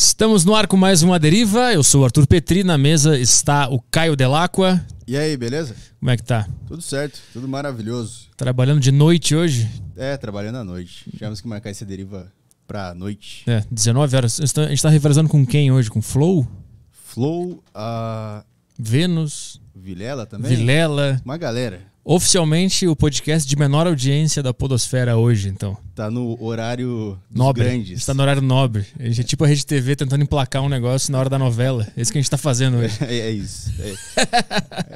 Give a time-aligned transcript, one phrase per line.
[0.00, 1.72] Estamos no ar com mais uma deriva.
[1.72, 4.80] Eu sou o Arthur Petri, na mesa está o Caio Delacqua.
[5.08, 5.74] E aí, beleza?
[5.98, 6.48] Como é que tá?
[6.68, 8.28] Tudo certo, tudo maravilhoso.
[8.36, 9.68] Trabalhando de noite hoje?
[9.96, 11.10] É, trabalhando à noite.
[11.10, 12.32] Tivemos que marcar essa deriva
[12.64, 13.42] pra noite.
[13.50, 14.40] É, 19 horas.
[14.40, 15.90] A gente tá revezando com quem hoje?
[15.90, 16.46] Com Flow?
[16.92, 18.44] Flow, a
[18.78, 19.60] Vênus?
[19.74, 20.54] Vilela também?
[20.54, 21.20] Vilela.
[21.24, 21.80] Uma galera.
[22.10, 25.76] Oficialmente o podcast de menor audiência da Podosfera hoje, então.
[25.94, 27.64] Tá no horário Nobre.
[27.64, 27.98] grandes.
[27.98, 28.86] Está no horário nobre.
[28.98, 31.86] A gente é tipo a Rede TV tentando emplacar um negócio na hora da novela.
[31.94, 32.96] É isso que a gente tá fazendo hoje.
[33.04, 33.70] É, é isso.
[33.78, 33.90] É.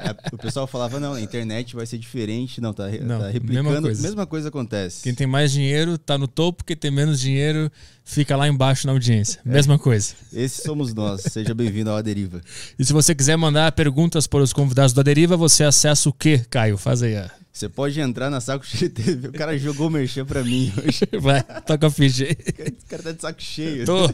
[0.09, 2.59] É, o pessoal falava, não, a internet vai ser diferente.
[2.59, 3.81] Não, tá, Não, tá mesma replicando.
[3.83, 4.01] coisa.
[4.01, 5.03] Mesma coisa acontece.
[5.03, 7.71] Quem tem mais dinheiro tá no topo, quem tem menos dinheiro
[8.03, 9.39] fica lá embaixo na audiência.
[9.45, 10.13] Mesma coisa.
[10.33, 11.21] Esses somos nós.
[11.21, 12.41] Seja bem-vindo ao A Deriva.
[12.77, 16.43] E se você quiser mandar perguntas para os convidados da Deriva, você acessa o quê,
[16.49, 16.77] Caio?
[16.77, 17.15] Faz aí.
[17.17, 17.42] ó.
[17.53, 19.27] Você pode entrar na Saco Cheio TV.
[19.27, 21.01] O cara jogou o merchan pra mim hoje.
[21.21, 22.31] Vai, toca a ficha aí.
[22.31, 23.85] O cara tá de saco cheio.
[23.85, 24.09] Tô.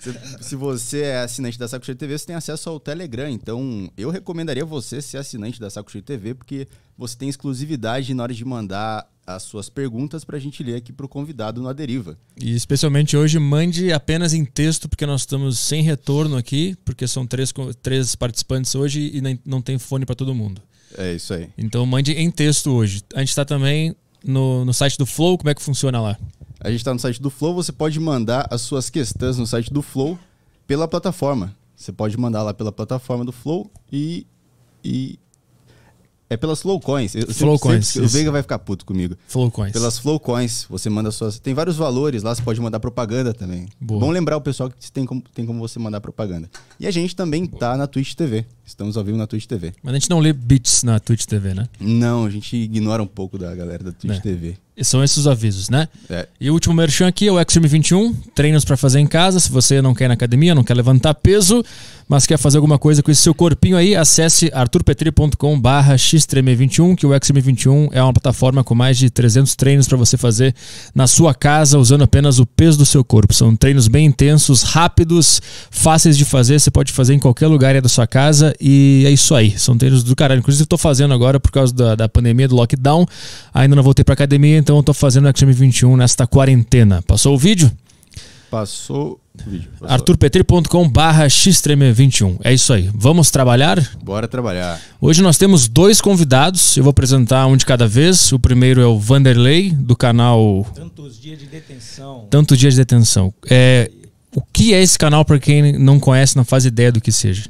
[0.00, 3.28] Se, se você é assinante da Saco Cheio TV, você tem acesso ao Telegram.
[3.28, 8.22] Então, eu recomendaria você ser assinante da Saco Cheio TV, porque você tem exclusividade na
[8.22, 12.16] hora de mandar as suas perguntas pra gente ler aqui pro convidado no A Deriva.
[12.40, 17.26] E especialmente hoje, mande apenas em texto, porque nós estamos sem retorno aqui, porque são
[17.26, 20.62] três, três participantes hoje e não tem fone para todo mundo.
[20.96, 21.48] É isso aí.
[21.56, 23.02] Então mande em texto hoje.
[23.14, 26.18] A gente está também no, no site do Flow, como é que funciona lá?
[26.60, 29.72] A gente tá no site do Flow, você pode mandar as suas questões no site
[29.72, 30.18] do Flow
[30.66, 31.56] pela plataforma.
[31.74, 34.26] Você pode mandar lá pela plataforma do Flow e.
[34.84, 35.18] e
[36.30, 37.14] é pelas Flowcoins.
[37.16, 38.08] Eu Flowcoins, sempre- O.
[38.08, 39.16] Veiga vai ficar puto comigo.
[39.26, 39.72] Flow Coins.
[39.72, 41.40] Pelas Flowcoins, você manda suas.
[41.40, 43.66] Tem vários valores lá, você pode mandar propaganda também.
[43.80, 43.98] Boa.
[44.00, 46.48] Bom lembrar o pessoal que tem como, tem como você mandar propaganda.
[46.78, 48.46] E a gente também tá na Twitch TV.
[48.64, 49.72] Estamos ao vivo na Twitch TV.
[49.82, 51.66] Mas a gente não lê beats na Twitch TV, né?
[51.80, 54.20] Não, a gente ignora um pouco da galera da Twitch É.
[54.20, 54.56] TV.
[54.82, 55.88] São esses os avisos, né?
[56.08, 56.26] É.
[56.40, 59.38] E o último merchan aqui é o Extreme 21, treinos pra fazer em casa.
[59.38, 61.62] Se você não quer ir na academia, não quer levantar peso,
[62.08, 67.06] mas quer fazer alguma coisa com esse seu corpinho aí, acesse arturpetri.com barra xtreme21, que
[67.06, 70.54] o Extreme 21 é uma plataforma com mais de 300 treinos pra você fazer
[70.94, 73.32] na sua casa, usando apenas o peso do seu corpo.
[73.32, 75.40] São treinos bem intensos, rápidos,
[75.70, 79.10] fáceis de fazer, você pode fazer em qualquer lugar aí da sua casa e é
[79.10, 79.56] isso aí.
[79.58, 80.40] São treinos do caralho.
[80.40, 83.06] Inclusive, eu tô fazendo agora por causa da, da pandemia, do lockdown.
[83.54, 87.02] Ainda não voltei pra academia, então eu tô fazendo o Extreme 21 nesta quarentena.
[87.02, 87.70] Passou o vídeo?
[88.50, 89.70] Passou o vídeo.
[89.80, 92.38] Arturpetri.com barra xtreme21.
[92.42, 92.90] É isso aí.
[92.92, 93.78] Vamos trabalhar?
[94.02, 94.80] Bora trabalhar.
[95.00, 96.76] Hoje nós temos dois convidados.
[96.76, 98.32] Eu vou apresentar um de cada vez.
[98.32, 102.26] O primeiro é o Vanderlei, do canal Tantos dias de detenção.
[102.28, 103.32] Tanto Dia de Detenção.
[103.48, 103.88] É,
[104.34, 107.48] o que é esse canal para quem não conhece, não faz ideia do que seja?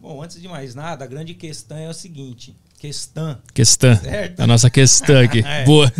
[0.00, 3.38] Bom, antes de mais nada, a grande questão é o seguinte: questão.
[3.54, 3.96] Questão.
[3.96, 4.40] Certo.
[4.40, 5.42] A nossa questão aqui.
[5.52, 5.64] É.
[5.64, 5.92] Boa.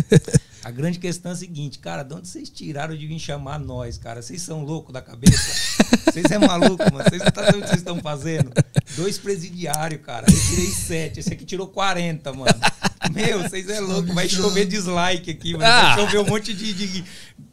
[0.63, 3.97] A grande questão é a seguinte, cara, de onde vocês tiraram de vir chamar nós,
[3.97, 4.21] cara?
[4.21, 5.83] Vocês são loucos da cabeça?
[6.13, 7.03] Vocês é maluco, mano?
[7.09, 8.51] Vocês não tá sabendo o que vocês estão fazendo?
[8.95, 10.27] Dois presidiários, cara.
[10.29, 11.19] Eu tirei sete.
[11.19, 12.53] Esse aqui tirou 40, mano.
[13.11, 14.13] Meu, vocês é louco.
[14.13, 15.65] Vai chover dislike aqui, mano.
[15.65, 15.95] Ah.
[15.95, 17.03] Vai chover um monte de, de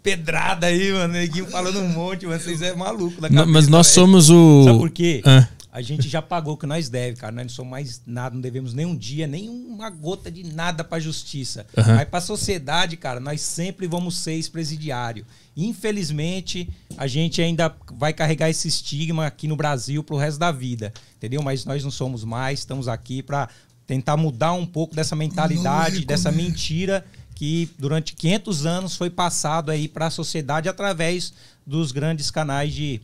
[0.02, 1.14] pedrada aí, mano.
[1.14, 2.38] Neguinho falando um monte, mano.
[2.38, 3.46] Vocês é maluco da cabeça.
[3.46, 3.94] mas nós velho.
[3.94, 4.64] somos o.
[4.64, 5.22] Sabe por quê?
[5.24, 7.32] Ah, A gente já pagou o que nós deve, cara.
[7.32, 10.82] Nós não somos mais nada, não devemos nem um dia, nem uma gota de nada
[10.82, 11.64] pra justiça.
[11.76, 11.96] Aham.
[11.96, 15.24] Mas pra sociedade, cara, nós sempre vamos ser ex-presidiário.
[15.56, 20.92] Infelizmente, a gente ainda vai carregar esse estigma aqui no Brasil pro resto da vida,
[21.16, 21.42] entendeu?
[21.42, 23.48] Mas nós não somos mais, estamos aqui pra
[23.86, 26.50] tentar mudar um pouco dessa mentalidade, dessa recomendo.
[26.50, 27.04] mentira
[27.34, 31.32] que durante 500 anos foi passado aí para a sociedade através
[31.66, 33.00] dos grandes canais de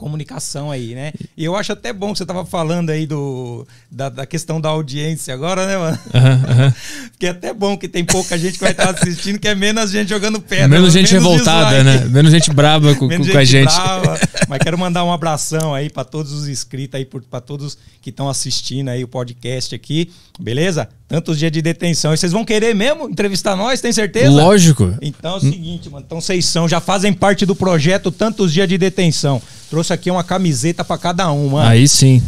[0.00, 1.12] comunicação aí, né?
[1.36, 4.70] E eu acho até bom que você tava falando aí do, da, da questão da
[4.70, 5.98] audiência agora, né, mano?
[6.14, 6.74] aham, aham.
[7.12, 9.90] Porque é até bom que tem pouca gente que vai estar assistindo, que é menos
[9.90, 10.68] gente jogando pedra.
[10.68, 12.04] Menos gente revoltada, dislike.
[12.04, 12.10] né?
[12.10, 13.74] Menos gente braba com, Menos com a gente.
[13.74, 14.18] brava.
[14.48, 18.26] Mas quero mandar um abração aí para todos os inscritos aí, para todos que estão
[18.26, 20.88] assistindo aí o podcast aqui, beleza?
[21.06, 22.14] Tantos dias de detenção.
[22.14, 24.30] E vocês vão querer mesmo entrevistar nós, tem certeza?
[24.30, 24.94] Lógico.
[25.02, 26.04] Então é o seguinte, mano.
[26.06, 29.42] Então vocês são, já fazem parte do projeto Tantos Dias de Detenção.
[29.70, 31.68] Trouxe aqui uma camiseta pra cada um, mano.
[31.68, 32.20] Aí sim.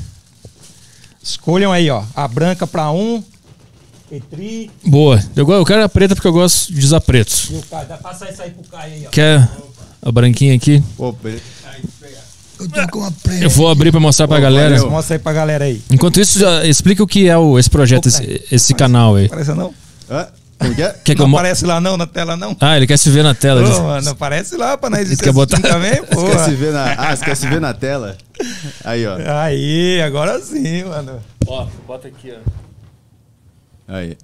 [1.23, 2.03] Escolham aí, ó.
[2.15, 3.23] A branca pra um.
[4.09, 4.71] Petri.
[4.85, 5.23] Boa.
[5.35, 7.49] Eu, eu quero a preta porque eu gosto de usar preto.
[7.51, 7.89] E o Caio.
[7.89, 9.11] Dá- Passa essa aí pro Caio aí, ó.
[9.11, 9.49] Quer
[10.03, 10.83] a branquinha aqui?
[12.61, 13.45] Eu tô com a preta.
[13.45, 14.77] Eu vou abrir pra mostrar pra Pô, galera.
[14.77, 14.91] valeu.
[14.91, 15.83] Mostra aí pra galera aí.
[15.91, 19.27] Enquanto isso, já explica o que é o, esse projeto, esse, esse canal aí.
[19.27, 19.75] Aparece não?
[20.11, 20.29] Hã?
[20.75, 22.57] Quer que eu não mo- aparece lá não, na tela não?
[22.61, 23.63] Ah, ele quer se ver na tela.
[23.63, 26.25] Ô, mano, aparece lá pra nós Ele quer botar- também, pô.
[26.31, 26.93] Quer se ver na...
[26.95, 28.17] Ah, você quer se ver na tela?
[28.85, 29.17] Aí, ó.
[29.43, 31.21] Aí, agora sim, mano.
[31.47, 32.51] Ó, bota aqui, ó.
[33.95, 34.17] Aí.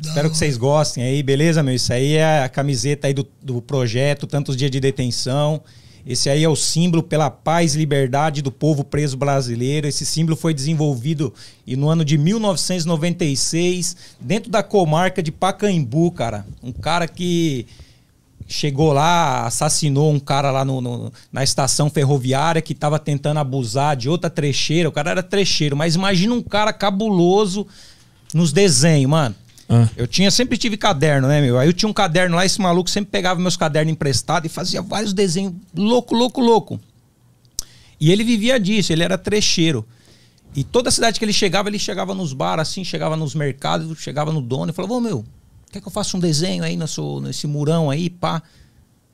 [0.00, 1.74] Espero que vocês gostem aí, beleza, meu?
[1.74, 5.60] Isso aí é a camiseta aí do, do projeto, tantos dias de detenção.
[6.08, 9.86] Esse aí é o símbolo pela paz e liberdade do povo preso brasileiro.
[9.86, 11.34] Esse símbolo foi desenvolvido
[11.66, 16.46] no ano de 1996, dentro da comarca de Pacaembu, cara.
[16.62, 17.66] Um cara que
[18.46, 23.94] chegou lá, assassinou um cara lá no, no na estação ferroviária que estava tentando abusar
[23.94, 24.88] de outra trecheira.
[24.88, 27.66] O cara era trecheiro, mas imagina um cara cabuloso
[28.32, 29.34] nos desenhos, mano.
[29.68, 29.88] Ah.
[29.96, 31.58] Eu tinha, sempre tive caderno, né, meu?
[31.58, 34.80] Aí eu tinha um caderno lá, esse maluco sempre pegava meus cadernos emprestados e fazia
[34.80, 36.80] vários desenhos louco, louco, louco.
[38.00, 39.84] E ele vivia disso, ele era trecheiro.
[40.56, 44.32] E toda cidade que ele chegava, ele chegava nos bares, assim, chegava nos mercados, chegava
[44.32, 45.24] no dono e falava, ô meu,
[45.70, 48.42] quer que eu faça um desenho aí nesse, nesse murão aí, pá?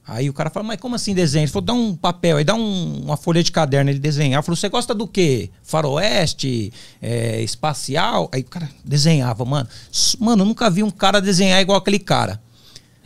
[0.07, 1.45] Aí o cara falou, mas como assim desenho?
[1.45, 4.43] Ele falou, dá um papel, aí dá um, uma folha de caderno, ele desenhava.
[4.43, 5.49] Falou, você gosta do quê?
[5.63, 6.71] Faroeste,
[7.01, 8.29] é, espacial?
[8.31, 9.67] Aí o cara desenhava, mano.
[10.21, 12.39] Mano, eu nunca vi um cara desenhar igual aquele cara.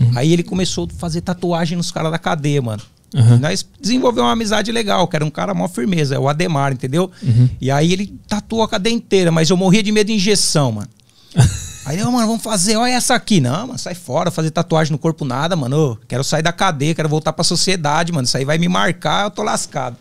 [0.00, 0.10] Uhum.
[0.16, 2.82] Aí ele começou a fazer tatuagem nos caras da cadeia, mano.
[3.14, 3.38] Uhum.
[3.38, 7.10] Nós desenvolvemos uma amizade legal, que era um cara mó firmeza, é o Ademar, entendeu?
[7.22, 7.48] Uhum.
[7.60, 10.88] E aí ele tatuou a cadeia inteira, mas eu morria de medo de injeção, mano.
[11.88, 13.40] Aí, oh, mano, vamos fazer, olha essa aqui.
[13.40, 15.92] Não, mano, sai fora, fazer tatuagem no corpo nada, mano.
[15.92, 18.26] Oh, quero sair da cadeia, quero voltar pra sociedade, mano.
[18.26, 19.96] Isso aí vai me marcar, eu tô lascado.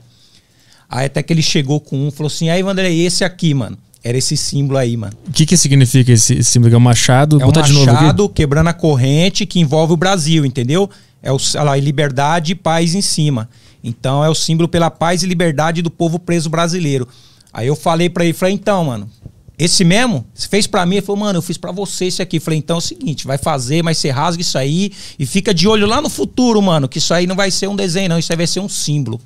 [0.89, 3.77] Aí até que ele chegou com um, falou assim: aí, Vanderlei, esse aqui, mano.
[4.03, 5.13] Era esse símbolo aí, mano.
[5.29, 6.73] O que que significa esse símbolo?
[6.73, 7.41] É um machado?
[7.41, 10.89] É um machado quebrando a corrente que envolve o Brasil, entendeu?
[11.23, 13.47] É o, olha lá, liberdade e paz em cima.
[13.81, 17.07] Então é o símbolo pela paz e liberdade do povo preso brasileiro.
[17.53, 19.09] Aí eu falei para ele, falei, então, mano,
[19.57, 22.39] esse mesmo, você fez para mim, ele falou, mano, eu fiz para você esse aqui.
[22.39, 25.67] falei, então é o seguinte, vai fazer, mas você rasga isso aí e fica de
[25.67, 28.31] olho lá no futuro, mano, que isso aí não vai ser um desenho, não, isso
[28.31, 29.19] aí vai ser um símbolo.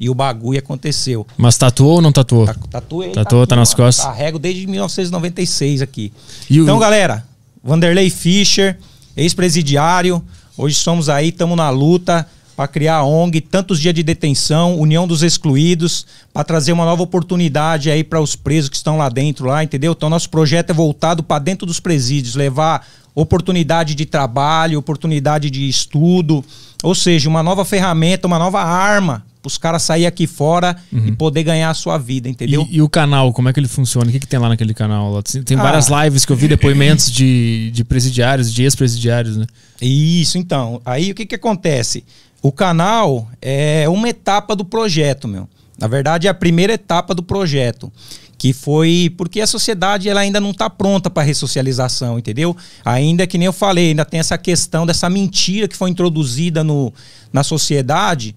[0.00, 1.26] E o bagulho aconteceu.
[1.36, 2.46] Mas tatuou ou não tatuou?
[2.46, 3.12] tatuei.
[3.12, 4.04] Tatuou, tá, tá nas costas.
[4.04, 6.12] Carrego desde 1996 aqui.
[6.50, 6.80] E então, o...
[6.80, 7.24] galera,
[7.62, 8.78] Vanderlei Fischer,
[9.16, 10.22] ex-presidiário,
[10.56, 12.26] hoje somos aí, estamos na luta
[12.58, 17.04] para criar a ONG, tantos dias de detenção, União dos Excluídos, para trazer uma nova
[17.04, 19.92] oportunidade aí para os presos que estão lá dentro, lá, entendeu?
[19.92, 22.84] Então nosso projeto é voltado para dentro dos presídios, levar
[23.14, 26.44] oportunidade de trabalho, oportunidade de estudo,
[26.82, 31.06] ou seja, uma nova ferramenta, uma nova arma para os caras sair aqui fora uhum.
[31.06, 32.66] e poder ganhar a sua vida, entendeu?
[32.68, 34.08] E, e, o canal, como é que ele funciona?
[34.08, 35.22] O que, que tem lá naquele canal?
[35.22, 35.62] Tem ah.
[35.62, 39.46] várias lives que eu vi, depoimentos de, de presidiários, de ex-presidiários, né?
[39.80, 40.82] Isso, então.
[40.84, 42.04] Aí o que, que acontece?
[42.40, 45.48] O canal é uma etapa do projeto, meu.
[45.78, 47.92] Na verdade, é a primeira etapa do projeto,
[48.36, 52.56] que foi porque a sociedade ela ainda não está pronta para ressocialização, entendeu?
[52.84, 56.92] Ainda que nem eu falei, ainda tem essa questão dessa mentira que foi introduzida no,
[57.32, 58.34] na sociedade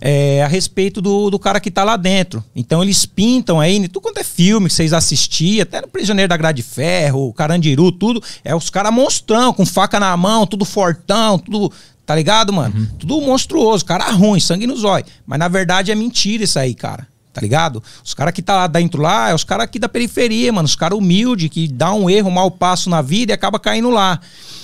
[0.00, 2.44] é, a respeito do, do cara que está lá dentro.
[2.54, 6.36] Então eles pintam aí, tudo quanto é filme que vocês assistiam, até no Prisioneiro da
[6.36, 11.38] Grade de Ferro, Carandiru, tudo, é os caras monstrão, com faca na mão, tudo fortão,
[11.38, 11.72] tudo
[12.08, 12.74] Tá ligado, mano?
[12.74, 12.86] Uhum.
[12.98, 15.04] Tudo monstruoso, cara ruim, sangue no zóio.
[15.26, 17.06] Mas na verdade é mentira isso aí, cara.
[17.34, 17.82] Tá ligado?
[18.02, 20.64] Os caras que tá lá dentro lá é os caras aqui da periferia, mano.
[20.64, 23.90] Os caras humildes que dá um erro, um mau passo na vida e acaba caindo
[23.90, 24.18] lá.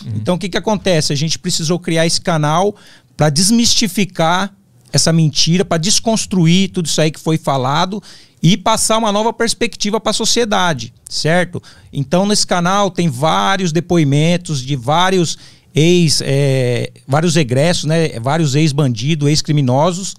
[0.06, 0.12] Uhum.
[0.16, 1.12] Então o que que acontece?
[1.12, 2.74] A gente precisou criar esse canal
[3.14, 4.50] para desmistificar
[4.90, 8.02] essa mentira, para desconstruir tudo isso aí que foi falado
[8.42, 11.62] e passar uma nova perspectiva para a sociedade, certo?
[11.92, 15.36] Então nesse canal tem vários depoimentos de vários
[15.74, 20.14] ex, é, vários egressos, né, vários ex-bandidos, ex-criminosos,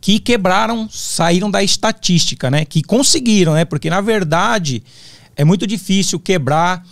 [0.00, 4.82] que quebraram, saíram da estatística, né, que conseguiram, né, porque na verdade
[5.36, 6.84] é muito difícil quebrar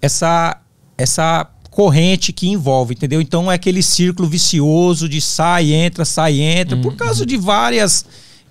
[0.00, 0.60] essa,
[0.96, 3.20] essa corrente que envolve, entendeu?
[3.20, 6.96] Então é aquele círculo vicioso de sai, entra, sai, entra, por uhum.
[6.96, 8.04] causa de várias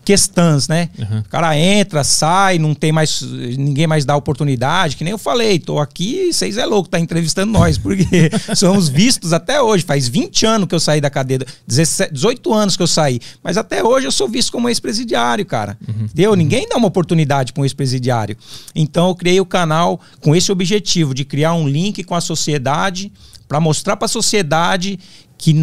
[0.05, 0.89] questões, né?
[0.97, 1.19] Uhum.
[1.19, 3.21] O cara entra, sai, não tem mais.
[3.21, 4.95] ninguém mais dá oportunidade.
[4.95, 8.05] Que nem eu falei, tô aqui, vocês é louco, tá entrevistando nós, porque
[8.55, 9.83] somos vistos até hoje.
[9.83, 13.19] Faz 20 anos que eu saí da cadeia, 17, 18 anos que eu saí.
[13.43, 15.77] Mas até hoje eu sou visto como ex-presidiário, cara.
[15.87, 16.05] Uhum.
[16.05, 16.31] Entendeu?
[16.31, 16.37] Uhum.
[16.37, 18.37] Ninguém dá uma oportunidade para um ex-presidiário.
[18.75, 23.11] Então eu criei o canal com esse objetivo de criar um link com a sociedade
[23.47, 24.99] para mostrar para a sociedade
[25.37, 25.53] que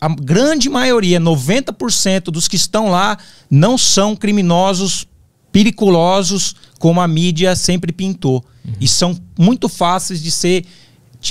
[0.00, 3.18] a grande maioria, 90% dos que estão lá,
[3.50, 5.06] não são criminosos
[5.50, 8.44] periculosos como a mídia sempre pintou.
[8.64, 8.72] Uhum.
[8.80, 10.64] E são muito fáceis de ser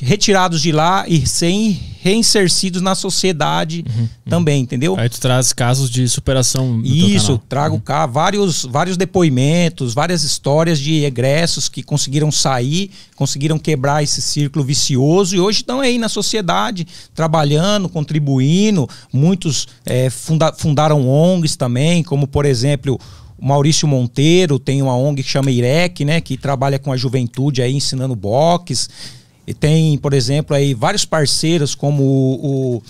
[0.02, 4.10] retirados de lá e serem reinsercidos na sociedade uhum, uhum.
[4.30, 4.64] também, uhum.
[4.64, 4.96] entendeu?
[4.98, 6.82] Aí tu traz casos de superação.
[6.84, 7.82] Isso, trago uhum.
[7.82, 14.66] cá vários, vários depoimentos, várias histórias de egressos que conseguiram sair, conseguiram quebrar esse círculo
[14.66, 16.86] vicioso e hoje estão aí na sociedade,
[17.16, 18.86] trabalhando, contribuindo.
[19.12, 23.00] Muitos é, funda fundaram ONGs também, como por exemplo
[23.40, 27.74] Maurício Monteiro tem uma ONG que chama IREC, né, que trabalha com a juventude aí
[27.74, 28.90] ensinando boxe
[29.46, 32.84] E tem, por exemplo, aí vários parceiros como o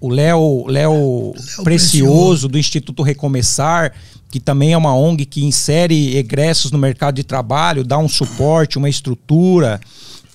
[0.00, 3.92] o Léo Léo Precioso, Precioso do Instituto Recomeçar,
[4.30, 8.78] que também é uma ONG que insere egressos no mercado de trabalho, dá um suporte,
[8.78, 9.80] uma estrutura.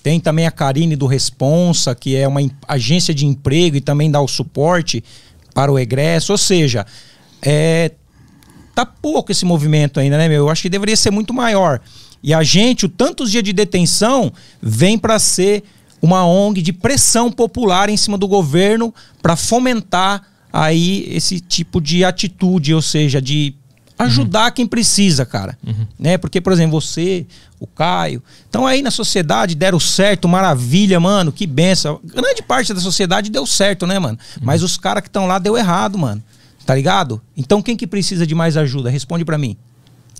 [0.02, 4.20] Tem também a Karine do Responsa, que é uma agência de emprego e também dá
[4.20, 5.04] o suporte
[5.54, 6.32] para o egresso.
[6.32, 6.84] Ou seja,
[7.40, 7.92] é,
[8.74, 10.38] tá pouco esse movimento ainda, né, meu?
[10.38, 11.80] Eu acho que deveria ser muito maior.
[12.22, 15.64] E a gente, o tantos dias de detenção, vem para ser
[16.00, 22.04] uma ONG de pressão popular em cima do governo para fomentar aí esse tipo de
[22.04, 23.54] atitude, ou seja, de
[23.98, 24.52] ajudar uhum.
[24.52, 25.56] quem precisa, cara.
[25.64, 25.86] Uhum.
[25.98, 26.18] Né?
[26.18, 27.24] Porque, por exemplo, você,
[27.60, 32.00] o Caio, estão aí na sociedade, deram certo, maravilha, mano, que benção.
[32.04, 34.18] Grande parte da sociedade deu certo, né, mano?
[34.36, 34.42] Uhum.
[34.44, 36.22] Mas os caras que estão lá deu errado, mano.
[36.66, 37.20] Tá ligado?
[37.36, 38.90] Então quem que precisa de mais ajuda?
[38.90, 39.56] Responde para mim.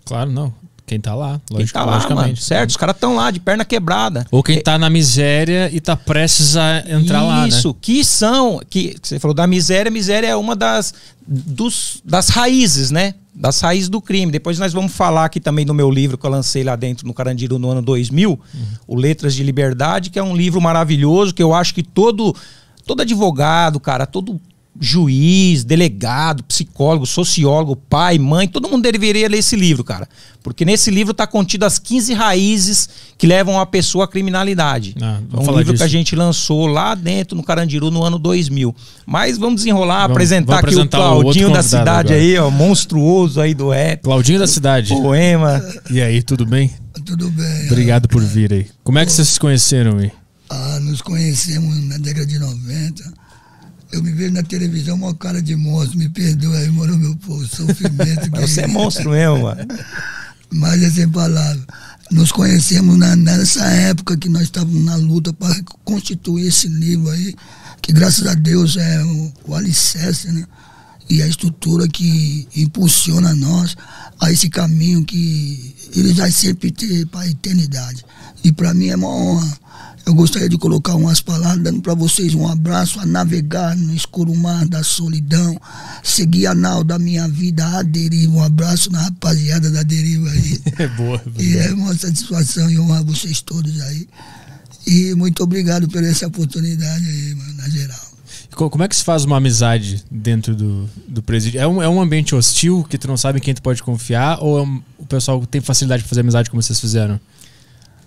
[0.04, 0.52] Claro, não.
[0.84, 2.70] Quem tá lá, quem tá lá, mano, certo?
[2.70, 4.26] Os caras estão lá de perna quebrada.
[4.30, 7.48] Ou quem tá na miséria e tá prestes a entrar Isso, lá, né?
[7.48, 10.92] Isso, que são, que você falou da miséria, miséria é uma das,
[11.26, 13.14] dos, das raízes, né?
[13.34, 14.30] Das raízes do crime.
[14.30, 17.14] Depois nós vamos falar aqui também do meu livro que eu lancei lá dentro no
[17.14, 18.38] Carandiru no ano 2000, uhum.
[18.86, 22.34] o Letras de Liberdade, que é um livro maravilhoso que eu acho que todo
[22.84, 24.40] todo advogado, cara, todo
[24.80, 30.08] juiz, delegado, psicólogo, sociólogo, pai, mãe, todo mundo deveria ler esse livro, cara.
[30.42, 32.88] Porque nesse livro está contido as 15 raízes
[33.18, 34.96] que levam a pessoa à criminalidade.
[35.00, 35.76] Ah, é um livro disso.
[35.76, 38.74] que a gente lançou lá dentro no Carandiru no ano 2000.
[39.06, 42.14] Mas vamos desenrolar, vamos, apresentar vamos aqui o Claudinho o da cidade agora.
[42.14, 44.02] aí, ó, monstruoso aí do rap.
[44.02, 44.88] Claudinho da cidade.
[44.88, 45.62] Poema.
[45.90, 46.72] E aí, tudo bem?
[47.04, 47.66] Tudo bem.
[47.66, 48.66] Obrigado por vir aí.
[48.82, 50.10] Como é que vocês se conheceram aí?
[50.50, 53.21] Ah, nos conhecemos na década de 90
[53.92, 57.46] eu me vejo na televisão uma cara de monstro, me perdoa aí, mano, meu povo,
[57.46, 58.30] sofrimento.
[58.30, 59.60] Mas você é monstro mesmo, mano.
[60.50, 61.62] Mas é sem palavras.
[62.10, 67.34] Nos conhecemos na, nessa época que nós estávamos na luta para constituir esse livro aí,
[67.80, 70.46] que graças a Deus é o, o alicerce, né?
[71.08, 73.76] E a estrutura que impulsiona nós
[74.20, 78.04] a esse caminho que ele vai sempre ter para a eternidade.
[78.44, 79.58] E para mim é uma honra
[80.04, 84.34] eu gostaria de colocar umas palavras dando para vocês um abraço a navegar no escuro
[84.34, 85.60] mar da solidão,
[86.02, 88.32] seguir a nau da minha vida a deriva.
[88.32, 90.60] Um abraço na rapaziada da deriva aí.
[90.78, 91.22] É boa.
[91.38, 94.08] É e é uma satisfação e honra vocês todos aí.
[94.86, 98.12] E muito obrigado por essa oportunidade aí, mano, na geral.
[98.54, 101.60] Como é que se faz uma amizade dentro do, do presídio?
[101.60, 104.38] É um, é um ambiente hostil que tu não sabe quem tu pode confiar?
[104.42, 107.20] Ou é um, o pessoal tem facilidade de fazer amizade como vocês fizeram?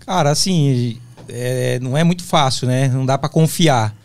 [0.05, 0.99] Cara, assim,
[1.29, 2.87] é, não é muito fácil, né?
[2.87, 3.95] Não dá para confiar.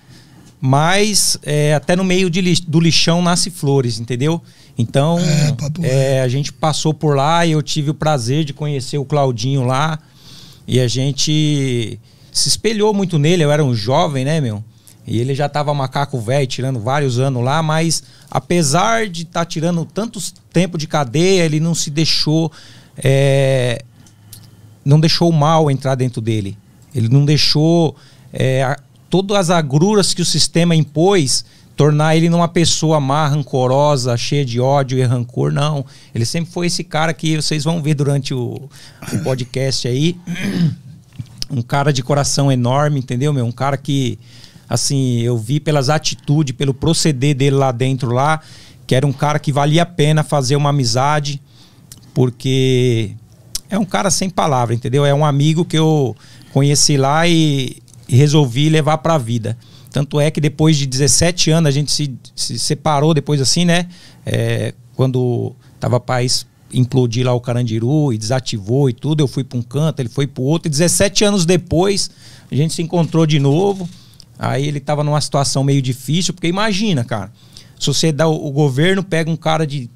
[0.60, 4.42] Mas é, até no meio do lixão nasce flores, entendeu?
[4.76, 5.18] Então
[5.82, 9.04] é, é, a gente passou por lá e eu tive o prazer de conhecer o
[9.04, 9.98] Claudinho lá.
[10.66, 11.98] E a gente
[12.30, 13.42] se espelhou muito nele.
[13.42, 14.62] Eu era um jovem, né, meu?
[15.06, 19.44] E ele já tava macaco velho, tirando vários anos lá, mas apesar de estar tá
[19.44, 22.52] tirando tantos tempo de cadeia, ele não se deixou.
[23.02, 23.82] É,
[24.84, 26.56] não deixou o mal entrar dentro dele.
[26.94, 27.96] Ele não deixou
[28.32, 28.76] é,
[29.08, 31.44] todas as agruras que o sistema impôs
[31.80, 35.82] tornar ele numa pessoa má, rancorosa, cheia de ódio e rancor, não.
[36.14, 38.68] Ele sempre foi esse cara que vocês vão ver durante o,
[39.12, 40.16] o podcast aí.
[41.52, 43.44] Um cara de coração enorme, entendeu, meu?
[43.44, 44.20] Um cara que,
[44.68, 48.40] assim, eu vi pelas atitudes, pelo proceder dele lá dentro lá,
[48.86, 51.42] que era um cara que valia a pena fazer uma amizade,
[52.14, 53.16] porque
[53.68, 55.04] é um cara sem palavra, entendeu?
[55.04, 56.14] É um amigo que eu
[56.52, 57.76] conheci lá e,
[58.08, 59.56] e resolvi levar para a vida.
[59.90, 63.88] Tanto é que depois de 17 anos a gente se, se separou depois assim, né?
[64.24, 69.58] É, quando tava país implodir lá o Carandiru e desativou e tudo, eu fui para
[69.58, 70.68] um canto, ele foi para outro.
[70.68, 72.10] E 17 anos depois
[72.50, 73.88] a gente se encontrou de novo.
[74.38, 77.32] Aí ele tava numa situação meio difícil, porque imagina, cara,
[77.78, 79.90] sociedade, o, o governo pega um cara de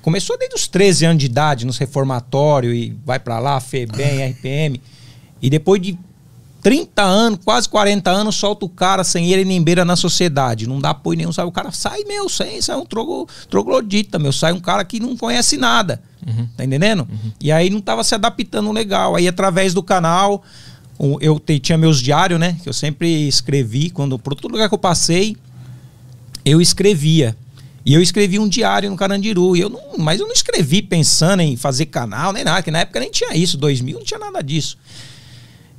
[0.00, 4.80] começou desde os 13 anos de idade nos reformatório e vai para lá, FEBEM, RPM.
[5.42, 5.98] E depois de
[6.62, 10.68] 30 anos, quase 40 anos, solta o cara sem ele nem beira na sociedade.
[10.68, 11.48] Não dá apoio nenhum, sabe?
[11.48, 14.32] O cara sai, meu, sem, sai um trogo, troglodita, meu.
[14.32, 16.00] Sai um cara que não conhece nada.
[16.24, 16.46] Uhum.
[16.56, 17.00] Tá entendendo?
[17.00, 17.32] Uhum.
[17.40, 19.16] E aí não tava se adaptando legal.
[19.16, 20.44] Aí através do canal,
[21.20, 22.56] eu tinha meus diários, né?
[22.62, 23.90] Que eu sempre escrevi.
[23.90, 25.36] Quando, por todo lugar que eu passei,
[26.44, 27.36] eu escrevia.
[27.84, 29.56] E eu escrevi um diário no Carandiru.
[29.56, 32.78] E eu não, mas eu não escrevi pensando em fazer canal, nem nada, que na
[32.78, 33.58] época nem tinha isso.
[33.58, 34.78] 2000 não tinha nada disso.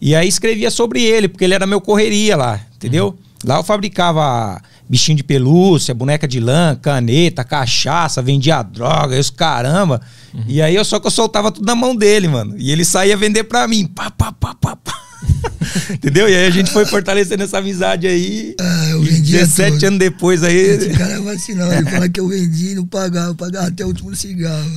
[0.06, 3.08] E aí escrevia sobre ele, porque ele era meu correria lá, entendeu?
[3.08, 3.16] Uhum.
[3.46, 10.02] Lá eu fabricava bichinho de pelúcia, boneca de lã, caneta, cachaça, vendia droga, os caramba.
[10.34, 10.44] Uhum.
[10.46, 12.54] E aí eu só que eu soltava tudo na mão dele, mano.
[12.58, 13.86] E ele saía vender pra mim.
[13.86, 14.94] Pá, pá, pá, pá, pá.
[15.92, 16.30] Entendeu?
[16.30, 18.56] E aí a gente foi fortalecendo essa amizade aí.
[18.60, 19.84] Ah, eu vendia 17 tudo.
[19.86, 20.56] anos depois aí.
[20.56, 21.72] Esse cara é vacilão.
[21.72, 23.30] Ele fala que eu vendi e não pagava.
[23.30, 24.72] Eu pagava até o último cigarro.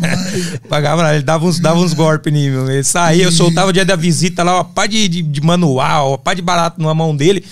[0.00, 2.70] Mas, Pagava, ele dava uns, dava uns golpes meu.
[2.70, 6.10] Ele saía, eu soltava o dia da visita lá, uma pá de, de, de manual,
[6.10, 7.44] uma pá de barato na mão dele.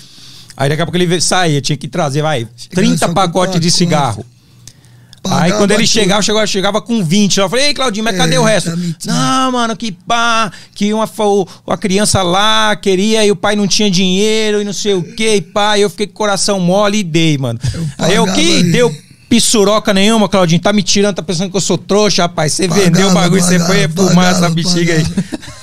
[0.55, 3.85] Aí daqui a pouco ele saía, tinha que trazer, vai, 30 só com pacotes de
[3.85, 4.25] pacote.
[5.29, 5.93] Aí pagava quando ele tudo.
[5.93, 7.37] chegava, chegava, chegava com 20.
[7.39, 8.69] Eu falei, ei, Claudinho, mas cadê É, o resto?
[8.71, 9.13] tá mentindo.
[9.13, 11.09] Não, mano, que pá, que uma,
[11.65, 15.35] uma criança lá queria e o pai não tinha dinheiro e não sei o que,
[15.35, 15.77] e pá.
[15.77, 17.59] Eu fiquei com o coração mole e dei, mano.
[17.97, 18.95] Aí eu, pagava que deu
[19.29, 22.53] pissuroca nenhuma, Claudinho, tá me tirando, tá pensando que eu sou trouxa, rapaz.
[22.53, 25.05] Você vendeu o Pagava, bagulho, você foi pagava, fumar essa pagava, bexiga aí.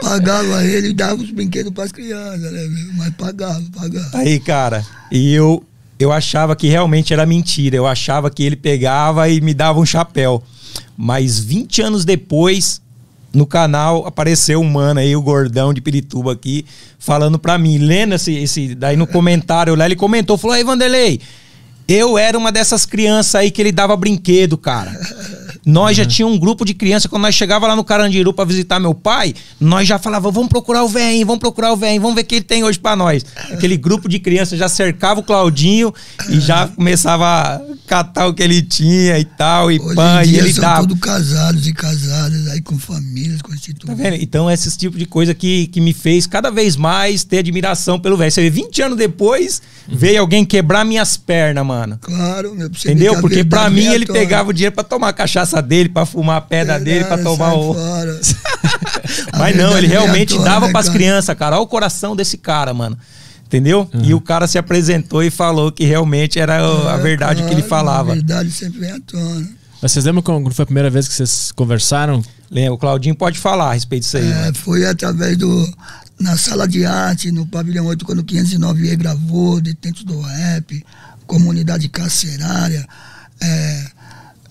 [0.00, 2.92] Pagava ele e dava os brinquedos pras crianças, né, meu?
[2.94, 4.10] Mas pagava, pagava.
[4.18, 5.62] Aí, cara, e eu
[5.98, 7.76] eu achava que realmente era mentira.
[7.76, 10.42] Eu achava que ele pegava e me dava um chapéu.
[10.96, 12.80] Mas 20 anos depois,
[13.32, 16.64] no canal, apareceu um mano aí, o gordão de Pirituba aqui,
[16.98, 21.20] falando pra mim, lendo esse, esse daí no comentário lá, ele comentou, falou, aí Vanderlei,
[21.88, 24.92] eu era uma dessas crianças aí que ele dava brinquedo, cara.
[25.64, 28.78] Nós já tinha um grupo de crianças, quando nós chegava lá no Carandiru pra visitar
[28.80, 32.22] meu pai, nós já falava, vamos procurar o velho, vamos procurar o velho, vamos ver
[32.22, 33.24] o que ele tem hoje pra nós.
[33.52, 35.92] Aquele grupo de crianças já cercava o Claudinho
[36.30, 40.36] e já começava a catar o que ele tinha e tal, e Hoje pã, e
[40.36, 40.80] ele são dava.
[40.86, 43.96] todos casados e casadas, aí com famílias Tá constituídas.
[43.98, 44.22] vendo?
[44.22, 48.16] Então, esses tipos de coisa que, que me fez cada vez mais ter admiração pelo
[48.16, 48.30] velho.
[48.30, 51.98] Você vê, 20 anos depois, veio alguém quebrar minhas pernas, mano.
[52.00, 53.20] Claro, meu, você Entendeu?
[53.20, 54.18] Porque pra verdade mim ele tona.
[54.18, 57.36] pegava o dinheiro pra tomar a cachaça dele, pra fumar a pedra dele, pra Verdade,
[57.38, 57.74] tomar o.
[59.38, 60.98] Mas não, verdade ele à realmente tona, dava né, pras cara?
[60.98, 61.56] crianças, cara.
[61.56, 62.96] Olha o coração desse cara, mano.
[63.46, 63.88] Entendeu?
[64.02, 67.48] E o cara se apresentou e falou que realmente era o- a É, verdade que
[67.48, 68.12] ele claro, falava.
[68.12, 69.48] A verdade sempre vem à tona.
[69.80, 72.22] Mas vocês lembram quando foi a primeira vez que vocês conversaram?
[72.50, 72.74] Lembra?
[72.74, 74.30] O Claudinho pode falar a respeito disso aí.
[74.30, 75.66] É, foi através do.
[76.20, 80.84] Na sala de arte, no Pavilhão 8, quando o 509 gravou, Detentos do Rap,
[81.26, 82.86] Comunidade Carcerária,
[83.40, 83.86] é,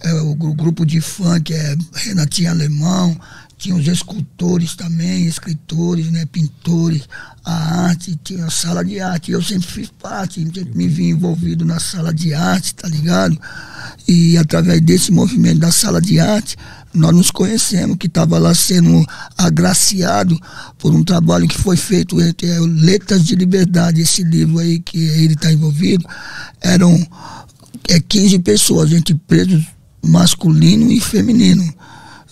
[0.01, 3.19] é, o, gru- grupo de funk, é, Renatinho Alemão,
[3.57, 7.03] tinha os escultores também, escritores, né, pintores,
[7.43, 9.31] a arte, tinha a sala de arte.
[9.31, 13.37] Eu sempre fiz parte, sempre me vi envolvido na sala de arte, tá ligado?
[14.07, 16.55] E através desse movimento da sala de arte,
[16.97, 19.05] nós nos conhecemos, que estava lá sendo
[19.37, 20.39] agraciado
[20.77, 25.33] por um trabalho que foi feito entre Letras de Liberdade, esse livro aí que ele
[25.33, 26.05] está envolvido,
[26.61, 27.05] eram
[27.87, 29.65] é, 15 pessoas, entre presos
[30.05, 31.73] masculino e feminino.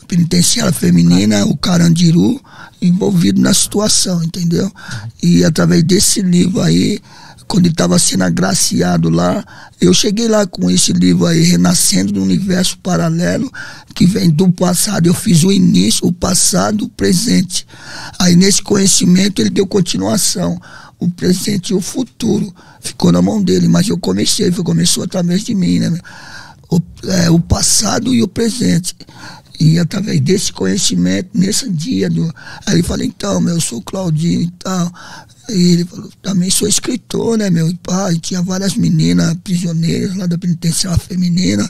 [0.07, 2.39] Penitenciária feminina, o Carandiru,
[2.81, 4.71] envolvido na situação, entendeu?
[5.21, 6.99] E através desse livro aí,
[7.47, 9.45] quando ele estava sendo agraciado lá,
[9.79, 13.51] eu cheguei lá com esse livro aí, Renascendo do Universo Paralelo,
[13.93, 15.07] que vem do passado.
[15.07, 17.65] Eu fiz o início, o passado, o presente.
[18.17, 20.59] Aí nesse conhecimento ele deu continuação.
[20.99, 25.53] O presente e o futuro ficou na mão dele, mas eu comecei, começou através de
[25.53, 25.99] mim, né?
[26.69, 28.95] O, é, o passado e o presente.
[29.59, 32.23] E através desse conhecimento, nesse dia, do,
[32.65, 34.91] aí ele falou, então, meu, eu sou Claudinho e tal.
[35.49, 37.69] E ele falou, também sou escritor, né, meu?
[37.69, 37.79] E
[38.19, 41.69] tinha várias meninas prisioneiras lá da penitenciária feminina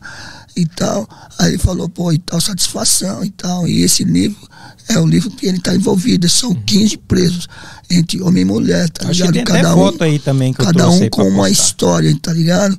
[0.55, 1.07] e tal.
[1.37, 3.67] Aí ele falou, pô, e tal, satisfação e tal.
[3.67, 4.47] E esse livro
[4.87, 6.27] é o livro que ele está envolvido.
[6.29, 7.47] São 15 presos,
[7.89, 9.51] entre homem e mulher, tá Acho ligado?
[9.51, 12.77] até foto aí também que Cada um com uma história, tá ligado?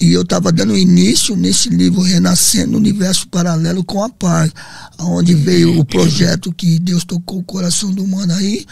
[0.00, 4.50] E eu estava dando início nesse livro Renascendo no Universo Paralelo com a Paz,
[4.98, 8.66] onde veio o projeto que Deus tocou o coração do humano aí,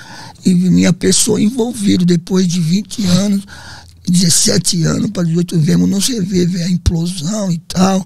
[0.45, 3.45] e minha pessoa envolvida depois de 20 anos,
[4.09, 8.05] 17 anos para 18, vemos não se vê, ver a implosão e tal.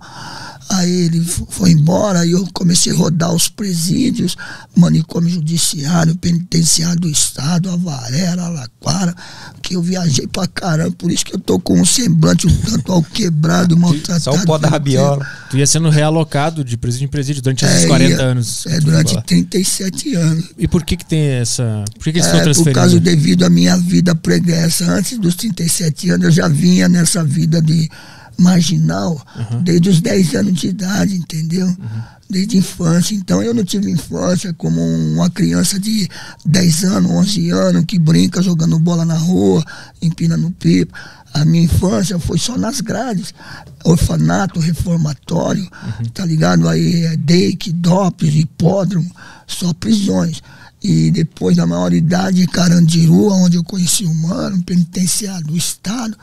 [0.69, 4.37] Aí ele foi embora, aí eu comecei a rodar os presídios,
[4.77, 9.15] manicômio judiciário, penitenciário do estado, Avaré, Araraquara,
[9.63, 12.91] que eu viajei pra caramba, por isso que eu tô com um semblante um tanto
[12.91, 14.25] ao quebrado, maltratado.
[14.25, 15.25] Só o pó da rabiola.
[15.51, 18.67] Tu ia sendo realocado de presídio em presídio durante esses É, 40 ia- anos.
[18.67, 19.23] É, durante ficou lá.
[19.23, 20.45] 37 anos.
[20.59, 21.85] E por que que tem essa...
[21.95, 22.75] Por que que eles É, estão por transferindo?
[22.81, 24.85] causa devido à minha vida pregressa.
[24.91, 27.89] Antes dos 37 anos, eu já vinha nessa vida de
[28.39, 29.21] marginal
[29.63, 31.75] desde os 10 anos de idade, entendeu?
[32.29, 33.15] Desde a infância.
[33.15, 36.09] Então eu não tive infância como uma criança de
[36.45, 39.65] 10 anos, 11 anos, que brinca jogando bola na rua,
[40.03, 40.93] empinando pipa.
[41.33, 43.35] A minha infância foi só nas grades.
[43.85, 45.69] Orfanato, reformatório,
[46.13, 46.69] tá ligado?
[46.69, 49.11] Aí é DEIC, DOPS, hipódromo,
[49.47, 50.43] só prisões.
[50.83, 56.17] E depois da maioridade, Carandiru, onde eu conheci o mano, penitenciário do estado,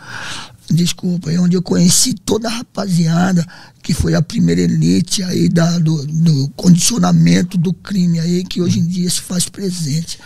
[0.69, 3.45] desculpa, é onde eu conheci toda a rapaziada,
[3.81, 8.79] que foi a primeira elite aí da, do, do condicionamento do crime aí, que hoje
[8.79, 10.19] em dia se faz presente.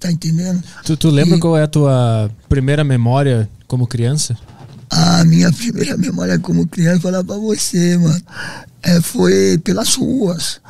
[0.00, 0.62] tá entendendo?
[0.84, 4.36] Tu, tu lembra E- qual é a tua primeira memória como criança?
[4.94, 8.22] A minha primeira memória como criança, falar pra você, mano,
[8.82, 10.60] é, foi pelas ruas.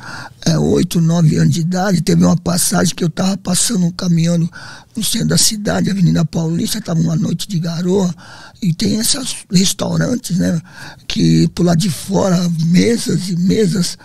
[0.45, 4.49] É, oito, nove anos de idade, teve uma passagem que eu tava passando, caminhando
[4.95, 8.15] no centro da cidade, Avenida Paulista, tava uma noite de garoa,
[8.61, 10.61] e tem esses restaurantes, né,
[11.05, 13.97] que por lá de fora, mesas e mesas,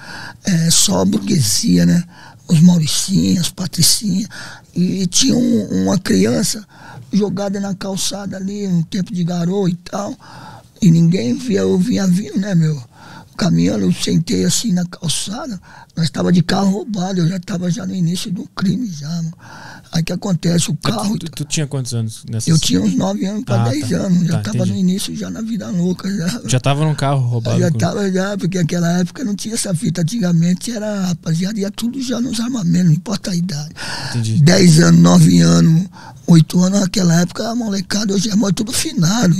[0.43, 2.03] é, só burguesia, né,
[2.49, 4.29] os Mauricinhas, as Patricinhas,
[4.75, 6.67] e tinha um- uma criança
[7.13, 10.15] jogada na calçada ali, um tempo de garoa e tal,
[10.81, 12.81] e ninguém via, eu vinha vindo, né, meu?
[13.39, 15.61] Caminhando, eu sentei assim na calçada,
[15.97, 19.33] nós estava de carro roubado, eu já estava já no início do crime já, mano.
[19.93, 21.17] Aí que acontece, o carro.
[21.17, 22.25] Tu, tu tinha quantos anos?
[22.29, 22.51] Nessa...
[22.51, 23.97] Eu tinha uns 9 anos para Ah, 10 tá.
[23.97, 24.73] anos, já Tá, estava entendi.
[24.73, 26.11] no início, já na vida louca.
[26.15, 27.59] Já, Já tava num carro roubado.
[27.61, 30.03] já estava já, porque naquela época não tinha essa fita.
[30.03, 33.71] Antigamente era, rapaziada, ia tudo já nos armamentos, não importa a idade.
[34.11, 34.43] Entendi.
[34.43, 35.87] 10 anos, 9 anos,
[36.27, 39.37] 8 anos, naquela época a molecada hoje é mó tudo finado.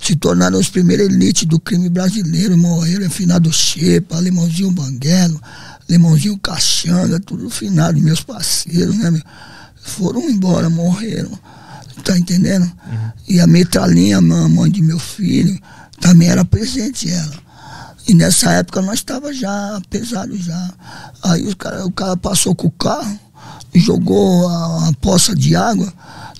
[0.00, 5.40] Se tornaram os primeiros elites do crime brasileiro, morreram, é finado Xepa, Limãozinho Banguelo,
[5.88, 9.22] Limãozinho Caxanga, tudo finado, meus parceiros, né, meu?
[9.82, 11.30] Foram embora, morreram.
[12.04, 12.70] Tá entendendo?
[13.26, 15.58] E a metralinha, a mãe de meu filho,
[16.00, 17.48] também era presente ela.
[18.06, 20.72] E nessa época nós estava já pesado já.
[21.22, 23.18] Aí os cara, o cara passou com o carro,
[23.74, 25.92] jogou a, a poça de água,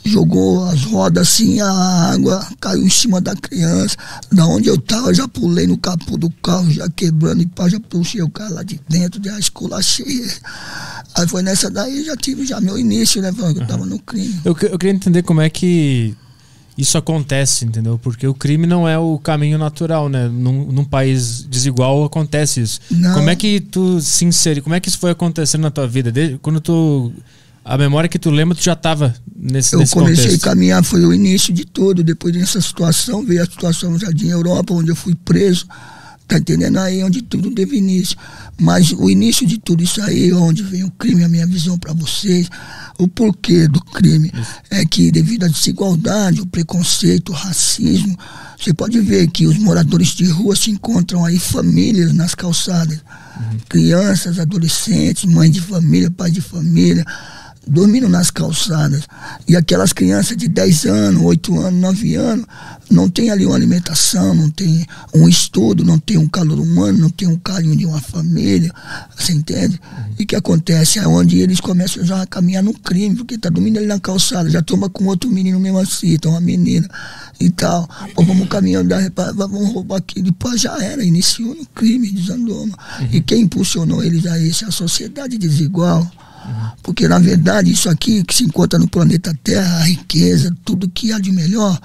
[0.09, 1.71] jogou as rodas assim, a
[2.13, 3.97] água caiu em cima da criança.
[4.33, 7.79] Da onde eu estava, já pulei no capô do carro, já quebrando e pá, já
[7.81, 10.27] puxei o cara lá de dentro, já esculachei.
[11.15, 13.33] Aí foi nessa daí, já tive já meu início, né?
[13.33, 14.41] que Eu tava no crime.
[14.45, 16.17] Eu, eu queria entender como é que
[16.79, 17.99] isso acontece, entendeu?
[17.99, 20.29] Porque o crime não é o caminho natural, né?
[20.29, 22.81] Num, num país desigual acontece isso.
[22.89, 23.15] Não.
[23.15, 24.61] Como é que tu se insere?
[24.61, 26.13] Como é que isso foi acontecendo na tua vida?
[26.13, 27.13] Desde, quando tu.
[27.69, 30.47] A memória que tu lembra, tu já tava nesse, Eu nesse comecei contexto.
[30.47, 32.03] a caminhar, foi o início de tudo.
[32.03, 35.67] Depois dessa situação, veio a situação no Jardim Europa, onde eu fui preso.
[36.27, 36.79] Tá entendendo?
[36.79, 38.17] Aí onde tudo teve início.
[38.59, 41.93] Mas o início de tudo isso aí, onde vem o crime, a minha visão para
[41.93, 42.49] vocês,
[42.99, 44.33] o porquê do crime,
[44.71, 48.19] é que devido à desigualdade, o preconceito, o racismo,
[48.59, 52.99] você pode ver que os moradores de rua se encontram aí famílias nas calçadas.
[53.69, 57.05] Crianças, adolescentes, mães de família, pais de família,
[57.69, 59.07] dormindo nas calçadas.
[59.47, 62.47] E aquelas crianças de 10 anos, 8 anos, 9 anos,
[62.91, 67.11] não tem ali uma alimentação, não tem um estudo, não tem um calor humano, não
[67.11, 68.73] tem um carinho de uma família,
[69.17, 69.79] você entende?
[70.19, 70.99] E o que acontece?
[70.99, 74.49] É onde eles começam já a caminhar no crime, porque tá dormindo ali na calçada,
[74.49, 76.89] já toma com outro menino mesmo assim, então uma menina
[77.39, 77.89] e tal.
[78.17, 78.95] Ou vamos caminhando,
[79.35, 82.67] vamos roubar aqui, depois já era, iniciou no crime, desandou.
[82.67, 82.79] mano.
[83.13, 84.65] E quem impulsionou eles a isso?
[84.65, 86.11] A sociedade desigual.
[86.83, 91.13] Porque, na verdade, isso aqui que se encontra no planeta Terra, a riqueza, tudo que
[91.13, 91.79] há de melhor,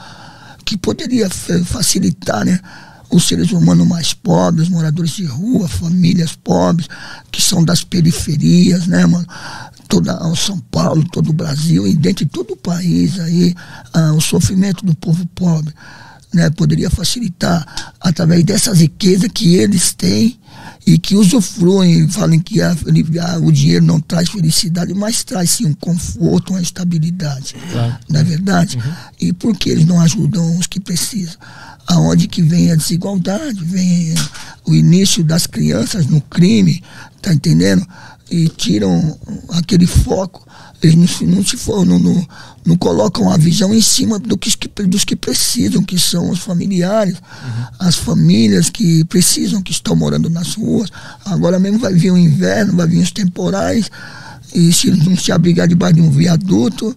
[0.65, 2.59] que poderia fa- facilitar né,
[3.09, 6.87] os seres humanos mais pobres, moradores de rua, famílias pobres,
[7.31, 9.27] que são das periferias, né, mano?
[9.87, 13.53] Toda o São Paulo, todo o Brasil, e dentro de todo o país aí,
[13.93, 15.73] ah, o sofrimento do povo pobre.
[16.33, 20.39] Né, poderia facilitar através dessas riquezas que eles têm
[20.85, 25.65] e que usufruem, falam que a- a- o dinheiro não traz felicidade, mas traz sim
[25.65, 27.55] um conforto, uma estabilidade.
[27.71, 27.95] Claro.
[28.09, 28.77] Não é verdade?
[29.19, 31.35] E por que eles não ajudam os que precisam?
[31.87, 34.13] Aonde que vem a desigualdade, vem
[34.65, 36.81] o início das crianças no crime,
[37.21, 37.85] tá entendendo?
[38.31, 39.17] E tiram
[39.49, 40.45] aquele foco.
[40.83, 42.27] Eles não se, não se for, não, não,
[42.65, 44.51] não colocam a visão em cima do que,
[44.85, 47.15] dos que precisam, que são os familiares,
[47.79, 50.89] as famílias que precisam, que estão morando nas ruas.
[51.23, 53.89] Agora mesmo vai vir o inverno, vai vir os temporais,
[54.53, 56.95] e se não se abrigar debaixo de um viaduto,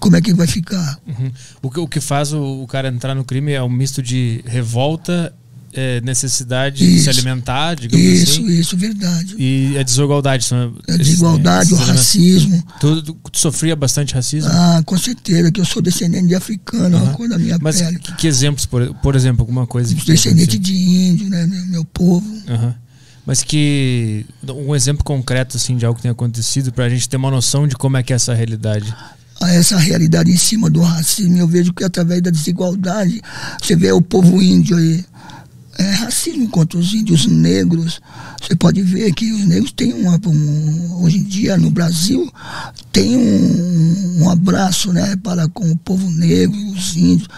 [0.00, 0.98] como é que vai ficar?
[1.06, 1.30] Uhum.
[1.62, 4.42] O, que, o que faz o, o cara entrar no crime é um misto de
[4.44, 5.32] revolta,
[5.74, 7.10] é, necessidade de se Isso.
[7.10, 8.46] alimentar, digamos Isso, assim.
[8.46, 9.34] isso, verdade.
[9.38, 10.44] E a desigualdade.
[10.44, 10.58] São
[10.88, 12.64] A esses- desigualdade, esses o racismo.
[12.80, 14.50] Tu, tu, tu sofria bastante racismo?
[14.52, 17.80] Ah, com certeza, que eu sou descendente de africano, é uma coisa da minha Mas
[17.80, 17.98] pele.
[17.98, 21.84] que, que exemplos, por, por exemplo, alguma coisa que Descendente de índio, né, meu, meu
[21.84, 22.24] povo.
[22.48, 22.74] Aham.
[23.26, 24.26] Mas que.
[24.46, 27.74] Um exemplo concreto assim, de algo que tenha acontecido pra gente ter uma noção de
[27.74, 28.94] como é que é essa realidade.
[29.40, 31.36] a essa realidade em cima do racismo.
[31.38, 33.20] Eu vejo que através da desigualdade,
[33.62, 35.02] você vê o povo índio aí,
[35.78, 38.00] é racismo contra os índios negros.
[38.40, 42.30] Você pode ver que os negros têm uma, um, hoje em dia no Brasil,
[42.92, 47.28] tem um, um abraço né, para com o povo negro, os índios,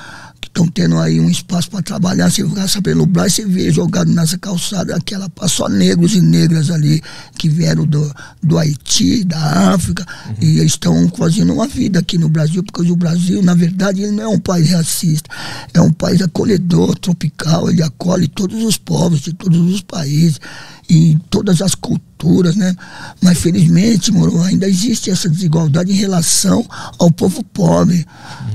[0.40, 2.30] que estão tendo aí um espaço para trabalhar.
[2.30, 7.02] Você passa pelo Brás, você vê jogado nessa calçada aquela só negros e negras ali
[7.38, 10.34] que vieram do, do Haiti, da África, uhum.
[10.40, 14.24] e estão fazendo uma vida aqui no Brasil, porque o Brasil, na verdade, ele não
[14.24, 15.30] é um país racista,
[15.72, 20.40] é um país acolhedor, tropical, ele acolhe todos os povos de todos os países
[20.88, 22.74] e todas as culturas, né?
[23.20, 26.64] Mas felizmente, moro, ainda existe essa desigualdade em relação
[26.98, 28.06] ao povo pobre.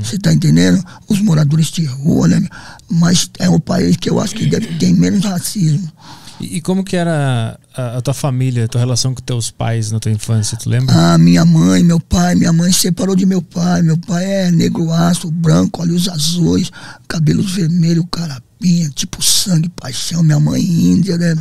[0.02, 0.84] Você está entendendo?
[1.08, 2.42] Os moradores de rua, né?
[2.90, 5.92] Mas é um país que eu acho que deve ter menos racismo.
[6.42, 10.00] E, como que era a, a, tua família, a tua relação com teus pais na
[10.00, 11.14] tua infância, tu lembra?
[11.14, 13.84] Ah, minha mãe, meu pai, minha mãe separou de meu pai.
[13.84, 16.72] Meu pai é negro aço, branco, olhos azuis,
[17.08, 18.06] cabelos vermelhos,
[18.62, 20.24] carapinha, tipo sangue, paixão.
[20.24, 21.36] Minha mãe índia, né?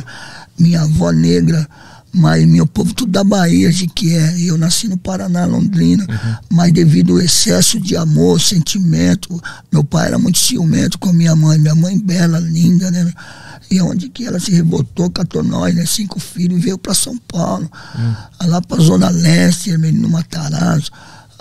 [0.59, 1.67] minha avó negra,
[2.13, 4.39] mas meu povo tudo da Bahia, de que é.
[4.39, 6.35] Eu nasci no Paraná, Londrina, uhum.
[6.49, 11.57] mas devido ao excesso de amor, sentimento, meu pai era muito ciumento com minha mãe,
[11.57, 13.11] minha mãe bela, linda, né?
[13.69, 15.85] E onde que ela se revoltou, catou nós, né?
[15.85, 18.49] Cinco filhos, veio para São Paulo, uhum.
[18.49, 20.91] lá para Zona Leste, no Matarazzo,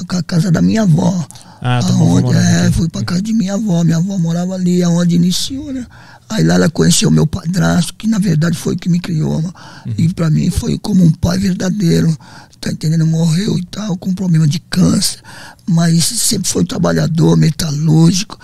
[0.09, 1.27] a casa da minha avó.
[1.63, 4.83] Ah, tá aonde, bom, é, fui para casa de minha avó, minha avó morava ali,
[4.83, 5.87] aonde iniciou, né?
[6.31, 9.41] Aí lá ela conheceu meu padrasto, que na verdade foi o que me criou.
[9.41, 9.95] Uhum.
[9.99, 12.17] E para mim foi como um pai verdadeiro.
[12.61, 13.07] Tá entendendo?
[13.07, 15.21] Morreu e tal, com problema de câncer.
[15.67, 18.39] Mas sempre foi trabalhador, metalúrgico.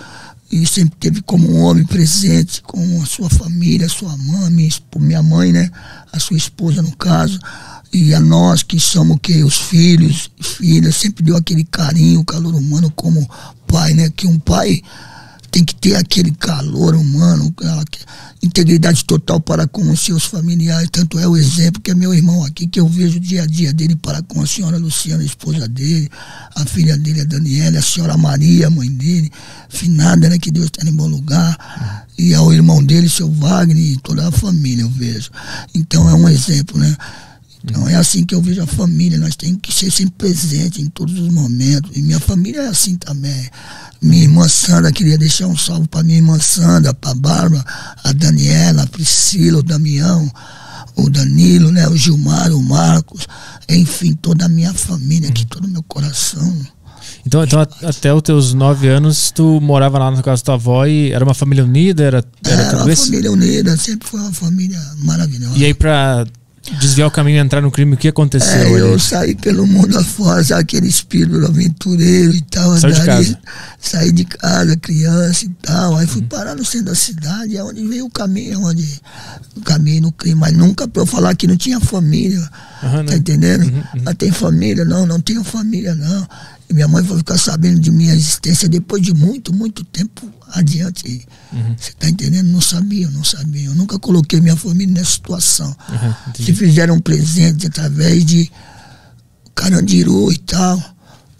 [0.51, 5.23] E sempre teve como um homem presente com a sua família, sua mãe, minha, minha
[5.23, 5.69] mãe, né?
[6.11, 7.39] A sua esposa, no caso.
[7.91, 12.91] E a nós que somos que os filhos, filhas, sempre deu aquele carinho, calor humano
[12.95, 13.27] como
[13.65, 14.09] pai, né?
[14.15, 14.81] Que um pai
[15.49, 17.53] tem que ter aquele calor humano,
[18.43, 20.89] integridade total para com os seus familiares.
[20.91, 23.45] Tanto é o exemplo que é meu irmão aqui, que eu vejo o dia a
[23.45, 26.09] dia dele para com a senhora Luciana, a esposa dele,
[26.55, 29.31] a filha dele, a Daniela, a senhora Maria, a mãe dele,
[29.69, 30.37] finada, né?
[30.37, 32.05] Que Deus está em bom lugar.
[32.17, 35.31] E ao irmão dele, seu Wagner, e toda a família, eu vejo.
[35.73, 36.95] Então é um exemplo, né?
[37.69, 40.87] Então é assim que eu vejo a família, nós temos que ser sempre presentes em
[40.87, 41.91] todos os momentos.
[41.95, 43.49] E minha família é assim também.
[44.01, 47.65] Minha irmã Sandra, queria deixar um salve para minha irmã Sandra, para a Bárbara,
[48.03, 50.31] a Daniela, a Priscila, o Damião,
[50.95, 53.27] o Danilo, né, o Gilmar, o Marcos,
[53.67, 56.55] enfim, toda a minha família aqui, todo o meu coração.
[57.25, 60.85] Então, então até os teus nove anos, tu morava lá na casa da tua avó
[60.85, 62.03] e era uma família unida?
[62.03, 65.57] Era, era, era uma família unida, sempre foi uma família maravilhosa.
[65.57, 66.25] E aí, para
[66.75, 68.77] desviar o caminho e entrar no crime, o que aconteceu?
[68.77, 72.77] É, eu saí pelo mundo afora, sabe, aquele espírito aventureiro e tal.
[72.77, 73.39] Saiu de casa?
[73.79, 75.95] Saí de casa, criança e tal.
[75.95, 76.27] Aí fui uhum.
[76.27, 79.01] parar no centro da cidade, é onde veio o caminho, onde
[79.55, 80.35] o caminho no crime.
[80.35, 82.39] Mas nunca pra eu falar que não tinha família.
[82.83, 83.63] Uhum, tá entendendo?
[83.63, 84.03] Uhum, uhum.
[84.05, 84.85] Ah, tem família?
[84.85, 86.27] Não, não tenho família, não.
[86.69, 91.25] E minha mãe foi ficar sabendo de minha existência depois de muito, muito tempo adiante.
[91.53, 91.75] Uhum.
[91.77, 92.47] Você está entendendo?
[92.47, 93.67] Não sabia, não sabia.
[93.67, 95.73] Eu nunca coloquei minha família nessa situação.
[95.89, 98.51] Uhum, Se fizeram um presente através de
[99.55, 100.77] Carandiru e tal,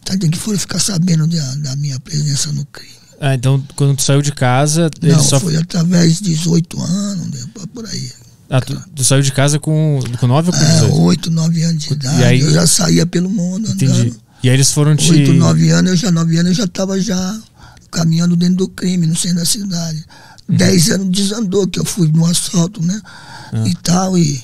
[0.04, 2.96] tá, tem que foram ficar sabendo da, da, minha presença no crime.
[3.20, 4.90] Ah, então quando tu saiu de casa.
[5.02, 5.40] Não, só...
[5.40, 7.40] foi através de 18 anos, né,
[7.74, 8.12] por aí.
[8.50, 10.86] Ah, tu, tu, saiu de casa com, com 9 ou com 18?
[10.86, 12.24] É, 8, 9 anos de idade.
[12.24, 12.40] Aí...
[12.40, 13.70] Eu já saía pelo mundo.
[13.70, 13.92] Entendi.
[13.92, 14.27] Andando.
[14.48, 15.12] E aí eles foram te.
[15.12, 17.40] 8, 9 anos, eu já 9 anos eu já estava já
[17.92, 20.06] caminhando dentro do crime, no centro da cidade.
[20.48, 20.56] Uhum.
[20.56, 22.98] Dez anos desandou, que eu fui no assalto, né?
[23.52, 23.68] Uhum.
[23.68, 24.42] E tal, e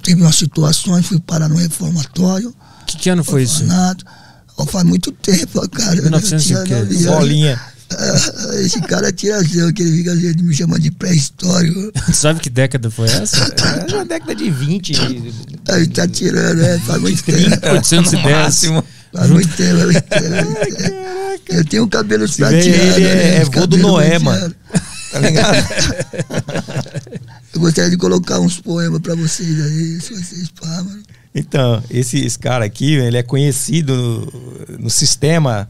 [0.00, 2.54] teve umas situações, fui parar no reformatório.
[2.86, 3.64] Que, que ano foi isso?
[4.56, 6.00] Oh, faz muito tempo, cara.
[6.00, 7.60] 1900 Bolinha.
[8.64, 11.90] Esse cara tira razão, que ele fica me chamando de pré-histórico.
[12.14, 13.52] Sabe que década foi essa?
[13.90, 14.92] É uma década de 20.
[15.68, 16.78] Aí tá tirando, né?
[16.78, 17.74] Faz muito 30, tempo.
[17.74, 19.01] 810.
[19.28, 19.78] Muito tempo.
[21.48, 22.54] Eu tenho cabelo prateado.
[22.54, 23.36] Ele é, né?
[23.36, 24.54] é vô do Noé, mano.
[25.10, 25.56] Tá ligado?
[27.52, 31.02] Eu gostaria de colocar uns poemas pra vocês aí, se vocês pá, mano.
[31.34, 33.94] Então, esse, esse, cara aqui, ele é conhecido
[34.68, 35.68] no, no, sistema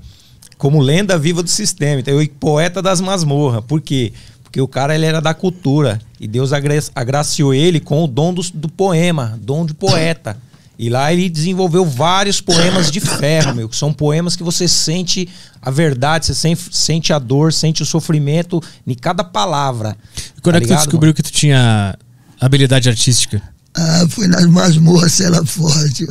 [0.58, 2.00] como lenda viva do sistema.
[2.00, 3.64] Então, o poeta das masmorras.
[3.64, 4.12] Por quê?
[4.42, 8.34] Porque o cara ele era da cultura e Deus agra agraciou ele com o dom
[8.34, 10.36] do, do poema, dom de poeta.
[10.78, 15.28] E lá ele desenvolveu vários poemas de ferro, meu, que são poemas que você sente
[15.60, 19.96] a verdade, você sente a dor, sente o sofrimento em cada palavra.
[20.36, 21.14] E quando tá é que ligado, tu descobriu mano?
[21.14, 21.96] que tu tinha
[22.40, 23.40] habilidade artística?
[23.74, 26.06] Ah, foi nas masmorras Cela Forte.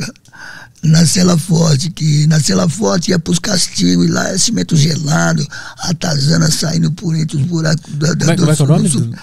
[0.82, 5.46] Na Cela Forte, que na Cela Forte ia pros castigos, e lá é cimento gelado,
[5.78, 8.62] a tazana saindo por entre os buracos da, da, como é, do, como é que
[8.62, 8.88] é o nome?
[8.88, 9.18] Do,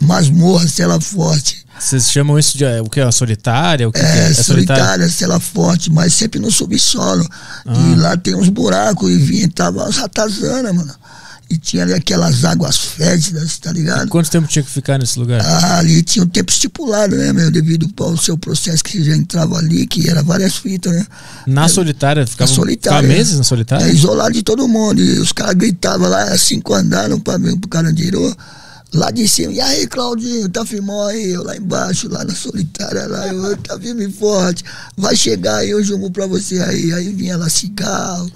[0.00, 1.64] masmorra Cela Forte.
[1.78, 3.00] Vocês chamam isso de é, o que?
[3.00, 3.88] A solitária?
[3.88, 4.30] O que é, que é?
[4.30, 7.26] é solitária, cela forte, mas sempre no subsolo.
[7.66, 7.72] Ah.
[7.74, 10.94] E lá tem uns buracos e vinha, tava as ratazanas, mano.
[11.50, 14.08] e tinha ali aquelas águas fétidas, tá ligado?
[14.08, 15.40] Quanto tempo tinha que ficar nesse lugar?
[15.40, 17.50] Ah, ali tinha um tempo estipulado, né, meu?
[17.50, 21.06] Devido ao seu processo que você já entrava ali, que era várias fitas, né?
[21.46, 22.26] Na solitária?
[22.26, 22.98] Ficava, na solitária.
[22.98, 23.86] Ficava meses na solitária?
[23.86, 25.02] É, isolado de todo mundo.
[25.02, 28.36] E os caras gritavam lá, cinco andaram pra pro Carandiru.
[28.94, 31.32] Lá de cima, e aí, Claudinho, tá firmão aí?
[31.32, 34.64] Eu lá embaixo, lá na solitária, lá, eu, tá firme e forte.
[34.96, 36.90] Vai chegar aí, eu jogo pra você aí.
[36.94, 38.30] Aí vinha lá cigarro.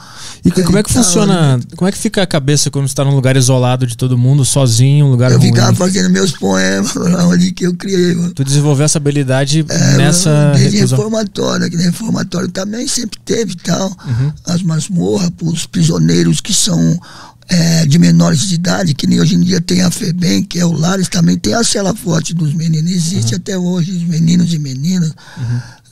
[0.44, 1.56] E como é que tal, funciona?
[1.56, 1.62] né?
[1.74, 4.44] Como é que fica a cabeça quando você tá num lugar isolado de todo mundo,
[4.44, 5.48] sozinho, um lugar Eu ruim?
[5.48, 8.34] ficava fazendo meus poemas lá ali que eu criei, mano.
[8.34, 10.98] Tu desenvolveu essa habilidade É, nessa desde reclusão.
[10.98, 13.88] reformatório, que reformatório também sempre teve tal.
[13.88, 14.32] Uhum.
[14.46, 17.00] As masmorras, os prisioneiros que são
[17.48, 20.64] é, de menores de idade, que nem hoje em dia tem a FEBEM, que é
[20.64, 22.90] o Lares, também tem a cela forte dos meninos.
[22.90, 23.36] Existe Uhum.
[23.40, 25.12] até hoje, os meninos e meninas.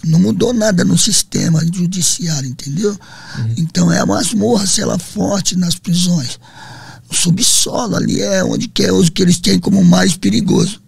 [0.03, 2.91] Não mudou nada no sistema judiciário, entendeu?
[3.39, 3.55] Uhum.
[3.59, 6.39] Então é a masmorra, cela forte nas prisões.
[7.11, 10.81] O subsolo ali é onde que é os que eles têm como mais perigoso.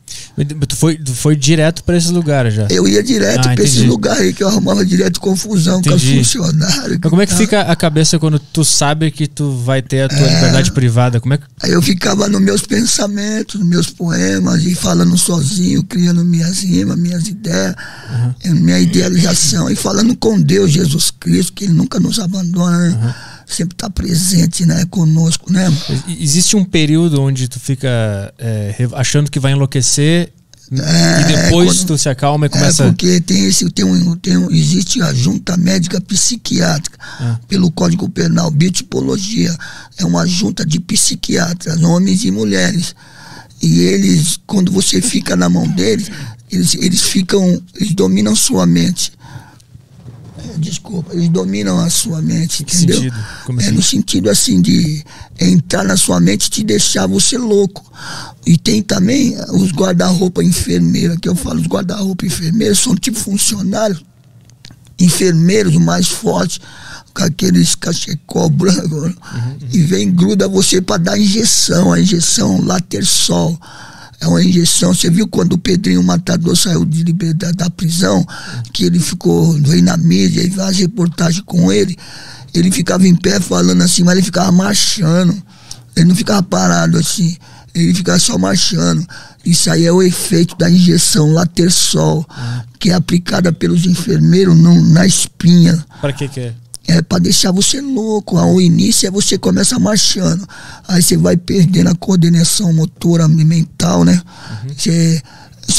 [0.67, 2.67] Tu foi, tu foi direto pra esse lugar já.
[2.71, 3.89] Eu ia direto Ah, pra esse entendi.
[3.91, 6.19] lugar aí que eu arrumava direto confusão com os Entendi.
[6.25, 6.99] funcionários.
[7.03, 7.41] Mas como é que tal.
[7.41, 10.35] fica a cabeça quando tu sabe que tu vai ter a tua É.
[10.35, 11.21] liberdade privada?
[11.21, 15.83] Como é que Aí eu ficava nos meus pensamentos, nos meus poemas, e falando sozinho,
[15.85, 17.75] criando minhas rimas, minhas ideias,
[18.43, 23.15] eh, minha idealização, e falando com Deus, Jesus Cristo, que Ele nunca nos abandona, né?
[23.53, 25.71] Sempre está presente né, conosco, né?
[26.19, 27.89] Existe um período onde tu fica
[28.39, 30.33] é, achando que vai enlouquecer
[30.73, 32.85] É, e depois quando- tu se acalma e É começa.
[32.85, 37.39] porque tem esse, tem um, tem um, existe a junta médica psiquiátrica Ah.
[37.47, 39.55] pelo Código Penal, biotipologia.
[39.99, 42.95] É uma junta de psiquiatras, homens e mulheres.
[43.61, 46.11] E eles, quando você fica na mão deles,
[46.51, 49.13] eles, eles ficam, eles dominam sua mente.
[50.59, 52.97] Desculpa, eles dominam a sua mente, entendeu?
[52.97, 53.17] sentido?
[53.61, 53.71] É assim?
[53.71, 55.05] no sentido assim de
[55.41, 57.85] entrar na sua mente e te deixar você louco.
[58.47, 64.05] E tem também os guarda-roupa enfermeira, que eu falo, os guarda-roupa enfermeiros são tipo funcionários,
[64.99, 66.61] enfermeiros mais fortes,
[67.15, 69.15] com aqueles cachecol branco, né?
[69.73, 73.59] e vem gruda você para dar injeção, a injeção Latersol.
[74.23, 74.95] É uma injeção.
[74.95, 78.25] Você viu quando o Pedrinho Matador saiu de liberdade da prisão,
[78.73, 81.97] que ele ficou, veio na mídia e faz reportagem com ele.
[82.55, 85.37] Ele ficava em pé falando assim, mas ele ficava marchando.
[85.97, 87.37] Ele não ficava parado assim.
[87.75, 89.05] Ele ficava só marchando.
[89.45, 92.25] Isso aí é o efeito da injeção Latersol,
[92.79, 96.55] que é aplicada pelos enfermeiros no- na espinha Pra que que é?
[96.87, 98.37] É para deixar você louco.
[98.37, 100.47] Ao início é você começa marchando,
[100.87, 104.21] aí você vai perdendo a coordenação motora mental, né?
[104.77, 105.23] Você, você,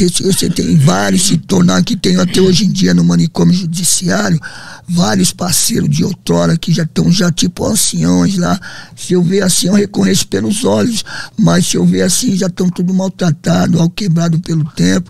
[0.01, 4.39] você tem vários se tornar que tem até hoje em dia no manicômio judiciário,
[4.87, 8.59] vários parceiros de outrora que já estão já tipo anciões lá.
[8.95, 11.03] Se eu ver assim, eu reconheço pelos olhos,
[11.37, 15.09] mas se eu ver assim, já estão tudo maltratado, ao quebrado pelo tempo,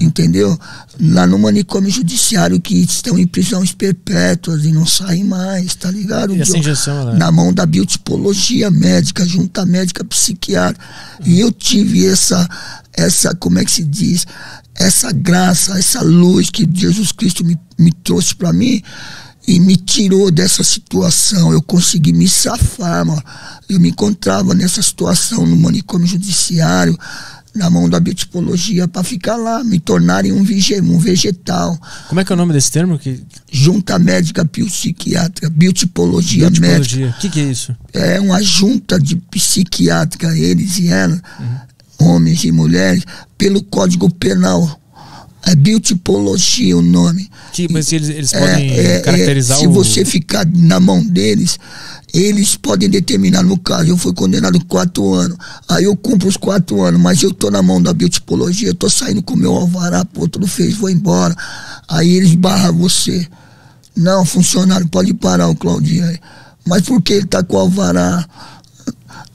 [0.00, 0.58] entendeu?
[1.00, 6.34] Lá no manicômio judiciário que estão em prisões perpétuas e não saem mais, tá ligado?
[6.34, 6.60] E essa Diogo?
[6.68, 10.80] injeção, ela- Na mão da biotipologia médica, junta médica psiquiatra.
[11.24, 12.48] E eu tive essa,
[12.96, 14.26] essa, como é que se diz?
[14.74, 18.82] Essa graça, essa luz que Jesus Cristo me, me trouxe para mim
[19.46, 21.52] e me tirou dessa situação.
[21.52, 23.22] Eu consegui me safar, mano.
[23.68, 26.98] Eu me encontrava nessa situação no manicômio judiciário,
[27.54, 31.78] na mão da biotipologia, para ficar lá, me tornarem um, um vegetal.
[32.08, 32.98] Como é que é o nome desse termo?
[32.98, 37.14] Que, Junta médica psiquiátrica, biotipologia, médica biotipologia.
[37.16, 37.76] O que, que é isso?
[37.92, 41.22] é uma junta de psiquiátrica, eles e ela,
[41.98, 43.04] homens e mulheres,
[43.36, 44.80] pelo Código Penal.
[45.46, 47.30] É biotipologia o nome.
[47.52, 49.72] Que, mas eles, eles É, podem é, é, caracterizar se o.
[49.72, 51.58] você ficar na mão deles,
[52.14, 55.36] eles podem determinar, no caso, eu fui condenado quatro anos,
[55.68, 58.88] aí eu cumpro os quatro anos, mas eu tô na mão da biotipologia, eu tô
[58.88, 61.36] saindo com o meu alvará, pô, tudo fez, vou embora.
[61.88, 63.26] Aí eles barram você.
[63.94, 66.18] Não, funcionário, pode parar o Claudinho aí.
[66.66, 68.26] Mas por que ele tá com o alvará?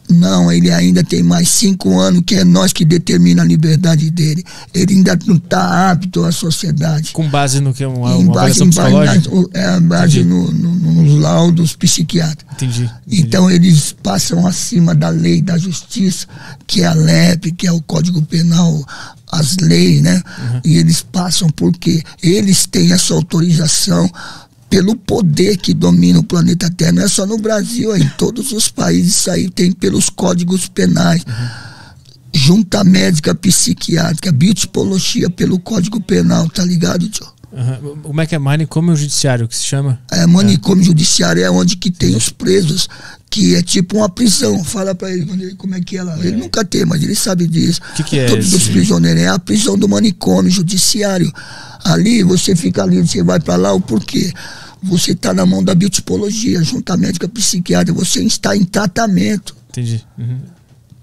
[0.09, 4.43] Não, ele ainda tem mais cinco anos, que é nós que determina a liberdade dele.
[4.73, 7.11] Ele ainda não está apto à sociedade.
[7.11, 7.85] Com base no que?
[7.85, 12.53] Uma, Em uma base, em base, na, é base no, no- nos laudos psiquiátricos.
[12.55, 12.83] Entendi.
[13.07, 13.21] entendi.
[13.21, 16.25] Então eles passam acima da lei da justiça,
[16.65, 18.83] que é a LEP, que é o Código Penal,
[19.31, 20.21] as leis, né?
[20.39, 20.61] Uhum.
[20.65, 24.09] E eles passam porque eles têm essa autorização
[24.69, 26.91] pelo poder que domina o planeta Terra.
[26.91, 30.67] Não é só no Brasil, é em todos os países isso aí tem pelos códigos
[30.67, 31.23] penais.
[32.33, 37.25] Junta médica psiquiátrica, biotipologia pelo Código Penal, tá ligado, tio?
[37.59, 37.97] Aham.
[38.03, 39.99] Como é que é manicômio judiciário que se chama?
[40.09, 42.87] É, manicômio judiciário é onde que tem os presos,
[43.29, 44.63] que é tipo uma prisão.
[44.63, 46.17] Fala pra ele como é que é lá.
[46.19, 47.81] Ele nunca tem, mas ele sabe disso.
[47.95, 48.55] Que que é Todos esse?
[48.55, 49.21] os prisioneiros.
[49.21, 51.31] É a prisão do manicômio judiciário.
[51.83, 54.31] Ali, você fica ali, você vai pra lá, o porquê?
[54.81, 57.93] Você tá na mão da biotipologia, juntamente com a psiquiatra.
[57.93, 60.03] Você está em tratamento Entendi.
[60.17, 60.39] Uhum.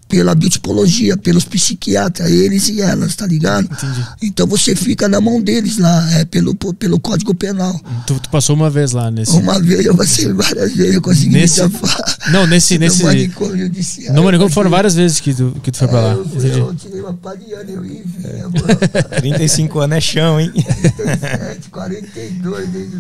[0.09, 3.65] Pela biotipologia, pelos psiquiatras, eles e elas, tá ligado?
[3.65, 4.07] Entendi.
[4.23, 7.79] Então você fica na mão deles lá, é pelo, pelo Código Penal.
[8.07, 9.33] Tu, tu passou uma vez lá nesse.
[9.33, 12.17] Uma vez eu passei várias vezes, eu consegui Nesse- me safar.
[12.31, 14.15] Não, nesse- nesse- No manicômio judiciário.
[14.15, 16.11] No manicômio foram várias vezes que tu, que tu foi pra lá.
[16.11, 20.01] É, Eu, fui, eu tirei uma pá de ano, eu ia, vinha, 35 anos é
[20.01, 20.53] chão, hein?
[20.53, 22.97] 37, 42, desde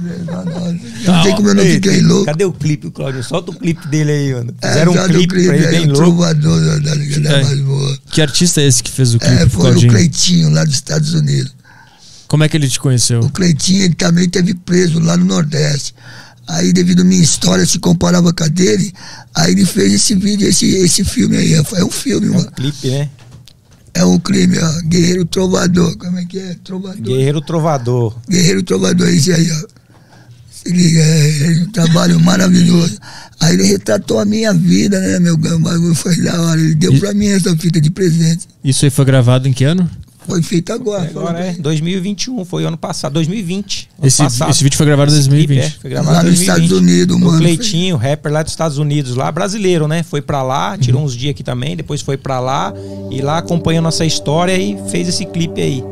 [1.07, 2.25] Não sei como eu não Ei, fiquei louco.
[2.27, 3.23] Cadê o clipe, Claudio?
[3.23, 4.55] Solta o clipe dele aí, mano.
[4.63, 5.97] É, Fizeram já um do clipe pra ele bem louco.
[5.97, 7.45] Trovador da, da É.
[7.45, 7.99] mais boa.
[8.11, 9.89] Que artista é esse que fez o clipe É, foi o?
[9.89, 11.55] Cleitinho, lá dos Estados Unidos.
[12.29, 13.21] Como é que ele te conheceu?
[13.21, 15.95] O Cleitinho, ele também teve preso lá no Nordeste.
[16.49, 18.93] Aí, devido à minha história, se comparava com a dele,
[19.35, 21.55] aí ele fez esse vídeo, esse, esse filme aí.
[21.55, 22.51] É um filme, É um mano.
[22.53, 23.09] clipe, né?
[23.95, 24.83] É um crime, ó.
[24.89, 25.97] Guerreiro Trovador.
[25.97, 26.55] Como é que é?
[26.63, 27.01] Trovador.
[27.03, 28.17] Guerreiro Trovador.
[28.29, 29.67] Guerreiro Trovador, esse aí, ó.
[30.71, 32.99] Liga, é, é um trabalho maravilhoso.
[33.41, 35.35] Aí ele retratou a minha vida, né, meu?
[35.35, 36.61] O bagulho foi da hora.
[36.61, 38.47] Ele deu E- pra mim essa fita de presente.
[38.65, 39.89] Isso aí foi gravado em que ano?
[40.27, 41.09] Foi feito agora.
[41.11, 41.59] fala Agora é ele.
[41.63, 43.89] 2021, foi ano passado, 2020.
[43.97, 44.51] ano Esse, passado.
[44.51, 45.77] esse vídeo foi gravado em Esse clipe, 2020.
[45.77, 46.49] é, foi gravado Lá nos 2020.
[46.67, 47.39] Estados Unidos, O mano.
[47.39, 50.03] Cleitinho, rapper lá dos Estados Unidos, lá brasileiro, né?
[50.03, 52.75] Foi pra lá, tirou uns dias aqui também, depois foi pra lá
[53.13, 55.85] e lá acompanhou nossa história e fez esse clipe aí.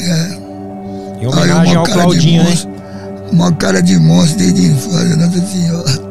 [0.00, 1.22] É.
[1.22, 2.54] Em homenagem uma ao Claudinho, né?
[3.32, 6.01] Uma cara de monstro desde a infância, Nossa Senhora.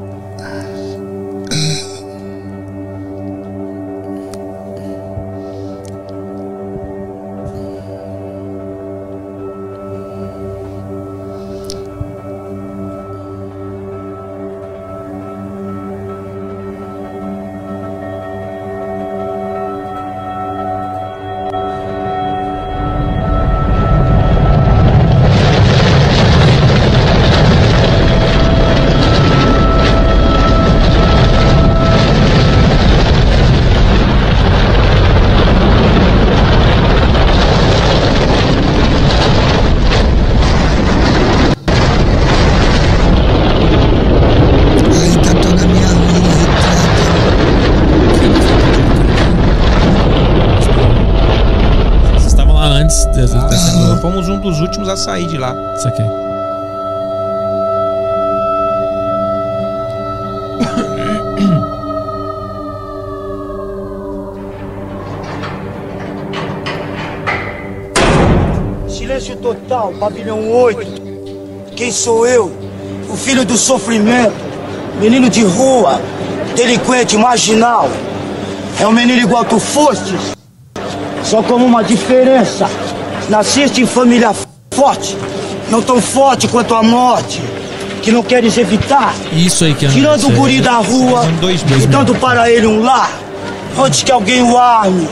[69.91, 71.01] Total, pavilhão 8.
[71.75, 72.51] Quem sou eu?
[73.09, 74.33] O filho do sofrimento,
[74.99, 76.01] menino de rua,
[76.55, 77.89] delinquente, marginal.
[78.79, 80.15] É um menino igual tu foste,
[81.23, 82.69] só como uma diferença.
[83.29, 84.33] Nasceste em família
[84.71, 85.17] forte,
[85.69, 87.41] não tão forte quanto a morte,
[88.01, 89.13] que não queres evitar.
[89.33, 92.81] Isso aí que é Tirando o guri da rua 2000, e dando para ele um
[92.81, 93.11] lar,
[93.77, 95.07] antes que alguém o arme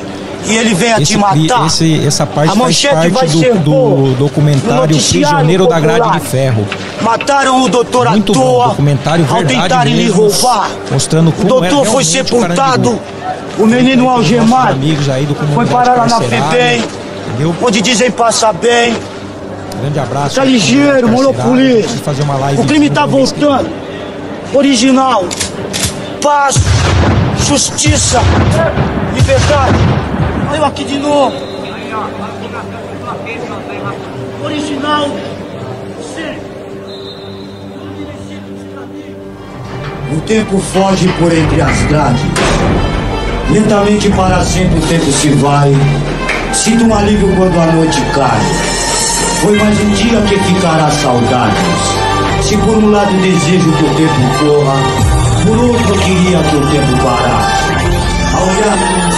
[0.45, 1.65] e ele venha Esse, te matar.
[1.67, 5.99] esse- essa parte A faz manchete parte vai do, do documentário Prisioneiro da popular.
[5.99, 6.67] Grade de Ferro.
[7.01, 10.69] Mataram o doutor à Muito bom, toa documentário ao tentarem lhe roubar.
[10.91, 12.99] mostrando O como doutor era foi o sepultado,
[13.57, 16.83] o menino algemado amigos aí do foi parar lá na FEBEM,
[17.61, 18.95] onde dizem passa bem.
[19.81, 20.35] Grande abraço.
[20.35, 23.69] Tá ligeiro, live O crime tá voltando.
[24.53, 25.25] Original.
[26.21, 26.55] Paz.
[27.47, 28.19] Justiça.
[29.15, 29.77] Liberdade.
[30.49, 31.35] Olha eu aqui de novo.
[34.43, 35.05] Original.
[40.11, 42.21] O tempo foge por entre as grades.
[43.51, 45.71] Lentamente para sempre o tempo se vai.
[46.51, 48.41] Sinto um alívio quando a noite cai.
[49.41, 51.59] Foi mais um dia que ficará saudades.
[52.41, 54.75] Se por um lado desejo que o tempo corra,
[55.45, 57.69] por outro queria que o tempo parasse.
[58.33, 59.08] A olhar.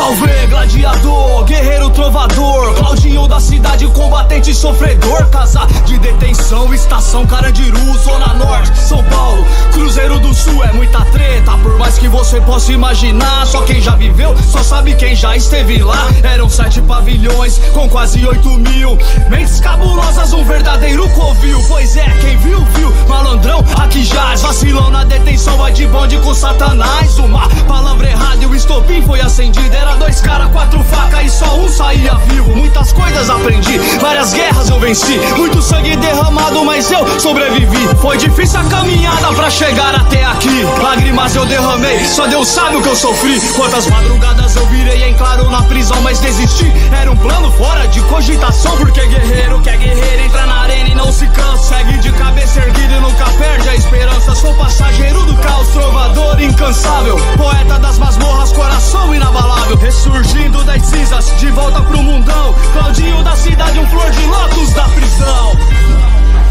[0.00, 8.32] Salve, gladiador, guerreiro trovador Claudinho da cidade, combatente sofredor Casa de detenção, estação Carandiru Zona
[8.32, 13.46] Norte, São Paulo Cruzeiro do Sul é muita treta Por mais que você possa imaginar
[13.46, 18.26] Só quem já viveu, só sabe quem já esteve lá Eram sete pavilhões, com quase
[18.26, 18.96] oito mil
[19.28, 25.04] Mentes cabulosas, um verdadeiro covil Pois é, quem viu, viu Malandrão, aqui jaz Vacilão na
[25.04, 29.89] detenção, vai de bonde com satanás Uma palavra errada e o estopim foi acendido Era
[29.96, 34.78] dois cara, quatro facas e só um saía vivo Muitas coisas aprendi várias guerras eu
[34.78, 35.18] venci.
[35.36, 37.88] Muito sangue derramado, mas eu sobrevivi.
[38.00, 40.64] Foi difícil a caminhada pra chegar até aqui.
[40.82, 43.40] Lágrimas eu derramei, só Deus sabe o que eu sofri.
[43.56, 46.72] Quantas madrugadas eu virei em claro na prisão, mas desisti.
[46.92, 50.94] Era um plano fora de cogitação, porque guerreiro que é guerreiro entra na arena e
[50.94, 51.70] não se cansa.
[51.70, 54.34] Segue de cabeça erguida e nunca perde a esperança.
[54.34, 57.16] Sou passageiro do caos, trovador incansável.
[57.36, 59.78] Poeta das masmorras, coração inabalável.
[59.80, 62.54] Ressurgindo das cinzas, de volta pro mundão.
[62.72, 65.52] Claudinho da cidade, um flor de lótus da prisão.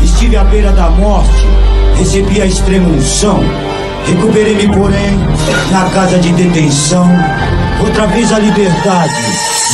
[0.02, 1.48] Estive à beira da morte,
[1.98, 3.40] recebi a extrema unção.
[4.06, 5.18] Recuperei-me, porém,
[5.72, 7.08] na casa de detenção.
[7.82, 9.14] Outra vez a liberdade.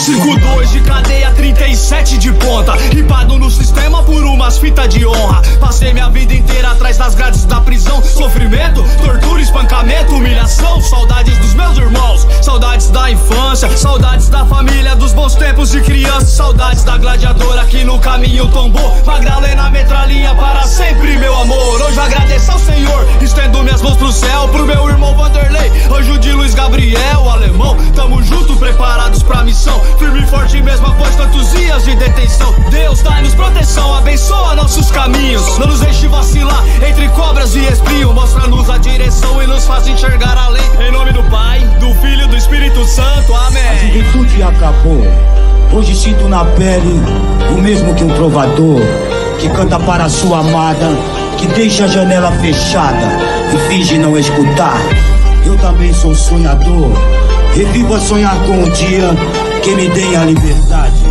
[0.05, 2.73] 5-2 de cadeia, 37 de ponta.
[2.73, 5.41] Ripado no sistema por umas fitas de honra.
[5.59, 8.03] Passei minha vida inteira atrás das grades da prisão.
[8.03, 10.79] Sofrimento, tortura, espancamento, humilhação.
[10.81, 13.75] Saudades dos meus irmãos, saudades da infância.
[13.75, 16.25] Saudades da família, dos bons tempos de criança.
[16.27, 18.95] Saudades da gladiadora que no caminho tombou.
[19.05, 21.81] Magdalena, metralhinha para sempre, meu amor.
[21.81, 24.47] Hoje agradeço ao Senhor, estendo minhas mãos pro céu.
[24.49, 27.75] Pro meu irmão Vanderlei, anjo de Luiz Gabriel, alemão.
[27.95, 29.79] Tamo junto, preparados pra missão.
[29.97, 32.53] Firme e forte mesmo após tantos dias de detenção.
[32.69, 35.57] Deus dá-nos proteção, abençoa nossos caminhos.
[35.57, 38.13] Não nos deixe vacilar entre cobras e espinho.
[38.13, 40.63] Mostra-nos a direção e nos faz enxergar além.
[40.85, 43.33] Em nome do Pai, do Filho e do Espírito Santo.
[43.33, 43.93] A Amém.
[43.93, 45.01] juventude acabou.
[45.71, 47.01] Hoje sinto na pele
[47.49, 48.81] o mesmo que um trovador
[49.39, 50.89] que canta para sua amada,
[51.37, 53.19] que deixa a janela fechada
[53.53, 54.79] e finge não escutar.
[55.45, 56.91] Eu também sou sonhador.
[57.55, 59.15] Revivo a sonhar com o dia
[59.63, 61.01] que me dê a liberdade,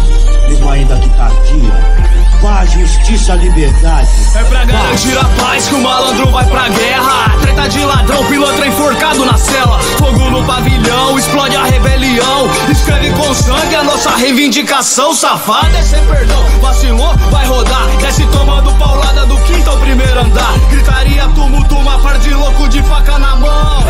[0.46, 2.03] mesmo ainda que tardia.
[2.44, 4.06] Paz, justiça, liberdade.
[4.34, 7.38] É pra garantir a paz que o malandro vai pra guerra.
[7.40, 9.78] Treta de ladrão, pilantra enforcado na cela.
[9.78, 12.50] Fogo no pavilhão, explode a rebelião.
[12.70, 15.14] Escreve com sangue a nossa reivindicação.
[15.14, 17.86] Safado é sem perdão, vacilou, vai rodar.
[17.98, 20.58] Desce tomando paulada do quinto ao primeiro andar.
[20.68, 23.84] Gritaria, tumulto, uma par de louco de faca na mão.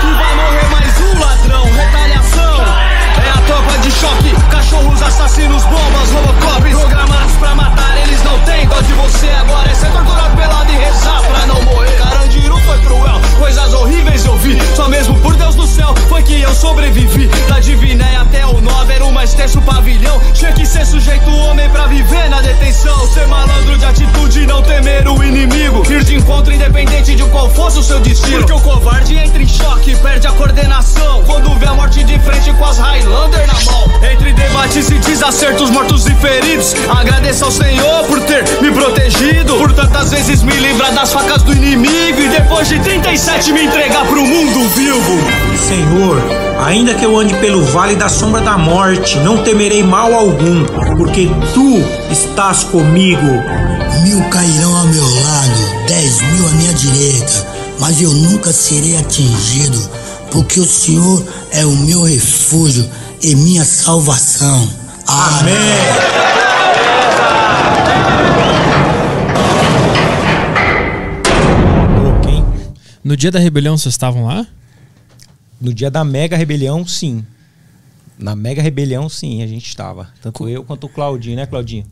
[0.00, 2.55] Que vai morrer mais um ladrão, retaliação.
[3.46, 8.92] Tropa de choque, cachorros assassinos, bombas, robocop Programados pra matar, eles não têm dó de
[8.94, 9.28] você.
[9.28, 11.96] Agora é ser torturado pelado e rezar pra não morrer.
[11.96, 14.58] Carandiru foi cruel, coisas horríveis eu vi.
[14.74, 17.28] Só mesmo por Deus do céu foi que eu sobrevivi.
[17.48, 20.20] Da Diviné até o 9 era o mais extenso pavilhão.
[20.34, 23.06] Tinha que ser sujeito homem pra viver na detenção.
[23.12, 25.82] Ser malandro de atitude não temer o inimigo.
[25.90, 28.38] Ir de encontro independente de qual fosse o seu destino.
[28.38, 31.22] Porque o covarde entra em choque, perde a coordenação.
[31.24, 33.25] Quando vê a morte de frente com as mão
[34.66, 36.74] Entre debates e desacertos, mortos e feridos.
[36.88, 39.54] Agradeço ao Senhor por ter me protegido.
[39.54, 42.20] Por tantas vezes me livrar das facas do inimigo.
[42.20, 45.18] E depois de 37 me entregar pro mundo vivo.
[45.68, 46.20] Senhor,
[46.64, 50.64] ainda que eu ande pelo vale da sombra da morte, não temerei mal algum,
[50.96, 51.78] porque tu
[52.10, 53.26] estás comigo.
[54.02, 57.46] Mil cairão ao meu lado, dez mil à minha direita,
[57.78, 59.78] mas eu nunca serei atingido,
[60.30, 62.88] porque o Senhor é o meu refúgio
[63.22, 64.68] e minha salvação.
[65.06, 65.54] Amém.
[72.28, 72.44] Hein?
[73.02, 74.46] No dia da rebelião vocês estavam lá?
[75.60, 77.24] No dia da mega rebelião, sim.
[78.18, 80.08] Na mega rebelião, sim, a gente estava.
[80.22, 81.84] Tanto eu quanto o Claudinho, né, Claudinho?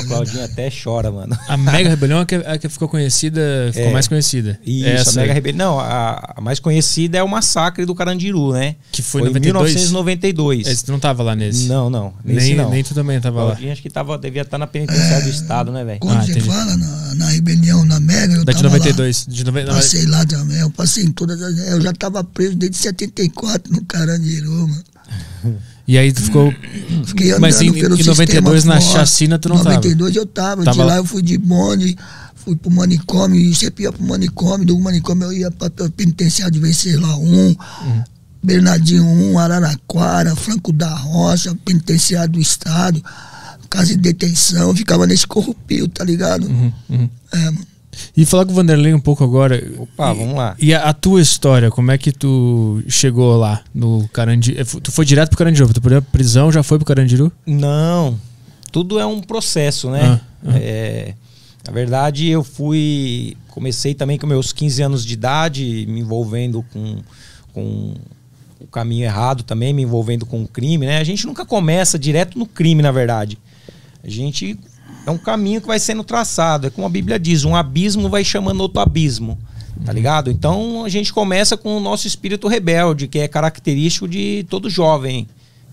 [0.00, 1.38] O Claudinho até chora, mano.
[1.46, 3.40] A Mega Rebelião é a que, a que ficou conhecida,
[3.72, 3.92] ficou É.
[3.92, 4.58] mais conhecida.
[4.66, 5.72] Isso, Essa a mega rebelião.
[5.74, 8.74] Não, a, a mais conhecida é o massacre do Carandiru, né?
[8.90, 9.74] que foi, Foi em em 92.
[9.74, 10.66] 1992.
[10.66, 11.68] Esse tu não tava lá nesse.
[11.68, 12.12] Não, não.
[12.24, 12.68] Nesse nem, não.
[12.70, 13.46] nem tu também tava lá.
[13.50, 16.00] Claudinho acho que tava, devia estar na penitenciária do estado, né, velho?
[16.00, 16.46] Quando Ah, você entendi.
[16.48, 19.26] fala na, na rebelião, na Mega, eu Da de tava 92.
[19.28, 19.62] De nove...
[19.64, 19.74] lá.
[19.74, 21.56] Passei lá também, eu passei em todas as...
[21.68, 24.84] Eu já tava preso desde 74 no Carandiru, mano.
[25.90, 26.54] E aí tu ficou.
[27.04, 30.62] Fiquei andando Mas em, em 92 sistema na chacina tu não 92 eu tava.
[30.62, 30.96] Tava de lá.
[30.98, 31.98] eu fui de bonde,
[32.36, 36.54] fui pro manicômio, e sempre ia pro manicômio, do manicômio eu ia pra, pra penitenciário
[36.54, 37.56] de Venceslau 1, Uhum.
[38.40, 43.02] Bernardinho 1, Araraquara, Franco da Rocha, penitenciário do Estado,
[43.68, 46.46] casa de detenção, eu ficava nesse corrupio, tá ligado?
[46.46, 47.10] Uhum, uhum.
[47.32, 47.69] É, mano.
[48.16, 49.62] E falar com o Vanderlei um pouco agora.
[49.78, 50.56] Opa, vamos lá.
[50.58, 54.64] E a, a tua história, como é que tu chegou lá no Carandiru?
[54.80, 55.72] Tu foi direto pro Carandiru?
[55.72, 57.32] Tu foi pra prisão, já foi pro Carandiru?
[57.46, 58.18] Não,
[58.70, 60.00] tudo é um processo, né?
[60.02, 60.58] Ah, ah.
[60.58, 61.14] É,
[61.66, 63.36] na verdade, eu fui.
[63.48, 66.98] Comecei também com meus 15 anos de idade, me envolvendo com,
[67.52, 67.94] com
[68.60, 70.98] o caminho errado também, me envolvendo com o crime, né?
[70.98, 73.38] A gente nunca começa direto no crime, na verdade.
[74.02, 74.58] A gente.
[75.06, 76.66] É um caminho que vai sendo traçado.
[76.66, 79.38] É como a Bíblia diz: um abismo vai chamando outro abismo.
[79.84, 80.30] Tá ligado?
[80.30, 85.26] Então a gente começa com o nosso espírito rebelde, que é característico de todo jovem.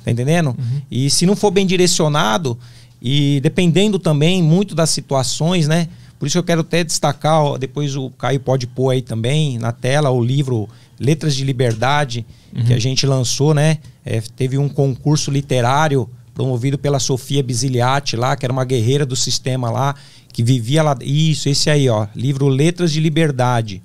[0.04, 0.56] Tá entendendo?
[0.90, 2.58] E se não for bem direcionado,
[3.02, 5.88] E dependendo também muito das situações, né?
[6.20, 9.72] Por isso eu quero até destacar, ó, depois o Caio pode pôr aí também na
[9.72, 10.68] tela o livro
[11.00, 12.26] Letras de Liberdade,
[12.56, 12.66] uhum.
[12.66, 13.78] que a gente lançou, né?
[14.04, 19.16] É, teve um concurso literário promovido pela Sofia Bisiliati lá, que era uma guerreira do
[19.16, 19.96] sistema lá,
[20.32, 20.96] que vivia lá.
[21.02, 22.06] Isso, esse aí, ó.
[22.16, 23.82] Livro Letras de Liberdade.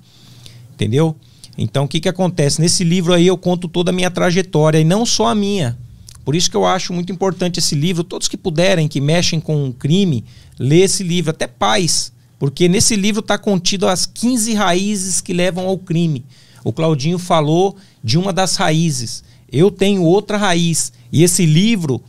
[0.75, 1.15] Entendeu?
[1.57, 2.61] Então, o que, que acontece?
[2.61, 5.75] Nesse livro aí eu conto toda a minha trajetória, e não só a minha.
[6.23, 8.03] Por isso que eu acho muito importante esse livro.
[8.03, 10.23] Todos que puderem, que mexem com crime,
[10.59, 12.13] lê esse livro, até pais.
[12.37, 16.23] Porque nesse livro está contido as 15 raízes que levam ao crime.
[16.63, 19.23] O Claudinho falou de uma das raízes.
[19.51, 20.93] Eu tenho outra raiz.
[21.11, 21.99] E esse livro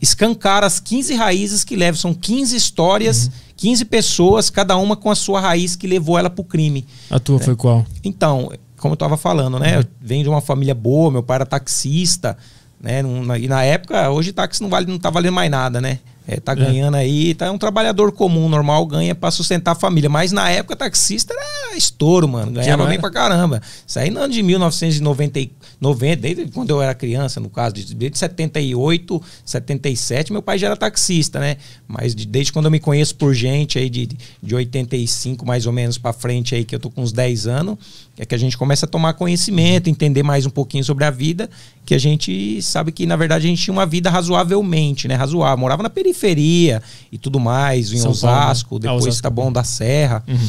[0.00, 1.98] escancara as 15 raízes que levam.
[1.98, 3.32] São 15 histórias, uhum.
[3.56, 6.86] 15 pessoas, cada uma com a sua raiz que levou ela para o crime.
[7.10, 7.44] A tua né?
[7.44, 7.86] foi qual?
[8.04, 9.74] Então, como eu estava falando, né?
[9.74, 9.80] Uhum.
[9.80, 12.36] Eu venho de uma família boa, meu pai era taxista.
[12.80, 13.02] Né?
[13.40, 15.98] E na época, hoje táxi não, vale, não tá valendo mais nada, né?
[16.28, 16.56] É, tá é.
[16.56, 20.10] ganhando aí, tá é um trabalhador comum, normal, ganha para sustentar a família.
[20.10, 22.52] Mas na época, taxista era estouro, mano.
[22.52, 23.62] Ganhava bem pra caramba.
[23.86, 25.50] Isso aí no ano de 1990,
[25.80, 30.76] 90, desde quando eu era criança, no caso, desde 78, 77, meu pai já era
[30.76, 31.56] taxista, né?
[31.86, 34.08] Mas desde quando eu me conheço por gente aí de,
[34.42, 37.78] de 85 mais ou menos para frente aí, que eu tô com uns 10 anos,
[38.18, 41.50] é que a gente começa a tomar conhecimento, entender mais um pouquinho sobre a vida,
[41.84, 45.14] que a gente sabe que, na verdade, a gente tinha uma vida razoavelmente, né?
[45.14, 45.58] Razoável.
[45.58, 48.88] Morava na periferia e tudo mais, em São Osasco, Paulo, né?
[48.88, 49.22] depois ah, Osasco.
[49.22, 50.24] tá bom da Serra.
[50.26, 50.48] Uhum.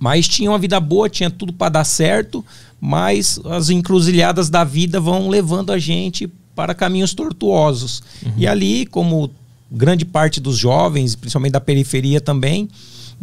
[0.00, 2.44] Mas tinha uma vida boa, tinha tudo para dar certo,
[2.80, 8.02] mas as encruzilhadas da vida vão levando a gente para caminhos tortuosos.
[8.24, 8.32] Uhum.
[8.36, 9.30] E ali, como
[9.70, 12.68] grande parte dos jovens, principalmente da periferia também,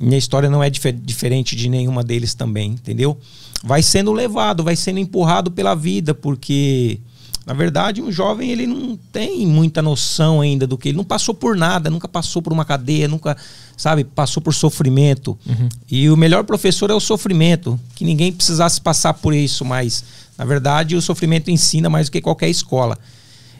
[0.02, 3.18] minha história não é dif diferente de nenhuma deles também, entendeu?
[3.64, 6.99] Vai sendo levado, vai sendo empurrado pela vida, porque
[7.45, 11.34] na verdade, um jovem ele não tem muita noção ainda do que ele não passou
[11.34, 13.36] por nada, nunca passou por uma cadeia, nunca,
[13.76, 15.38] sabe, passou por sofrimento.
[15.45, 15.68] Uhum.
[15.89, 20.04] E o melhor professor é o sofrimento, que ninguém precisasse passar por isso, mas
[20.38, 22.97] na verdade o sofrimento ensina mais do que qualquer escola.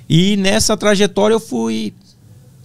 [0.08, 1.92] E nessa trajetória eu fui,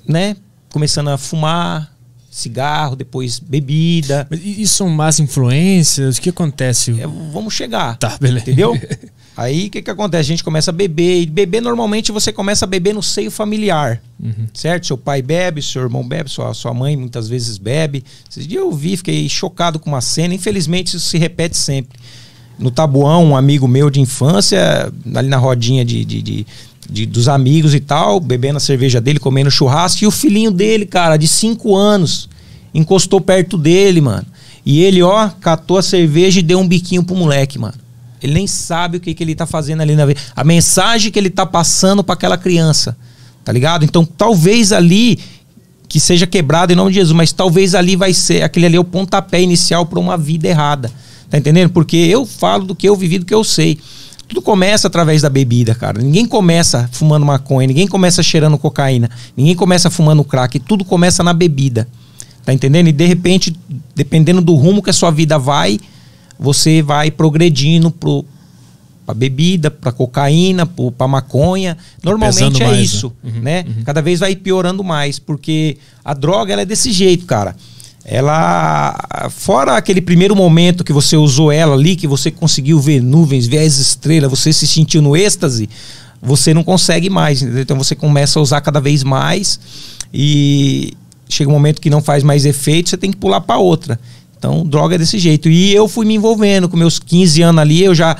[0.06, 0.36] né,
[0.70, 1.95] começando a fumar,
[2.36, 4.26] cigarro, depois bebida.
[4.30, 6.18] Mas isso são más influências?
[6.18, 7.00] O que acontece?
[7.00, 7.96] É, vamos chegar.
[7.96, 8.42] Tá, beleza.
[8.42, 8.78] Entendeu?
[9.34, 10.20] Aí o que, que acontece?
[10.20, 11.22] A gente começa a beber.
[11.22, 14.02] E beber, normalmente, você começa a beber no seio familiar.
[14.22, 14.46] Uhum.
[14.52, 14.86] Certo?
[14.86, 18.04] Seu pai bebe, seu irmão bebe, sua, sua mãe muitas vezes bebe.
[18.30, 20.34] Esses dias eu vi, fiquei chocado com uma cena.
[20.34, 21.98] Infelizmente, isso se repete sempre.
[22.58, 26.46] No Tabuão, um amigo meu de infância, ali na rodinha de, de, de
[26.88, 30.86] de, dos amigos e tal, bebendo a cerveja dele, comendo churrasco, e o filhinho dele,
[30.86, 32.28] cara, de 5 anos,
[32.74, 34.26] encostou perto dele, mano.
[34.64, 37.74] E ele, ó, catou a cerveja e deu um biquinho pro moleque, mano.
[38.22, 40.20] Ele nem sabe o que, que ele tá fazendo ali na vida.
[40.34, 42.96] A mensagem que ele tá passando para aquela criança.
[43.44, 43.84] Tá ligado?
[43.84, 45.20] Então, talvez ali
[45.88, 48.80] que seja quebrado em nome de Jesus, mas talvez ali vai ser aquele ali é
[48.80, 50.90] o pontapé inicial para uma vida errada.
[51.30, 51.70] Tá entendendo?
[51.70, 53.78] Porque eu falo do que eu vivi, do que eu sei.
[54.28, 56.02] Tudo começa através da bebida, cara.
[56.02, 61.32] Ninguém começa fumando maconha, ninguém começa cheirando cocaína, ninguém começa fumando crack, tudo começa na
[61.32, 61.86] bebida.
[62.44, 62.88] Tá entendendo?
[62.88, 63.56] E de repente,
[63.94, 65.78] dependendo do rumo que a sua vida vai,
[66.38, 68.24] você vai progredindo pro
[69.06, 71.78] para bebida, para cocaína, para maconha.
[72.02, 73.30] Normalmente é mais, isso, né?
[73.30, 73.64] Uhum, né?
[73.68, 73.84] Uhum.
[73.84, 77.54] Cada vez vai piorando mais, porque a droga ela é desse jeito, cara.
[78.08, 83.48] Ela, fora aquele primeiro momento que você usou ela ali, que você conseguiu ver nuvens,
[83.48, 85.68] ver as estrelas, você se sentiu no êxtase,
[86.22, 87.42] você não consegue mais.
[87.42, 87.62] Entendeu?
[87.62, 89.58] Então você começa a usar cada vez mais
[90.14, 90.94] e
[91.28, 93.98] chega um momento que não faz mais efeito, você tem que pular para outra.
[94.38, 95.48] Então, droga é desse jeito.
[95.48, 98.16] E eu fui me envolvendo com meus 15 anos ali, eu já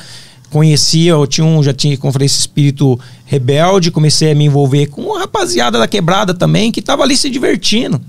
[0.50, 4.86] conhecia, eu tinha um, já tinha, como falei, esse espírito rebelde, comecei a me envolver
[4.86, 8.00] com uma rapaziada da quebrada também, que tava ali se divertindo.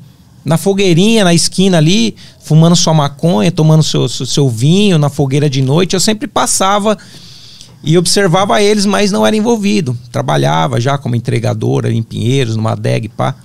[0.48, 5.50] Na fogueirinha, na esquina ali, fumando sua maconha, tomando seu, seu, seu vinho na fogueira
[5.50, 6.98] de noite, eu sempre passava
[7.84, 9.98] e observava eles, mas não era envolvido.
[10.10, 13.36] Trabalhava já como entregadora em Pinheiros, numa DEG, pá.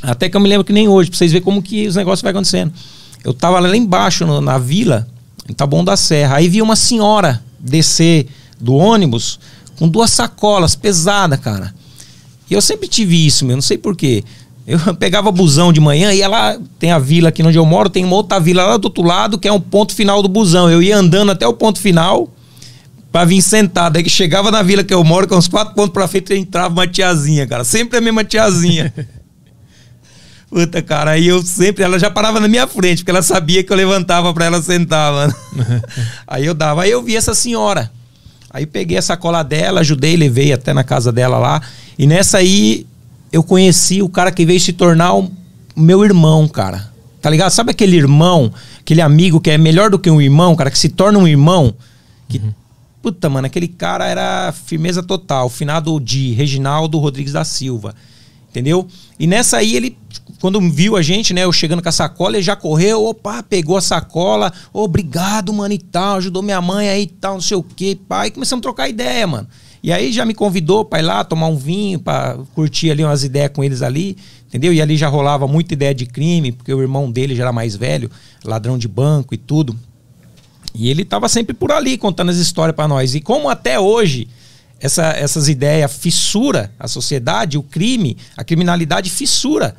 [0.00, 2.22] Até que eu me lembro que nem hoje, pra vocês verem como que os negócios
[2.22, 2.72] vai acontecendo.
[3.22, 5.06] Eu tava lá embaixo no, na vila,
[5.46, 6.36] em Taboão da Serra.
[6.36, 8.28] Aí vi uma senhora descer
[8.58, 9.38] do ônibus
[9.78, 11.74] com duas sacolas pesadas, cara.
[12.48, 14.24] E eu sempre tive isso, meu, não sei porquê.
[14.68, 18.04] Eu pegava busão de manhã e ela tem a vila aqui onde eu moro, tem
[18.04, 20.70] uma outra vila lá do outro lado, que é um ponto final do busão.
[20.70, 22.30] Eu ia andando até o ponto final
[23.10, 23.96] para vir sentado.
[23.96, 26.74] Aí que chegava na vila que eu moro, com uns quatro pontos pra frente, entrava
[26.74, 27.64] uma tiazinha, cara.
[27.64, 28.92] Sempre a mesma tiazinha.
[30.50, 31.82] Puta, cara, aí eu sempre.
[31.82, 35.12] Ela já parava na minha frente, porque ela sabia que eu levantava pra ela sentar,
[35.12, 35.34] mano.
[36.26, 36.82] aí eu dava.
[36.82, 37.90] Aí eu vi essa senhora.
[38.50, 41.62] Aí peguei a sacola dela, ajudei, levei até na casa dela lá.
[41.98, 42.86] E nessa aí,
[43.32, 45.30] eu conheci o cara que veio se tornar o
[45.76, 46.92] meu irmão, cara.
[47.20, 47.50] Tá ligado?
[47.50, 50.88] Sabe aquele irmão, aquele amigo que é melhor do que um irmão, cara, que se
[50.88, 51.74] torna um irmão?
[52.28, 52.40] Que,
[53.02, 55.48] Puta, mano, aquele cara era firmeza total.
[55.48, 57.94] Finado de Reginaldo Rodrigues da Silva.
[58.50, 58.88] Entendeu?
[59.18, 59.96] E nessa aí ele,
[60.40, 63.76] quando viu a gente, né, eu chegando com a sacola, ele já correu, opa, pegou
[63.76, 67.62] a sacola, obrigado, mano, e tal, ajudou minha mãe aí e tal, não sei o
[67.62, 68.30] que, pai.
[68.30, 69.46] Começamos a trocar ideia, mano.
[69.82, 73.22] E aí já me convidou pra ir lá tomar um vinho, pra curtir ali umas
[73.22, 74.16] ideias com eles ali,
[74.46, 74.72] entendeu?
[74.72, 77.76] E ali já rolava muita ideia de crime, porque o irmão dele já era mais
[77.76, 78.10] velho,
[78.44, 79.76] ladrão de banco e tudo.
[80.74, 83.14] E ele tava sempre por ali contando as histórias pra nós.
[83.14, 84.28] E como até hoje
[84.80, 89.74] essa, essas ideias fissura a sociedade, o crime, a criminalidade fissura.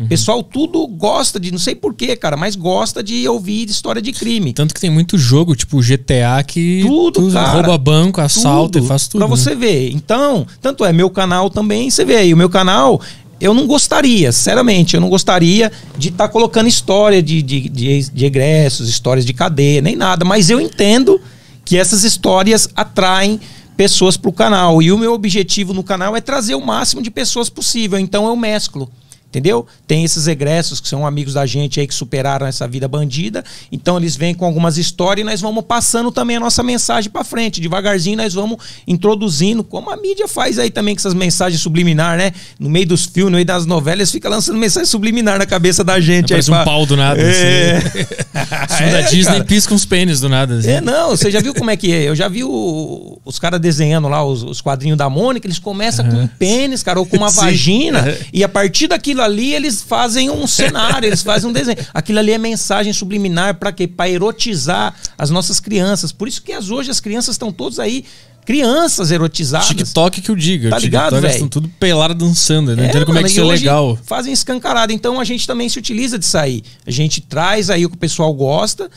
[0.00, 4.12] O pessoal tudo gosta de, não sei porquê, cara, mas gosta de ouvir história de
[4.12, 4.52] crime.
[4.52, 7.50] Tanto que tem muito jogo, tipo GTA, que Tudo, tu cara.
[7.50, 9.20] rouba banco, assalta Tudo, e faz tudo.
[9.20, 9.36] Pra né?
[9.36, 9.90] você ver.
[9.90, 13.00] Então, tanto é, meu canal também, você vê aí, o meu canal,
[13.40, 18.24] eu não gostaria, sinceramente, eu não gostaria de estar colocando história de, de, de, de
[18.24, 21.20] egressos, histórias de cadeia, nem nada, mas eu entendo
[21.64, 23.40] que essas histórias atraem
[23.76, 24.82] pessoas pro canal.
[24.82, 27.98] E o meu objetivo no canal é trazer o máximo de pessoas possível.
[27.98, 28.90] Então eu mesclo.
[29.30, 29.66] Entendeu?
[29.86, 33.44] Tem esses egressos que são amigos da gente aí que superaram essa vida bandida.
[33.70, 37.22] Então eles vêm com algumas histórias e nós vamos passando também a nossa mensagem para
[37.22, 37.60] frente.
[37.60, 38.56] Devagarzinho nós vamos
[38.86, 42.32] introduzindo, como a mídia faz aí também com essas mensagens subliminar, né?
[42.58, 46.00] No meio dos filmes, no meio das novelas, fica lançando mensagem subliminar na cabeça da
[46.00, 46.30] gente.
[46.30, 47.20] Parece aí um pra- pau do nada.
[47.20, 47.76] É.
[48.34, 48.76] Assim.
[48.76, 49.44] Filmes da É, Disney cara.
[49.44, 50.56] piscam os pênis do nada.
[50.58, 50.70] Assim.
[50.70, 52.04] É, não, você já viu como é que é?
[52.08, 56.08] Eu já vi o- os caras desenhando lá os, os quadrinhos da Mônica, eles começam
[56.08, 57.36] com um pênis, cara, ou com uma Sim.
[57.42, 58.14] vagina, Uhum.
[58.32, 61.78] e a partir daquilo ali eles fazem um cenário, eles fazem um desenho.
[61.92, 63.86] Aquilo ali é mensagem subliminar pra quê?
[63.86, 66.12] Pra erotizar as nossas crianças.
[66.12, 68.04] Por isso que as, hoje as crianças estão todas aí,
[68.44, 69.68] crianças erotizadas.
[69.68, 70.70] TikTok que eu diga.
[70.70, 71.32] Tá O ligado, velho?
[71.32, 72.74] estão tudo pelado dançando.
[72.74, 73.98] Não entendo como é que isso é legal.
[74.04, 74.92] Fazem escancarado.
[74.92, 76.62] Então a gente também se utiliza disso aí.
[76.86, 78.90] A gente traz aí o que o pessoal gosta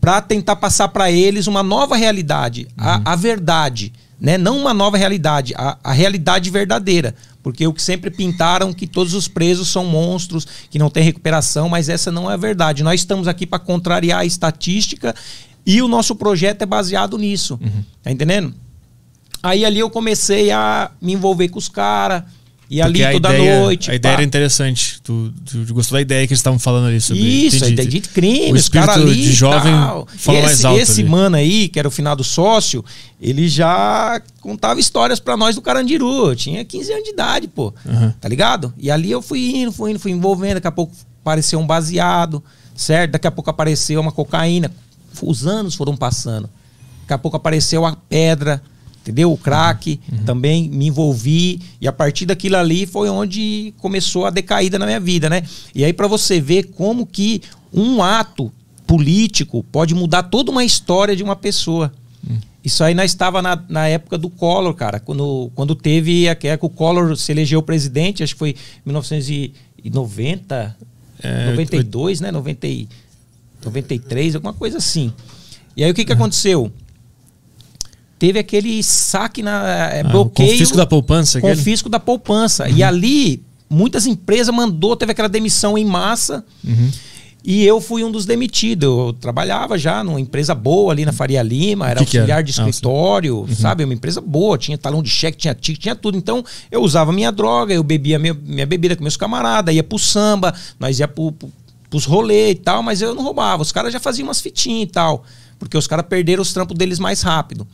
[0.00, 2.84] pra tentar passar pra eles uma nova realidade, Uhum.
[2.84, 4.38] a, a verdade, né?
[4.38, 7.14] Não uma nova realidade, a, a realidade verdadeira.
[7.46, 11.68] Porque o que sempre pintaram que todos os presos são monstros, que não tem recuperação,
[11.68, 12.82] mas essa não é a verdade.
[12.82, 15.14] Nós estamos aqui para contrariar a estatística
[15.64, 17.56] e o nosso projeto é baseado nisso.
[17.62, 17.84] Uhum.
[18.02, 18.52] Tá entendendo?
[19.40, 22.24] Aí ali eu comecei a me envolver com os caras.
[22.68, 23.90] E ali a toda ideia- noite.
[23.90, 24.20] A ideia pá.
[24.20, 25.00] era interessante.
[25.02, 27.22] Tu, tu gostou da ideia que eles estavam falando ali sobre.
[27.22, 27.72] Isso, a Entendi.
[27.74, 29.14] ideia de crime, O espírito ali.
[29.14, 30.08] de jovem tal.
[30.16, 31.08] fala mais alto Esse ali.
[31.10, 32.84] mano aí, que era o finado sócio,
[33.20, 36.28] ele já contava histórias pra nós do Carandiru.
[36.30, 37.72] Eu tinha 15 anos de idade, pô.
[38.20, 38.74] Tá ligado?
[38.78, 40.54] E ali eu fui indo, fui indo, fui envolvendo.
[40.54, 40.92] Daqui a pouco
[41.22, 42.42] apareceu um baseado,
[42.74, 43.12] certo?
[43.12, 44.72] Daqui a pouco apareceu uma cocaína.
[45.22, 46.50] Os anos foram passando.
[47.02, 48.60] Daqui a pouco apareceu a pedra,
[49.06, 49.32] entendeu?
[49.32, 54.80] O crack, também me envolvi e a partir daquilo ali foi onde começou a decaída
[54.80, 55.44] na minha vida, né?
[55.72, 57.40] E aí pra você ver como que
[57.72, 58.52] um ato
[58.84, 61.92] político pode mudar toda uma história de uma pessoa.
[62.64, 66.48] Isso aí nós estava na, na época do Collor, cara, quando, quando teve a que
[66.60, 68.54] o Collor se elegeu presidente, acho que foi em
[68.86, 70.76] 1990,
[71.22, 72.32] É, 92, né?
[72.32, 72.88] 90, e-
[73.64, 75.12] 93, alguma coisa assim.
[75.76, 76.72] E aí o que, que aconteceu?
[78.18, 80.50] Teve aquele saque na é, Ah, o bloqueio.
[80.50, 81.56] confisco da poupança, aquele?
[81.56, 82.68] Confisco da poupança.
[82.68, 86.44] E ali, muitas empresas mandou, teve aquela demissão em massa.
[86.64, 86.90] Uhum.
[87.48, 88.88] E eu fui um dos demitidos.
[88.88, 92.42] Eu trabalhava já numa empresa boa ali na Faria Lima, era Que que auxiliar era?
[92.42, 93.84] de Ah, escritório, sabe?
[93.84, 96.16] Uma empresa boa, tinha talão de cheque, tinha ticket, tinha tudo.
[96.18, 96.42] Então,
[96.72, 100.52] eu usava minha droga, eu bebia minha, minha bebida com meus camaradas, ia pro samba,
[100.80, 101.48] nós ia pro, pro,
[101.88, 103.62] pros rolês e tal, mas eu não roubava.
[103.62, 105.22] Os caras já faziam umas fitinhas e tal,
[105.56, 107.64] porque os caras perderam os trampos deles mais rápido.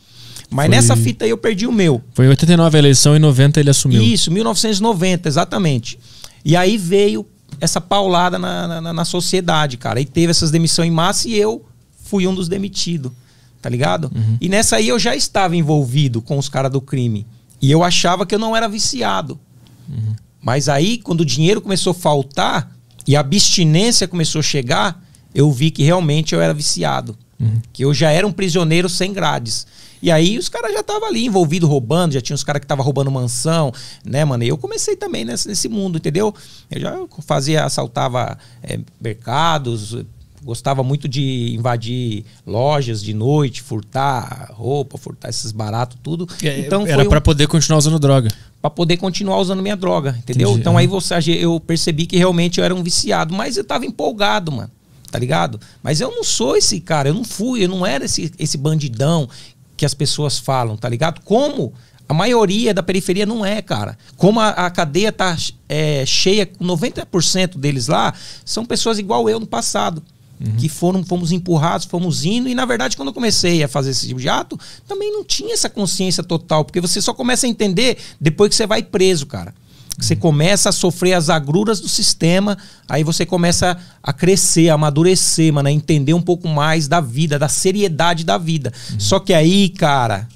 [0.52, 2.02] Mas Foi- nessa fita aí eu perdi o meu.
[2.14, 4.02] Foi em 89 a eleição e em 90 ele assumiu.
[4.02, 5.98] Isso, 1990, exatamente.
[6.44, 7.26] E aí veio
[7.60, 10.00] essa paulada na, na, na sociedade, cara.
[10.00, 11.64] E teve essas demissões em massa e eu
[12.04, 13.12] fui um dos demitidos,
[13.60, 14.10] tá ligado?
[14.40, 17.26] E nessa aí eu já estava envolvido com os caras do crime.
[17.60, 19.38] E eu achava que eu não era viciado.
[20.40, 22.74] Mas aí, quando o dinheiro começou a faltar
[23.06, 25.00] e a abstinência começou a chegar,
[25.34, 27.16] eu vi que realmente eu era viciado.
[27.72, 29.66] Que eu já era um prisioneiro sem grades.
[30.02, 32.84] E aí os caras já estavam ali envolvidos roubando, já tinha os caras que estavam
[32.84, 33.72] roubando mansão,
[34.04, 34.42] né, mano?
[34.42, 36.34] E eu comecei também nesse, nesse mundo, entendeu?
[36.70, 39.96] Eu já fazia, assaltava é, mercados,
[40.44, 46.28] gostava muito de invadir lojas de noite, furtar roupa, furtar esses baratos, tudo.
[46.66, 48.28] Então era um- pra poder continuar usando droga.
[48.60, 50.48] Pra poder continuar usando minha droga, entendeu?
[50.48, 53.86] Entendi, Então aí você, eu percebi que realmente eu era um viciado, mas eu tava
[53.86, 54.70] empolgado, mano.
[55.10, 55.60] Tá ligado?
[55.82, 59.28] Mas eu não sou esse cara, eu não fui, eu não era esse, esse bandidão
[59.82, 61.20] que as pessoas falam, tá ligado?
[61.24, 61.74] Como
[62.08, 63.98] A maioria da periferia não é, cara.
[64.16, 65.36] Como a, a cadeia tá
[65.68, 68.14] é, cheia, 90% deles lá
[68.44, 70.00] são pessoas igual eu no passado.
[70.40, 70.54] Uhum.
[70.56, 74.06] Que foram, fomos empurrados, fomos indo, e na verdade, quando eu comecei a fazer esse
[74.06, 74.56] tipo de ato,
[74.86, 78.68] também não tinha essa consciência total, porque você só começa a entender depois que você
[78.68, 79.52] vai preso, cara.
[79.98, 82.56] Você começa a sofrer as agruras do sistema,
[82.88, 87.38] aí você começa a crescer, a amadurecer, mano, a entender um pouco mais da vida,
[87.38, 88.72] da seriedade da vida.
[88.90, 89.00] Uhum.
[89.00, 90.26] Só que aí, cara,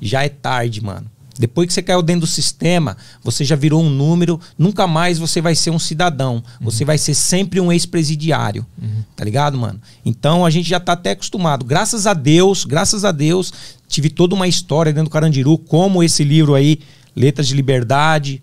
[0.00, 1.10] já é tarde, mano.
[1.38, 5.40] Depois que você caiu dentro do sistema, você já virou um número, nunca mais você
[5.40, 6.36] vai ser um cidadão.
[6.36, 6.42] Uhum.
[6.62, 8.64] Você vai ser sempre um ex-presidiário.
[8.80, 9.02] Uhum.
[9.16, 9.80] Tá ligado, mano?
[10.04, 11.64] Então a gente já tá até acostumado.
[11.64, 13.52] Graças a Deus, graças a Deus,
[13.88, 16.78] tive toda uma história dentro do Carandiru, como esse livro aí,
[17.16, 18.40] Letras de Liberdade.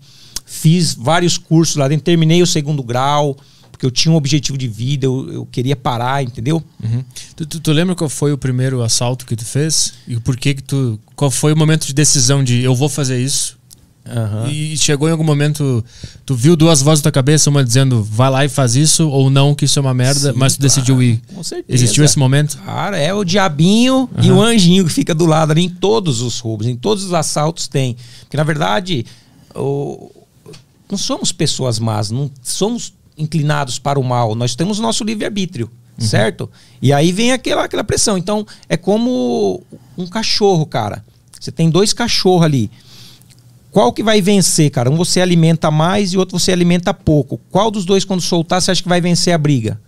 [0.52, 3.34] Fiz vários cursos lá dentro, terminei o segundo grau
[3.70, 6.62] porque eu tinha um objetivo de vida, eu, eu queria parar, entendeu?
[6.80, 7.02] Uhum.
[7.34, 9.94] Tu, tu, tu, lembra qual foi o primeiro assalto que tu fez?
[10.06, 11.00] E por que que tu...
[11.16, 13.58] Qual foi o momento de decisão de eu vou fazer isso?
[14.06, 14.48] Uhum.
[14.48, 15.84] E chegou em algum momento,
[16.26, 19.30] tu viu duas vozes na tua cabeça, uma dizendo vai lá e faz isso, ou
[19.30, 21.20] não, que isso é uma merda, Sim, mas tu claro, decidiu ir.
[21.34, 21.74] Com certeza.
[21.74, 22.58] Existiu esse momento?
[22.58, 24.22] Cara, é o diabinho uhum.
[24.22, 27.14] e o anjinho que fica do lado ali em todos os roubos, em todos os
[27.14, 27.96] assaltos tem.
[28.20, 29.06] Porque na verdade,
[29.56, 30.21] o,
[30.92, 34.34] não somos pessoas más, não somos inclinados para o mal.
[34.34, 36.06] Nós temos o nosso livre-arbítrio, uhum.
[36.06, 36.50] certo?
[36.82, 38.18] E aí vem aquela, aquela pressão.
[38.18, 39.62] Então, é como
[39.96, 41.02] um cachorro, cara.
[41.40, 42.70] Você tem dois cachorros ali.
[43.70, 44.90] Qual que vai vencer, cara?
[44.90, 47.40] Um você alimenta mais e outro você alimenta pouco.
[47.50, 49.80] Qual dos dois, quando soltar, você acha que vai vencer a briga?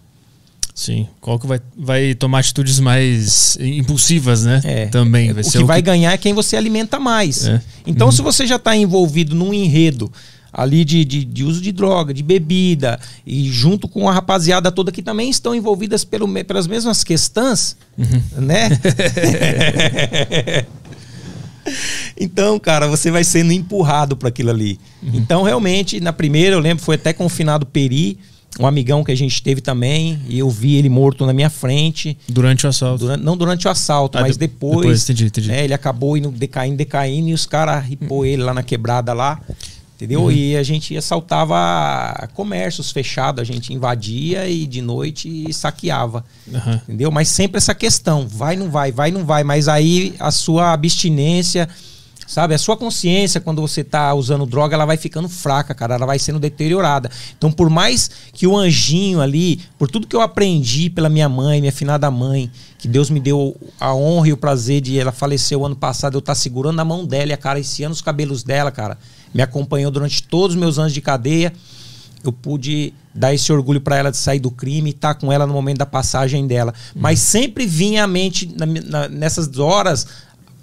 [0.74, 1.06] Sim.
[1.20, 4.62] Qual que vai, vai tomar atitudes mais impulsivas, né?
[4.64, 4.86] É.
[4.86, 5.32] Também.
[5.32, 5.86] Vai o que o vai que...
[5.86, 7.46] ganhar é quem você alimenta mais.
[7.46, 7.62] É.
[7.86, 8.12] Então, uhum.
[8.12, 10.10] se você já está envolvido num enredo
[10.54, 14.92] ali de, de, de, uso de droga, de bebida, e junto com a rapaziada toda
[14.92, 18.40] que também estão envolvidas pelo, pelas mesmas questões, uhum.
[18.40, 18.68] né?
[22.18, 24.78] então, cara, você vai sendo empurrado para aquilo ali.
[25.02, 25.10] Uhum.
[25.14, 28.16] Então, realmente, na primeira, eu lembro, foi até confinado Peri,
[28.60, 32.16] um amigão que a gente teve também, e eu vi ele morto na minha frente.
[32.28, 33.00] Durante o assalto?
[33.00, 34.76] Durante, não durante o assalto, ah, mas de, depois.
[34.76, 35.48] depois entendi, entendi.
[35.48, 38.24] Né, ele acabou indo decaindo, decaindo, e os caras ripou uhum.
[38.24, 39.40] ele lá na quebrada lá.
[39.96, 40.22] Entendeu?
[40.22, 40.30] Uhum.
[40.30, 46.24] E a gente assaltava comércios fechados, a gente invadia e de noite saqueava.
[46.48, 46.74] Uhum.
[46.74, 47.12] Entendeu?
[47.12, 49.44] Mas sempre essa questão: vai, não vai, vai, não vai.
[49.44, 51.68] Mas aí a sua abstinência,
[52.26, 52.54] sabe?
[52.54, 55.94] A sua consciência, quando você tá usando droga, ela vai ficando fraca, cara.
[55.94, 57.08] Ela vai sendo deteriorada.
[57.38, 61.60] Então, por mais que o anjinho ali, por tudo que eu aprendi pela minha mãe,
[61.60, 65.64] minha finada mãe, que Deus me deu a honra e o prazer de ela faleceu
[65.64, 68.98] ano passado, eu estar tá segurando a mão dela e acariciando os cabelos dela, cara
[69.34, 71.52] me acompanhou durante todos os meus anos de cadeia.
[72.22, 75.32] Eu pude dar esse orgulho para ela de sair do crime e estar tá com
[75.32, 76.72] ela no momento da passagem dela.
[76.94, 80.06] Mas sempre vinha à mente, na, na, nessas horas,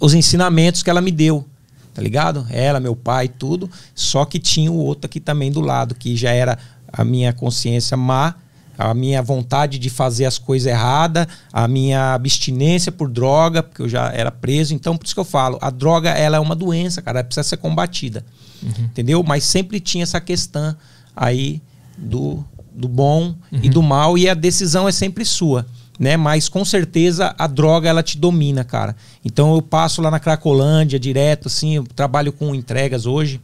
[0.00, 1.46] os ensinamentos que ela me deu.
[1.94, 2.46] Tá ligado?
[2.50, 3.70] Ela, meu pai, tudo.
[3.94, 6.58] Só que tinha o outro aqui também do lado, que já era
[6.90, 8.34] a minha consciência má,
[8.76, 13.88] a minha vontade de fazer as coisas erradas, a minha abstinência por droga, porque eu
[13.88, 14.74] já era preso.
[14.74, 17.44] Então, por isso que eu falo, a droga ela é uma doença, cara, ela precisa
[17.44, 18.24] ser combatida.
[18.62, 18.84] Uhum.
[18.84, 19.22] Entendeu?
[19.22, 20.74] Mas sempre tinha essa questão
[21.14, 21.60] aí
[21.96, 22.44] do,
[22.74, 23.60] do bom uhum.
[23.62, 25.66] e do mal, e a decisão é sempre sua.
[25.98, 26.16] Né?
[26.16, 28.96] Mas com certeza a droga ela te domina, cara.
[29.24, 33.40] Então eu passo lá na Cracolândia direto, assim, eu trabalho com entregas hoje.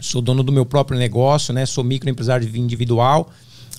[0.00, 1.66] Sou dono do meu próprio negócio, né?
[1.66, 3.30] Sou microempresário individual.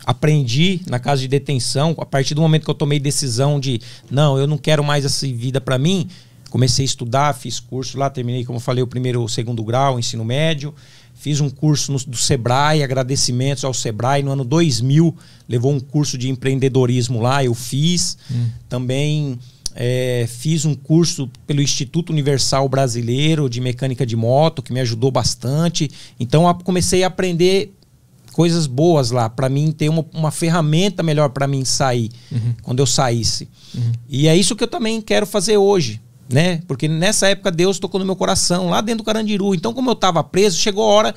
[0.05, 3.79] Aprendi na casa de detenção, a partir do momento que eu tomei decisão de,
[4.09, 6.07] não, eu não quero mais essa vida para mim,
[6.51, 9.97] Comecei a estudar, fiz curso lá, terminei, como eu falei, o primeiro, o segundo grau,
[9.97, 10.75] ensino médio.
[11.15, 14.21] Fiz um curso no, do Sebrae, agradecimentos ao Sebrae.
[14.21, 15.15] No ano 2000,
[15.47, 18.17] levou um curso de empreendedorismo lá, eu fiz.
[18.29, 18.49] Hum.
[18.67, 19.39] Também
[19.73, 25.09] é, fiz um curso pelo Instituto Universal Brasileiro de Mecânica de Moto, que me ajudou
[25.09, 25.89] bastante.
[26.19, 27.73] Então, comecei a aprender
[28.33, 32.53] coisas boas lá, para mim ter uma, uma ferramenta melhor para mim sair, uhum.
[32.61, 33.47] quando eu saísse.
[33.75, 33.91] Uhum.
[34.09, 36.01] E é isso que eu também quero fazer hoje
[36.31, 36.61] né?
[36.67, 39.53] Porque nessa época Deus tocou no meu coração, lá dentro do Carandiru.
[39.53, 41.13] Então, como eu estava preso, chegou a hora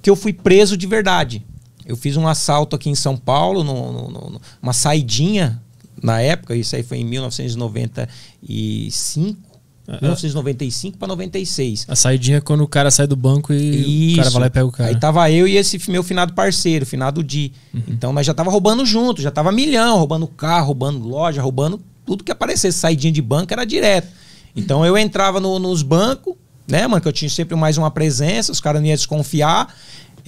[0.00, 1.44] que eu fui preso de verdade.
[1.84, 5.60] Eu fiz um assalto aqui em São Paulo, no, no, no, uma saidinha
[6.02, 9.47] na época, isso aí foi em 1995.
[9.88, 11.86] 1995 para 96.
[11.88, 14.14] A saidinha é quando o cara sai do banco e Isso.
[14.14, 14.90] o cara vai lá e pega o cara.
[14.90, 17.52] Aí tava eu e esse meu finado parceiro, finado Di.
[17.72, 17.82] Uhum.
[17.88, 22.22] Então nós já tava roubando junto, já tava milhão, roubando carro, roubando loja, roubando tudo
[22.22, 22.78] que aparecesse.
[22.78, 24.08] Saidinha de banco era direto.
[24.54, 26.34] Então eu entrava no, nos bancos,
[26.66, 29.74] né, mano, que eu tinha sempre mais uma presença, os caras não iam desconfiar.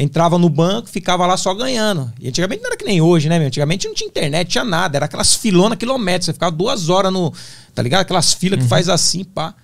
[0.02, 2.10] Entrava no banco, ficava lá só ganhando.
[2.18, 3.48] E antigamente não era que nem hoje, né, meu?
[3.48, 4.96] Antigamente não tinha internet, tinha nada.
[4.96, 6.24] Era aquelas filonas quilométricos.
[6.24, 7.30] Você ficava duas horas no.
[7.74, 8.00] Tá ligado?
[8.00, 8.64] Aquelas filas uhum.
[8.64, 9.54] que faz assim, pá.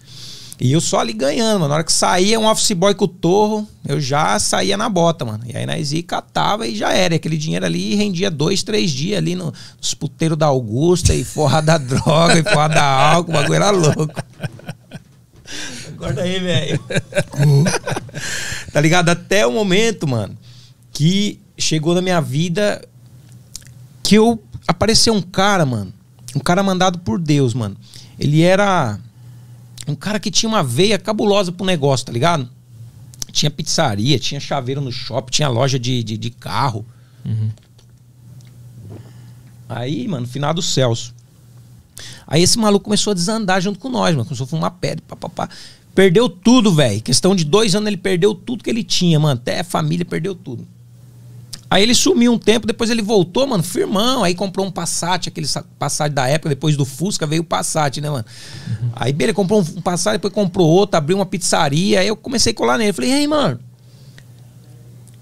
[0.60, 1.68] E eu só ali ganhando, mano.
[1.68, 5.24] Na hora que saía um office boy com o torro, eu já saía na bota,
[5.24, 5.42] mano.
[5.46, 7.14] E aí nós ia catava e já era.
[7.14, 11.24] E aquele dinheiro ali rendia dois, três dias ali no, nos puteiros da Augusta e
[11.24, 13.30] forra da droga e forra da álcool.
[13.30, 14.22] O bagulho era louco.
[15.96, 16.80] Acorda aí, velho.
[18.72, 19.08] tá ligado?
[19.08, 20.36] Até o momento, mano,
[20.92, 22.86] que chegou na minha vida
[24.02, 25.92] que eu apareceu um cara, mano.
[26.34, 27.76] Um cara mandado por Deus, mano.
[28.18, 28.98] Ele era
[29.86, 32.48] um cara que tinha uma veia cabulosa pro negócio, tá ligado?
[33.32, 36.84] Tinha pizzaria, tinha chaveiro no shopping, tinha loja de, de, de carro.
[37.24, 37.50] Uhum.
[39.68, 41.14] Aí, mano, final do Celso.
[42.26, 44.24] Aí esse maluco começou a desandar junto com nós, mano.
[44.24, 45.48] Começou a fumar pedra, papapá.
[45.96, 47.00] Perdeu tudo, velho.
[47.00, 49.40] Questão de dois anos ele perdeu tudo que ele tinha, mano.
[49.40, 50.68] Até a família perdeu tudo.
[51.70, 54.22] Aí ele sumiu um tempo, depois ele voltou, mano, firmão.
[54.22, 58.10] Aí comprou um Passat, aquele Passat da época, depois do Fusca veio o Passat, né,
[58.10, 58.26] mano?
[58.68, 58.90] Uhum.
[58.94, 62.00] Aí beleza, comprou um Passat, depois comprou outro, abriu uma pizzaria.
[62.00, 62.92] Aí eu comecei a colar nele.
[62.92, 63.58] Falei, e aí, mano?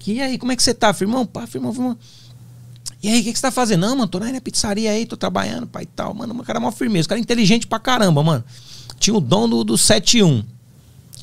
[0.05, 1.25] E aí, como é que você tá, firmão?
[1.25, 1.97] Pá, firmão, firmão.
[3.01, 3.79] E aí, o que, que você tá fazendo?
[3.79, 6.13] Não, mano, tô na pizzaria aí, tô trabalhando, pai e tal.
[6.13, 8.43] Mano, o cara é mó firmeza, o cara é inteligente pra caramba, mano.
[8.99, 10.43] Tinha o dom do, do 71.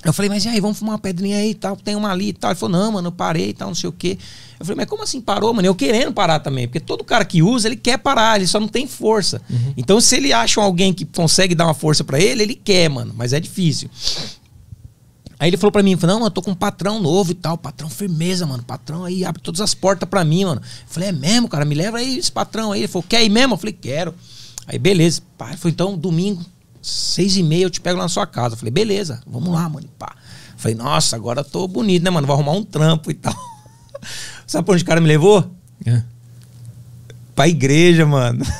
[0.05, 2.29] Eu falei, mas e aí, vamos fumar uma pedrinha aí e tal, tem uma ali
[2.29, 2.51] e tal.
[2.51, 4.19] Ele falou, não, mano, eu parei e tal, não sei o quê.
[4.59, 5.67] Eu falei, mas como assim parou, mano?
[5.67, 8.69] Eu querendo parar também, porque todo cara que usa, ele quer parar, ele só não
[8.69, 9.41] tem força.
[9.49, 9.75] Uhum.
[9.77, 13.15] Então, se ele acha alguém que consegue dar uma força para ele, ele quer, mano,
[13.17, 13.89] mas é difícil.
[15.39, 17.91] Aí ele falou pra mim, não, eu tô com um patrão novo e tal, patrão
[17.91, 20.61] firmeza, mano, patrão aí abre todas as portas pra mim, mano.
[20.61, 22.83] Eu falei, é mesmo, cara, me leva aí esse patrão aí.
[22.83, 23.55] Ele falou, quer ir mesmo?
[23.55, 24.15] Eu falei, quero.
[24.69, 25.21] Aí, beleza.
[25.37, 26.45] Pai, falou, então, domingo,
[26.83, 28.55] seis e meia eu te pego lá na sua casa.
[28.55, 30.15] Eu falei, beleza, vamos lá, mano, pá.
[30.57, 32.27] Falei, nossa, agora tô bonito, né, mano?
[32.27, 33.35] Vou arrumar um trampo e tal.
[34.47, 35.51] Sabe pra onde o cara me levou?
[35.87, 36.03] É.
[37.35, 38.45] Pra igreja, mano.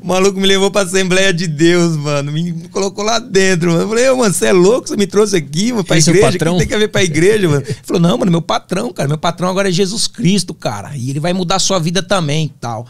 [0.00, 2.30] o maluco me levou pra Assembleia de Deus, mano.
[2.30, 3.82] Me colocou lá dentro, mano.
[3.82, 4.88] Eu falei, mano, você é louco?
[4.88, 6.26] Você me trouxe aqui, mano, pra Esse igreja?
[6.26, 6.52] É o?
[6.52, 7.62] Que tem que ver pra igreja, mano?
[7.66, 9.08] Ele falou, não, mano, meu patrão, cara.
[9.08, 10.96] Meu patrão agora é Jesus Cristo, cara.
[10.96, 12.86] E ele vai mudar a sua vida também e tal.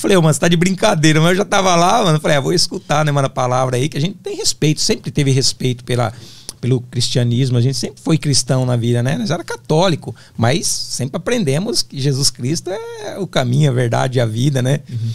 [0.00, 2.18] Falei, oh, mano, você tá de brincadeira, mas eu já tava lá, mano.
[2.18, 5.10] Falei, ah, vou escutar, né, mano, a palavra aí, que a gente tem respeito, sempre
[5.10, 6.10] teve respeito pela,
[6.58, 7.58] pelo cristianismo.
[7.58, 9.18] A gente sempre foi cristão na vida, né?
[9.18, 14.20] Nós era católico, mas sempre aprendemos que Jesus Cristo é o caminho, a verdade e
[14.22, 14.80] a vida, né?
[14.88, 15.10] Uhum.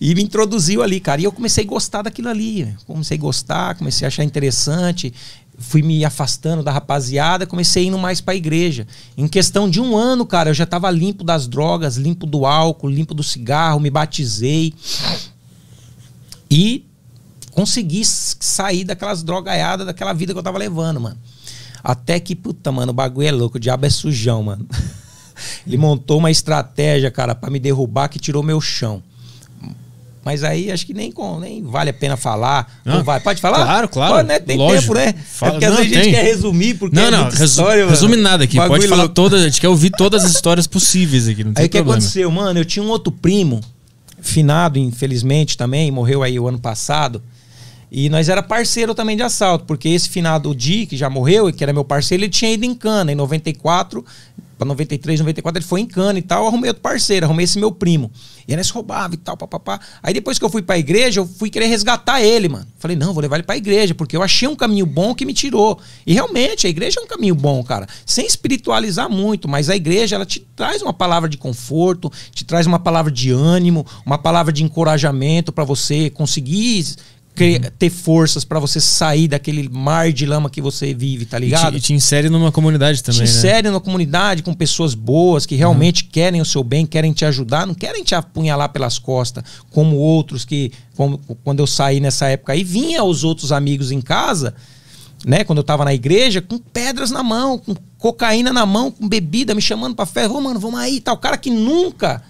[0.00, 1.20] E me introduziu ali, cara.
[1.20, 2.72] E eu comecei a gostar daquilo ali.
[2.86, 5.12] Comecei a gostar, comecei a achar interessante
[5.60, 8.86] fui me afastando da rapaziada, comecei indo mais pra igreja.
[9.16, 12.88] Em questão de um ano, cara, eu já tava limpo das drogas, limpo do álcool,
[12.88, 14.74] limpo do cigarro, me batizei.
[16.50, 16.86] E
[17.52, 21.18] consegui sair daquelas drogaiadas, daquela vida que eu tava levando, mano.
[21.84, 24.66] Até que, puta, mano, o bagulho é louco, o diabo é sujão, mano.
[25.66, 29.02] Ele montou uma estratégia, cara, para me derrubar que tirou meu chão.
[30.22, 32.70] Mas aí acho que nem, nem vale a pena falar.
[32.84, 33.20] Não, vai.
[33.20, 33.64] Pode falar?
[33.64, 34.26] Claro, claro.
[34.26, 34.38] Né?
[34.38, 34.94] Tem lógico.
[34.94, 35.14] tempo, né?
[35.26, 35.50] Fala.
[35.50, 38.16] É porque às vezes a gente quer resumir, porque não, é não, resu história, resume
[38.16, 38.22] mano.
[38.22, 38.56] nada aqui.
[38.56, 41.42] Pode falar todas, a gente quer ouvir todas as histórias possíveis aqui.
[41.42, 42.60] Não tem aí o que aconteceu, mano?
[42.60, 43.60] Eu tinha um outro primo,
[44.20, 47.22] finado, infelizmente, também, morreu aí o ano passado.
[47.90, 51.64] E nós era parceiro também de assalto, porque esse finado Di, que já morreu, que
[51.64, 53.10] era meu parceiro, ele tinha ido em cana.
[53.10, 54.04] Em 94,
[54.56, 56.42] para 93, 94, ele foi em cana e tal.
[56.42, 58.10] Eu arrumei outro parceiro, arrumei esse meu primo.
[58.50, 59.78] E nós roubava e tal, papapá.
[60.02, 62.66] Aí depois que eu fui pra igreja, eu fui querer resgatar ele, mano.
[62.80, 65.32] Falei, não, vou levar ele pra igreja, porque eu achei um caminho bom que me
[65.32, 65.78] tirou.
[66.04, 67.86] E realmente, a igreja é um caminho bom, cara.
[68.04, 72.66] Sem espiritualizar muito, mas a igreja, ela te traz uma palavra de conforto, te traz
[72.66, 76.84] uma palavra de ânimo, uma palavra de encorajamento para você conseguir
[77.78, 81.76] ter forças para você sair daquele mar de lama que você vive, tá ligado?
[81.76, 83.30] E te, te insere numa comunidade também, te né?
[83.30, 86.10] insere numa comunidade com pessoas boas que realmente uhum.
[86.12, 90.44] querem o seu bem, querem te ajudar, não querem te apunhalar pelas costas, como outros
[90.44, 94.54] que, como, quando eu saí nessa época aí, vinha os outros amigos em casa,
[95.24, 99.08] né, quando eu tava na igreja, com pedras na mão, com cocaína na mão, com
[99.08, 101.14] bebida, me chamando pra festa, ô oh, mano, vamos aí, tal.
[101.14, 102.22] O cara que nunca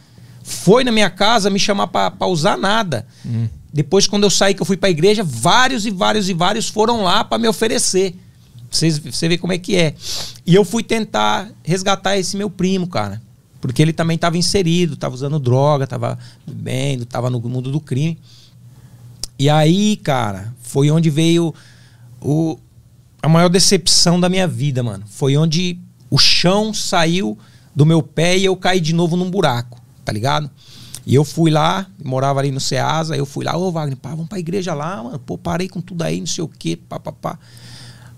[0.43, 3.07] foi na minha casa me chamar pra, pra usar nada.
[3.25, 3.49] Uhum.
[3.73, 6.69] Depois, quando eu saí, que eu fui para a igreja, vários e vários e vários
[6.69, 8.17] foram lá para me oferecer.
[8.71, 9.95] Você vê como é que é.
[10.47, 13.21] E eu fui tentar resgatar esse meu primo, cara.
[13.61, 18.19] Porque ele também estava inserido, estava usando droga, estava bebendo, estava no mundo do crime.
[19.39, 21.55] E aí, cara, foi onde veio
[22.21, 22.59] o,
[23.23, 25.05] a maior decepção da minha vida, mano.
[25.09, 25.79] Foi onde
[26.11, 27.39] o chão saiu
[27.75, 30.51] do meu pé e eu caí de novo num buraco, tá ligado?
[31.07, 34.29] E eu fui lá, morava ali no Ceasa, eu fui lá, ô Wagner, pá, vamos
[34.29, 35.19] pra igreja lá, mano.
[35.19, 37.39] Pô, parei com tudo aí, não sei o quê, pá, pá, pá.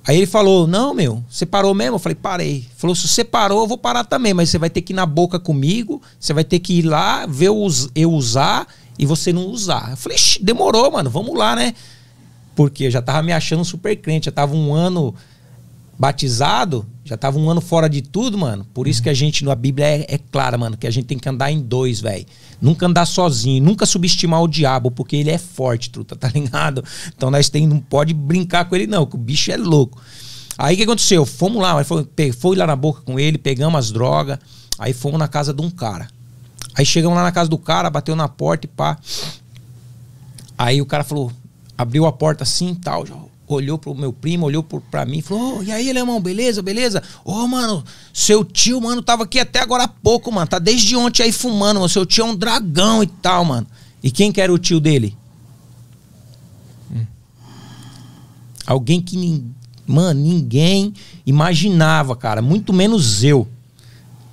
[0.05, 1.95] Aí ele falou, não, meu, você parou mesmo?
[1.95, 2.57] Eu falei, parei.
[2.57, 4.97] Ele falou, se você parou, eu vou parar também, mas você vai ter que ir
[4.97, 7.51] na boca comigo, você vai ter que ir lá, ver
[7.95, 8.67] eu usar
[8.99, 9.93] e você não usar.
[9.93, 11.75] Eu falei, demorou, mano, vamos lá, né?
[12.57, 15.15] Porque eu já tava me achando super crente, já tava um ano
[15.97, 18.65] batizado, já tava um ano fora de tudo, mano.
[18.73, 21.19] Por isso que a gente, na Bíblia, é, é clara, mano, que a gente tem
[21.19, 22.25] que andar em dois, velho.
[22.61, 26.85] Nunca andar sozinho, nunca subestimar o diabo, porque ele é forte, truta, tá ligado?
[27.15, 30.01] Então nós tem, não pode brincar com ele, não, que o bicho é louco.
[30.57, 31.27] Aí o que aconteceu?
[31.27, 32.07] Fomos lá, foi,
[32.39, 34.39] foi lá na boca com ele, pegamos as drogas,
[34.79, 36.09] aí fomos na casa de um cara.
[36.75, 38.97] Aí chegamos lá na casa do cara, bateu na porta e pá.
[40.57, 41.33] Aí o cara falou,
[41.77, 43.15] abriu a porta assim e tal, já
[43.53, 46.63] olhou pro meu primo, olhou pro, pra mim e falou: oh, E aí, irmão, beleza,
[46.63, 47.03] beleza?
[47.25, 50.47] Ô, oh, mano, seu tio, mano, tava aqui até agora há pouco, mano.
[50.47, 51.89] Tá desde ontem aí fumando, mano.
[51.89, 53.67] Seu tio é um dragão e tal, mano.
[54.03, 55.17] E quem que era o tio dele?
[56.91, 57.07] Hum.
[58.67, 59.45] Alguém que,
[59.87, 60.93] mano, ninguém
[61.25, 62.43] imaginava, cara.
[62.43, 63.47] Muito menos eu.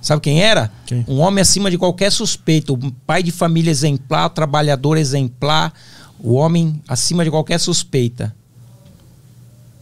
[0.00, 0.72] Sabe quem era?
[0.86, 1.04] Quem?
[1.06, 2.74] Um homem acima de qualquer suspeito.
[2.74, 5.72] Um pai de família exemplar, trabalhador exemplar.
[6.18, 8.34] O homem acima de qualquer suspeita.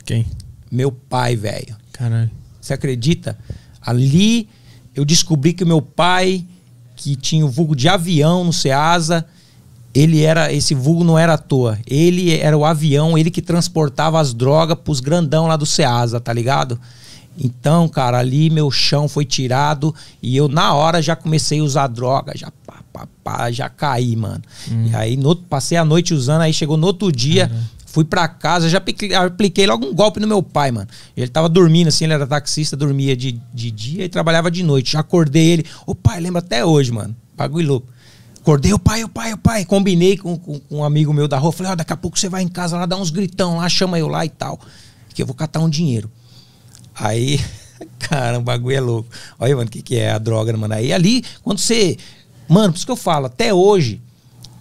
[0.09, 0.25] Quem?
[0.73, 1.77] Meu pai, velho.
[1.93, 2.31] Caralho.
[2.59, 3.39] Você acredita?
[3.83, 4.49] Ali
[4.95, 6.47] eu descobri que o meu pai,
[6.97, 9.27] que tinha o vulgo de avião no Ceasa,
[9.95, 10.51] ele era.
[10.51, 11.79] Esse vulgo não era à toa.
[11.87, 16.33] Ele era o avião, ele que transportava as drogas pros grandão lá do Ceasa, tá
[16.33, 16.81] ligado?
[17.37, 21.87] Então, cara, ali meu chão foi tirado e eu na hora já comecei a usar
[21.87, 24.43] droga, já pá, pá, pá, já caí, mano.
[24.71, 24.87] Hum.
[24.87, 27.51] E aí no, passei a noite usando, aí chegou no outro dia.
[27.99, 30.87] Fui pra casa, já apliquei, logo um golpe no meu pai, mano.
[31.17, 34.93] Ele tava dormindo, assim, ele era taxista, dormia de, de dia e trabalhava de noite.
[34.93, 35.67] Já acordei ele.
[35.85, 37.13] Ô pai, lembra até hoje, mano.
[37.37, 37.89] Bagulho louco.
[38.41, 39.65] Acordei, o pai, o pai, o pai.
[39.65, 41.51] Combinei com, com, com, um amigo meu da rua.
[41.51, 43.69] Falei, ó, oh, daqui a pouco você vai em casa lá, dá uns gritão lá,
[43.69, 44.61] chama eu lá e tal.
[45.13, 46.09] Que eu vou catar um dinheiro.
[46.95, 47.41] Aí,
[47.99, 49.11] cara, o bagulho é louco.
[49.41, 50.75] Olha, mano, o que, que é a droga, mano?
[50.75, 51.97] Aí ali, quando você.
[52.49, 54.01] Mano, por isso que eu falo, até hoje,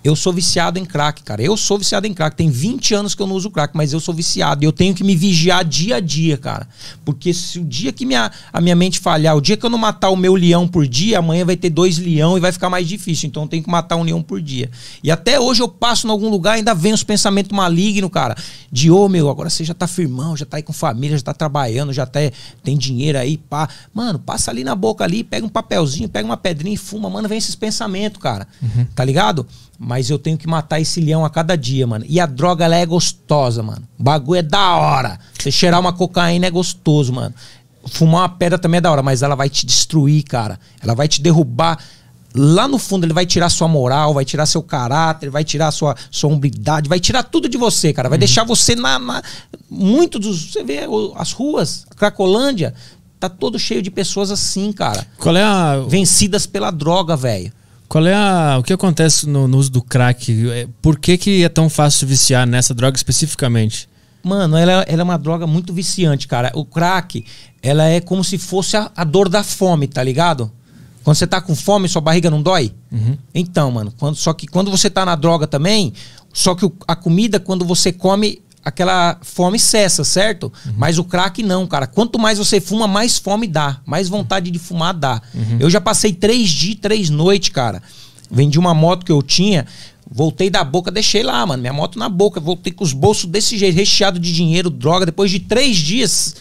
[0.04, 1.42] eu sou viciado em crack, cara.
[1.42, 2.36] Eu sou viciado em crack.
[2.36, 4.64] Tem 20 anos que eu não uso crack, mas eu sou viciado.
[4.64, 6.68] E eu tenho que me vigiar dia a dia, cara.
[7.04, 9.78] Porque se o dia que minha, a minha mente falhar, o dia que eu não
[9.78, 12.88] matar o meu leão por dia, amanhã vai ter dois leão e vai ficar mais
[12.88, 13.28] difícil.
[13.28, 14.70] Então eu tenho que matar um leão por dia.
[15.04, 18.36] E até hoje eu passo em algum lugar e ainda vem os pensamentos malignos, cara.
[18.72, 21.24] De, ô oh, meu, agora você já tá firmão, já tá aí com família, já
[21.24, 22.20] tá trabalhando, já tá,
[22.64, 23.68] tem dinheiro aí, pá.
[23.94, 27.10] Mano, passa ali na boca ali, pega um papelzinho, pega uma pedrinha e fuma.
[27.10, 28.48] Mano, vem esses pensamentos, cara.
[28.62, 28.86] Uhum.
[28.96, 29.46] Tá ligado?
[29.80, 32.04] Mas eu tenho que matar esse leão a cada dia, mano.
[32.08, 33.84] E a droga, ela é gostosa, mano.
[33.98, 35.20] O bagulho é da hora.
[35.38, 37.34] Você cheirar uma cocaína é gostoso, mano.
[37.86, 40.60] Fumar uma pedra também é da hora, mas ela vai te destruir, cara.
[40.82, 41.78] Ela vai te derrubar.
[42.36, 45.96] Lá no fundo, ele vai tirar sua moral, vai tirar seu caráter, vai tirar sua,
[46.12, 48.10] sua hombridade, vai tirar tudo de você, cara.
[48.10, 48.20] Vai uhum.
[48.20, 49.24] deixar você na, na.
[49.70, 50.52] Muito dos.
[50.52, 50.82] Você vê
[51.16, 52.74] as ruas, Cracolândia,
[53.20, 55.06] tá todo cheio de pessoas assim, cara.
[55.18, 55.78] Qual é a.
[55.88, 57.52] Vencidas pela droga, velho.
[57.88, 60.50] Qual é a, o que acontece no, no, uso do crack?
[60.50, 63.88] É, por que, que é tão fácil viciar nessa droga especificamente?
[64.22, 66.52] Mano, ela, ela é uma droga muito viciante, cara.
[66.54, 67.24] O crack,
[67.62, 70.52] ela é como se fosse a, a dor da fome, tá ligado?
[71.02, 72.74] Quando você tá com fome, sua barriga não dói?
[72.92, 73.18] Uhum.
[73.34, 75.94] Então, mano, quando, só que quando você tá na droga também,
[76.34, 80.52] só que o, a comida, quando você come, aquela fome cessa, certo?
[80.66, 80.74] Uhum.
[80.78, 81.88] Mas o crack não, cara.
[81.88, 83.80] Quanto mais você fuma, mais fome dá.
[83.86, 85.22] Mais vontade de fumar dá.
[85.34, 85.58] Uhum.
[85.60, 87.82] Eu já passei três dias, três noites, cara.
[88.30, 89.66] Vendi uma moto que eu tinha.
[90.10, 91.62] Voltei da boca, deixei lá, mano.
[91.62, 92.42] Minha moto na boca.
[92.42, 95.06] Voltei com os bolsos desse jeito, recheado de dinheiro, droga.
[95.06, 96.36] Depois de três dias.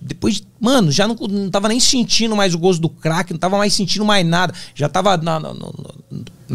[0.00, 3.56] Depois, mano, já não, não tava nem sentindo mais o gosto do crack, não tava
[3.56, 4.52] mais sentindo mais nada.
[4.74, 5.62] Já tava na, na, na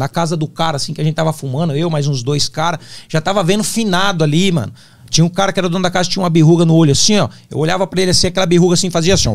[0.08, 2.80] casa do cara, assim, que a gente tava fumando, eu, mais uns dois caras.
[3.08, 4.72] Já tava vendo finado ali, mano.
[5.10, 7.28] Tinha um cara que era dono da casa, tinha uma berruga no olho assim, ó.
[7.50, 9.34] Eu olhava para ele assim, aquela berruga assim, fazia assim, ó.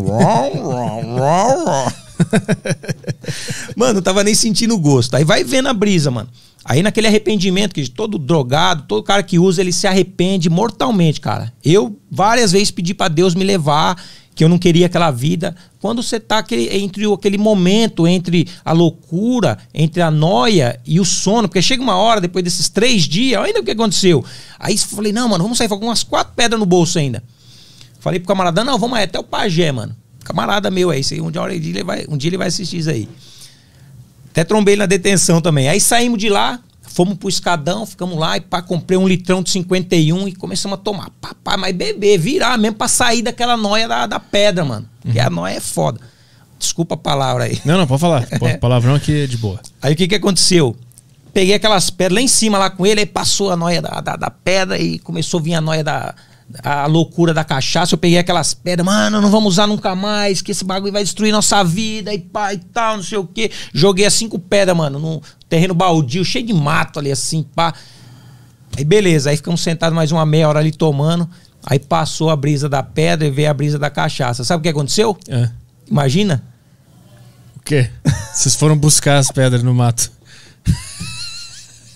[3.76, 5.16] mano, tava nem sentindo gosto.
[5.16, 6.30] Aí vai vendo a brisa, mano.
[6.64, 11.54] Aí naquele arrependimento, que todo drogado, todo cara que usa, ele se arrepende mortalmente, cara.
[11.64, 14.02] Eu várias vezes pedi para Deus me levar
[14.36, 15.56] que eu não queria aquela vida.
[15.80, 21.06] Quando você tá aquele, entre aquele momento, entre a loucura, entre a noia e o
[21.06, 24.24] sono, porque chega uma hora, depois desses três dias, ainda o que aconteceu?
[24.60, 27.24] Aí falei, não, mano, vamos sair com umas quatro pedras no bolso ainda.
[28.00, 29.96] Falei pro camarada, não, vamos aí até o pajé, mano.
[30.24, 31.42] Camarada meu aí, um dia,
[32.10, 33.08] um dia ele vai assistir isso aí.
[34.32, 35.70] Até trombei ele na detenção também.
[35.70, 36.60] Aí saímos de lá,
[36.96, 40.82] Fomos pro escadão, ficamos lá e pá, comprei um litrão de 51 e começamos a
[40.82, 41.10] tomar.
[41.20, 44.84] Papai, mas beber, virar mesmo pra sair daquela noia da, da pedra, mano.
[44.84, 45.12] Uhum.
[45.12, 46.00] Porque a noia é foda.
[46.58, 47.60] Desculpa a palavra aí.
[47.66, 48.26] Não, não, pode falar.
[48.62, 49.60] Palavrão aqui é de boa.
[49.82, 50.74] Aí o que que aconteceu?
[51.34, 54.16] Peguei aquelas pedras lá em cima lá com ele, aí passou a noia da, da,
[54.16, 56.16] da pedra e começou a vir a noia da,
[56.64, 60.52] a loucura da cachaça, eu peguei aquelas pedras, mano, não vamos usar nunca mais, que
[60.52, 63.52] esse bagulho vai destruir nossa vida e pá e tal, não sei o que.
[63.74, 67.74] Joguei as cinco pedras, mano, num terreno baldio, cheio de mato ali, assim, pá.
[68.78, 71.28] Aí beleza, aí ficamos sentados mais uma meia hora ali tomando.
[71.66, 74.44] Aí passou a brisa da pedra e veio a brisa da cachaça.
[74.44, 75.18] Sabe o que aconteceu?
[75.28, 75.50] É.
[75.90, 76.44] Imagina.
[77.56, 77.90] O quê?
[78.34, 80.12] Vocês foram buscar as pedras no mato.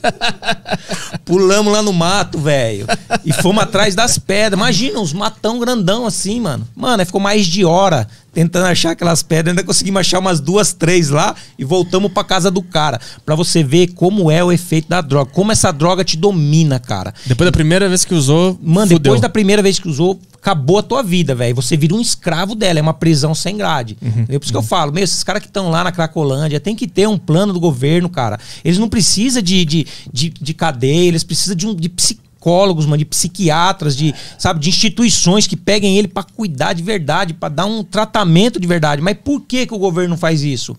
[1.25, 2.85] Pulamos lá no mato, velho.
[3.25, 4.57] E fomos atrás das pedras.
[4.57, 6.67] Imagina, uns matão grandão assim, mano.
[6.75, 9.51] Mano, aí ficou mais de hora tentando achar aquelas pedras.
[9.51, 12.99] Ainda conseguimos achar umas duas, três lá e voltamos pra casa do cara.
[13.25, 15.31] Pra você ver como é o efeito da droga.
[15.31, 17.13] Como essa droga te domina, cara.
[17.25, 18.99] Depois da primeira vez que usou, Mano, fudeu.
[18.99, 21.55] depois da primeira vez que usou, acabou a tua vida, velho.
[21.55, 23.97] Você vira um escravo dela, é uma prisão sem grade.
[24.27, 26.75] É por isso que eu falo, meu, esses caras que estão lá na Cracolândia, tem
[26.75, 28.39] que ter um plano do governo, cara.
[28.63, 32.97] Eles não precisam de, de, de, de cadeia, eles precisam de, um, de psicólogos, mano,
[32.97, 37.65] de psiquiatras, de, sabe, de instituições que peguem ele pra cuidar de verdade, pra dar
[37.65, 39.01] um tratamento de verdade.
[39.01, 40.75] Mas por que, que o governo não faz isso?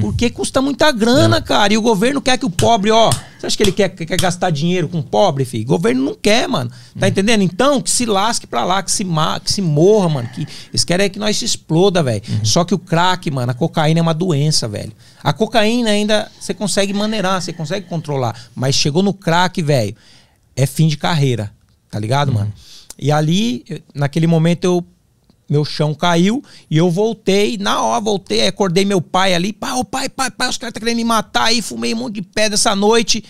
[0.00, 1.72] Porque custa muita grana, cara.
[1.72, 3.10] E o governo quer que o pobre, ó.
[3.10, 5.64] Você acha que ele quer, quer gastar dinheiro com o pobre, filho?
[5.64, 6.70] O governo não quer, mano.
[6.96, 7.42] Tá entendendo?
[7.42, 10.28] Então, que se lasque pra lá, que se, ma que se morra, mano.
[10.28, 12.22] Que eles querem é que nós se exploda, velho.
[12.44, 14.92] Só que o crack, mano, a cocaína é uma doença, velho.
[15.24, 18.36] A cocaína ainda você consegue maneirar, você consegue controlar.
[18.54, 19.96] Mas chegou no crack, velho,
[20.54, 21.50] é fim de carreira.
[21.90, 22.52] Tá ligado, mano?
[22.96, 24.86] E ali, naquele momento, eu
[25.50, 26.40] meu chão caiu
[26.70, 27.58] e eu voltei.
[27.58, 29.52] Na hora, voltei, acordei meu pai ali.
[29.52, 31.60] Pai, ô pai, pai, pai, os caras estão querendo me matar aí.
[31.60, 33.24] Fumei um monte de pedra essa noite.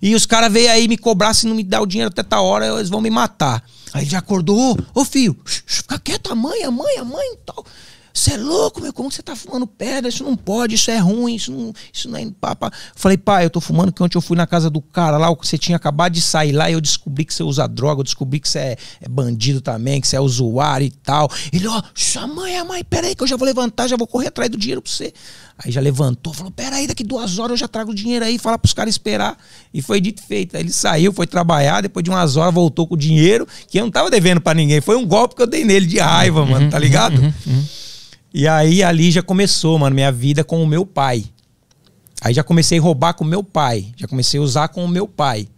[0.00, 2.46] E os caras veio aí me cobrar se não me dar o dinheiro até tal
[2.46, 3.62] hora, eles vão me matar.
[3.92, 7.34] Aí ele já acordou, ô, ô filho, fica quieto, a mãe, a mãe, a mãe
[7.34, 7.64] e tal.
[8.12, 8.92] Você é louco, meu?
[8.92, 10.08] Como você tá fumando pedra?
[10.08, 12.26] Isso não pode, isso é ruim, isso não, isso não é.
[12.40, 12.56] Pá.
[12.94, 15.56] Falei, pai, eu tô fumando que ontem eu fui na casa do cara lá, você
[15.56, 18.48] tinha acabado de sair lá e eu descobri que você usa droga, eu descobri que
[18.48, 21.30] você é, é bandido também, que você é usuário e tal.
[21.52, 24.28] Ele, ó, sua mãe, a mãe, peraí que eu já vou levantar, já vou correr
[24.28, 25.12] atrás do dinheiro pra você.
[25.58, 28.56] Aí já levantou, falou, peraí, daqui duas horas eu já trago o dinheiro aí, fala
[28.56, 29.36] pros caras esperar.
[29.74, 30.56] E foi dito e feito.
[30.56, 33.84] Aí ele saiu, foi trabalhar, depois de umas horas voltou com o dinheiro, que eu
[33.84, 34.80] não tava devendo pra ninguém.
[34.80, 37.20] Foi um golpe que eu dei nele de raiva, mano, tá ligado?
[38.38, 41.24] E aí ali já começou, mano, minha vida com o meu pai.
[42.20, 43.88] Aí já comecei a roubar com o meu pai.
[43.96, 45.48] Já comecei a usar com o meu pai.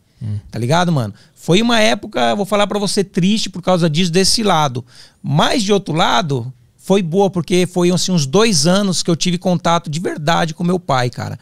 [0.50, 1.12] Tá ligado, mano?
[1.34, 4.82] Foi uma época, vou falar pra você, triste por causa disso, desse lado.
[5.22, 9.36] Mas de outro lado, foi boa, porque foi assim, uns dois anos que eu tive
[9.36, 11.38] contato de verdade com meu pai, cara.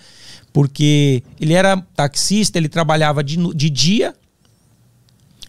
[0.53, 4.13] Porque ele era taxista, ele trabalhava de, de dia,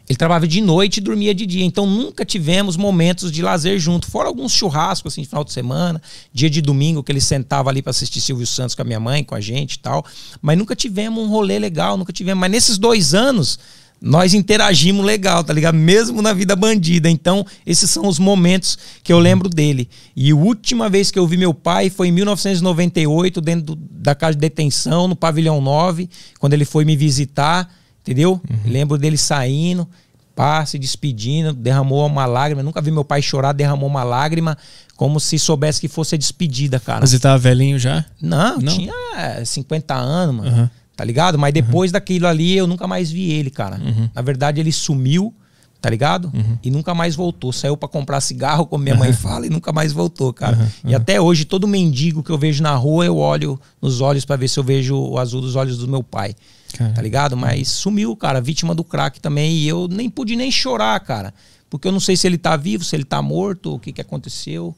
[0.09, 1.63] ele trabalhava de noite e dormia de dia.
[1.63, 4.09] Então nunca tivemos momentos de lazer junto.
[4.09, 6.01] Fora alguns churrascos, assim, final de semana,
[6.33, 9.23] dia de domingo, que ele sentava ali para assistir Silvio Santos com a minha mãe,
[9.23, 10.03] com a gente e tal.
[10.41, 12.41] Mas nunca tivemos um rolê legal, nunca tivemos.
[12.41, 13.59] Mas nesses dois anos,
[14.01, 15.75] nós interagimos legal, tá ligado?
[15.75, 17.07] Mesmo na vida bandida.
[17.07, 19.87] Então, esses são os momentos que eu lembro dele.
[20.15, 24.15] E a última vez que eu vi meu pai foi em 1998, dentro do- da
[24.15, 26.09] casa de detenção, no pavilhão 9,
[26.39, 27.69] quando ele foi me visitar,
[28.01, 28.41] entendeu?
[28.65, 29.87] Lembro dele saindo,
[30.35, 32.63] pá, se despedindo, derramou uma lágrima.
[32.63, 34.57] Nunca vi meu pai chorar, derramou uma lágrima,
[34.95, 37.01] como se soubesse que fosse a despedida, cara.
[37.01, 38.05] Mas ele tava velhinho já?
[38.21, 38.73] Não, Não?
[38.73, 40.49] tinha é, 50 anos, mano.
[40.49, 40.71] Aham.
[40.95, 41.39] Tá ligado?
[41.39, 43.79] Mas depois daquilo ali, eu nunca mais vi ele, cara.
[44.13, 45.33] Na verdade, ele sumiu,
[45.81, 46.29] tá ligado?
[46.61, 47.53] E nunca mais voltou.
[47.53, 50.69] Saiu pra comprar cigarro, como minha mãe fala, e nunca mais voltou, cara.
[50.83, 54.35] E até hoje, todo mendigo que eu vejo na rua, eu olho nos olhos pra
[54.35, 56.35] ver se eu vejo o azul dos olhos do meu pai.
[56.77, 56.93] Cara.
[56.93, 57.35] Tá ligado?
[57.35, 58.41] Mas sumiu, cara.
[58.41, 59.57] Vítima do crack também.
[59.57, 61.33] E eu nem pude nem chorar, cara.
[61.69, 64.01] Porque eu não sei se ele tá vivo, se ele tá morto, o que que
[64.01, 64.75] aconteceu.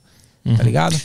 [0.58, 1.00] Tá ligado?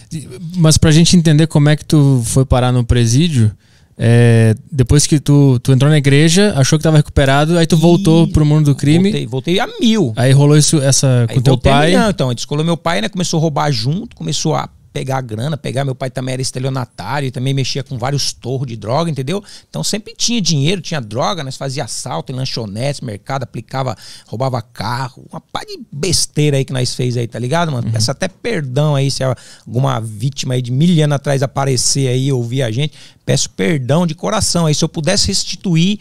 [0.56, 3.54] Mas pra gente entender como é que tu foi parar no presídio,
[3.98, 8.26] é, depois que tu, tu entrou na igreja, achou que tava recuperado, aí tu voltou
[8.28, 9.10] pro mundo do crime.
[9.10, 10.12] Voltei, voltei a mil.
[10.16, 11.88] Aí rolou isso essa Aí com teu pai.
[11.88, 13.08] milhão, então, descolou meu pai, né?
[13.08, 15.84] Começou a roubar junto, começou a pegar a grana, pegar.
[15.84, 19.44] Meu pai também era estelionatário, e também mexia com vários torros de droga, entendeu?
[19.68, 23.94] Então sempre tinha dinheiro, tinha droga, nós fazia assalto em lanchonetes, mercado, aplicava,
[24.26, 27.92] roubava carro, uma pá de besteira aí que nós fez aí, tá ligado, mano?
[27.92, 32.32] Peço até perdão aí se alguma vítima aí de mil anos atrás aparecer aí e
[32.32, 32.94] ouvir a gente.
[33.26, 34.74] Peço perdão de coração aí.
[34.74, 35.98] Se eu pudesse restituir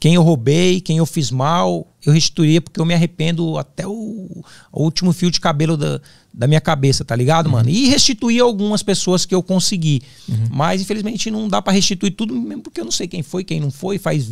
[0.00, 4.44] quem eu roubei, quem eu fiz mal, eu restituiria porque eu me arrependo até o,
[4.72, 6.00] o último fio de cabelo da,
[6.32, 7.68] da minha cabeça, tá ligado, mano?
[7.68, 10.02] E restituir algumas pessoas que eu consegui.
[10.50, 13.60] Mas infelizmente não dá pra restituir tudo, mesmo porque eu não sei quem foi, quem
[13.60, 14.26] não foi, faz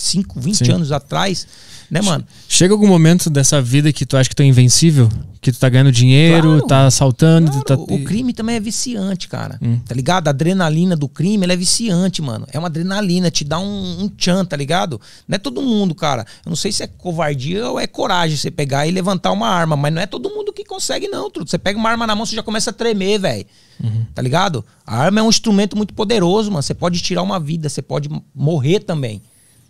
[0.00, 0.72] 25, 20 Sim.
[0.72, 1.46] anos atrás,
[1.90, 2.24] né, mano?
[2.48, 5.08] Chega algum momento dessa vida que tu acha que tu é invencível?
[5.40, 6.66] Que tu tá ganhando dinheiro, Claro.
[6.66, 7.74] tá assaltando, Claro, tá.
[7.74, 9.58] O crime também é viciante, cara.
[9.86, 10.28] Tá ligado?
[10.28, 12.46] A adrenalina do crime ela é viciante, mano.
[12.52, 15.00] É uma adrenalina, te dá um, um tchan, tá ligado?
[15.26, 16.24] Não é todo mundo, cara.
[16.44, 19.76] Eu não sei se é covardia ou é coragem você pegar e levantar uma arma,
[19.76, 21.50] mas não é todo mundo que consegue, não, truto.
[21.50, 23.46] Você pega uma arma na mão, você já começa a tremer, velho.
[24.14, 24.62] Tá ligado?
[24.86, 26.62] A arma é um instrumento muito poderoso, mano.
[26.62, 29.22] Você pode tirar uma vida, você pode morrer também.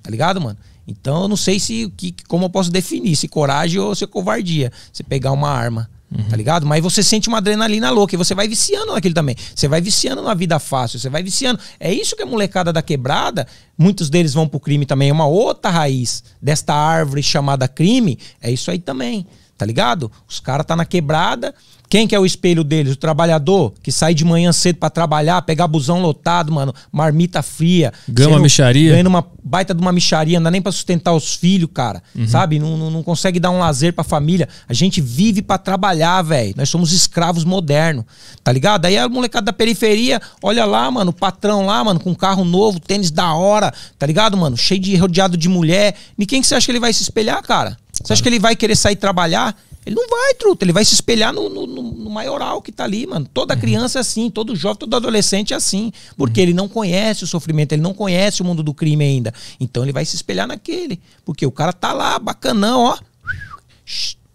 [0.02, 0.59] Tá ligado, mano?
[0.86, 4.06] Então eu não sei se que, como eu posso definir, se coragem ou se é
[4.06, 4.72] covardia.
[4.93, 5.89] Você pegar uma arma.
[6.28, 6.66] Tá ligado?
[6.66, 9.36] Mas você sente uma adrenalina louca e você vai viciando naquilo também.
[9.55, 11.60] Você vai viciando na vida fácil, você vai viciando.
[11.78, 13.47] É isso que a molecada da quebrada,
[13.78, 15.10] muitos deles vão pro crime também.
[15.10, 18.18] É uma outra raiz desta árvore chamada crime.
[18.43, 19.24] É isso aí também.
[19.61, 20.11] Tá ligado?
[20.27, 21.55] Os caras tá na quebrada.
[21.87, 22.95] Quem que é o espelho deles?
[22.95, 27.93] O trabalhador que sai de manhã cedo pra trabalhar, pegar busão lotado, mano, marmita fria.
[28.09, 28.93] Ganha uma mixaria.
[28.93, 32.03] Ganhando uma baita de uma micharia, não dá nem pra sustentar os filhos, cara.
[32.27, 32.59] Sabe?
[32.59, 34.49] Não, não, não consegue dar um lazer pra família.
[34.66, 36.55] A gente vive pra trabalhar, velho.
[36.57, 38.07] Nós somos escravos modernos,
[38.43, 38.87] tá ligado?
[38.87, 42.81] Aí a molecada da periferia, olha lá, mano, o patrão lá, mano, com carro novo,
[42.81, 44.57] tênis da hora, tá ligado, mano?
[44.57, 45.95] Cheio de rodeado de mulher.
[46.19, 47.77] E quem que você acha que ele vai se espelhar, cara?
[48.02, 49.56] Você acha que ele vai querer sair trabalhar?
[49.86, 50.64] Ele não vai, truta.
[50.64, 53.27] Ele vai se espelhar no, no, no- maioral que tá ali, mano.
[53.32, 55.90] Toda criança é assim, todo jovem, todo adolescente é assim.
[56.16, 59.32] Porque ele não conhece o sofrimento, ele não conhece o mundo do crime ainda.
[59.59, 61.01] Então ele vai se espelhar naquele.
[61.24, 62.98] Porque o cara tá lá, bacanão, ó.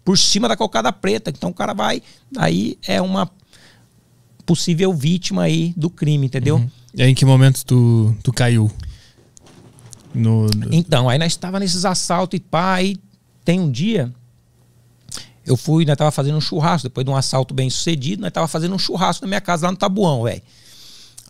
[0.04, 1.30] Por cima da cocada preta.
[1.30, 2.02] Então o cara vai.
[2.36, 3.30] Aí é uma
[4.44, 6.64] possível vítima aí do crime, entendeu?
[6.94, 8.70] E aí, em que momento tu, tu caiu?
[10.14, 12.96] No- Então, aí nós estava nesses assaltos e pá, aí
[13.46, 14.12] tem um dia,
[15.46, 18.48] eu fui, nós tava fazendo um churrasco, depois de um assalto bem sucedido, nós tava
[18.48, 20.42] fazendo um churrasco na minha casa lá no Tabuão, velho.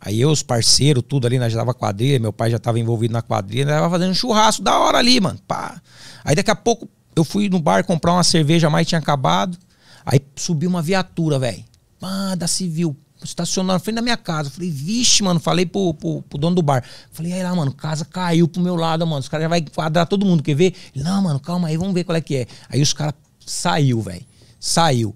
[0.01, 3.12] Aí eu, os parceiros, tudo ali, nós já tava quadrilha, meu pai já tava envolvido
[3.12, 5.80] na quadrilha, nós tava fazendo um churrasco da hora ali, mano, pá.
[6.24, 9.59] Aí daqui a pouco eu fui no bar comprar uma cerveja, mais tinha acabado,
[10.05, 11.62] aí subiu uma viatura, velho.
[12.01, 14.51] Pá, da civil, estacionou na frente da minha casa.
[14.51, 16.84] Falei, vixe, mano, falei pro, pro, pro dono do bar.
[17.12, 19.20] Falei, aí lá, mano, casa caiu pro meu lado, mano.
[19.20, 20.74] Os caras já vai quadrar todo mundo, quer ver?
[20.94, 22.47] Ele, não, mano, calma aí, vamos ver qual é que é.
[22.68, 23.14] Aí os caras
[23.44, 24.24] saiu, velho.
[24.59, 25.14] Saiu.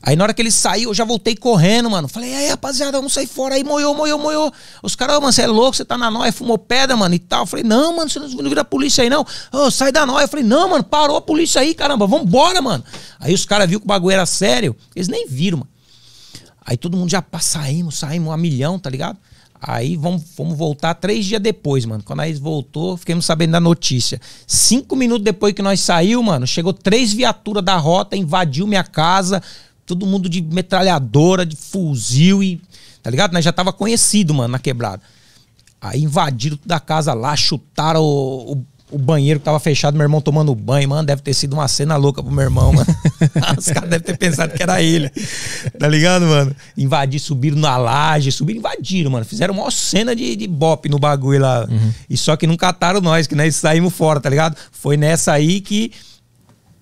[0.00, 2.06] Aí na hora que ele saiu, eu já voltei correndo, mano.
[2.06, 4.52] Falei, aí, rapaziada, vamos sair fora aí, moiou, moiou, moiou.
[4.82, 7.18] Os caras, ô, mano, você é louco, você tá na nóia, fumou pedra, mano, e
[7.18, 7.44] tal.
[7.46, 9.26] Falei, não, mano, você não vira polícia aí, não.
[9.52, 10.28] Ô, sai da nóia.
[10.28, 12.84] Falei, não, mano, parou a polícia aí, caramba, vambora, mano.
[13.18, 15.70] Aí os caras viram que o bagulho era sério, eles nem viram, mano.
[16.68, 19.16] Aí todo mundo já pá, saímos, saímos a milhão, tá ligado?
[19.58, 22.02] Aí vamos, vamos voltar três dias depois, mano.
[22.04, 24.20] Quando nós voltou, fiquemos sabendo da notícia.
[24.46, 29.42] Cinco minutos depois que nós saiu, mano, chegou três viaturas da rota, invadiu minha casa,
[29.86, 32.60] todo mundo de metralhadora, de fuzil e.
[33.02, 33.32] Tá ligado?
[33.32, 35.00] Nós já tava conhecido, mano, na quebrada.
[35.80, 40.04] Aí invadiram toda a casa lá, chutaram o, o, o banheiro que tava fechado, meu
[40.04, 41.06] irmão tomando banho, mano.
[41.06, 42.86] Deve ter sido uma cena louca pro meu irmão, mano.
[43.58, 45.10] Os caras devem ter pensado que era ele.
[45.78, 46.54] Tá ligado, mano?
[46.76, 49.24] Invadir, subiram na laje, subiram, invadiram, mano.
[49.24, 51.68] Fizeram uma cena de, de bop no bagulho lá.
[52.08, 54.56] E só que não cataram nós, que nós saímos fora, tá ligado?
[54.72, 55.92] Foi nessa aí que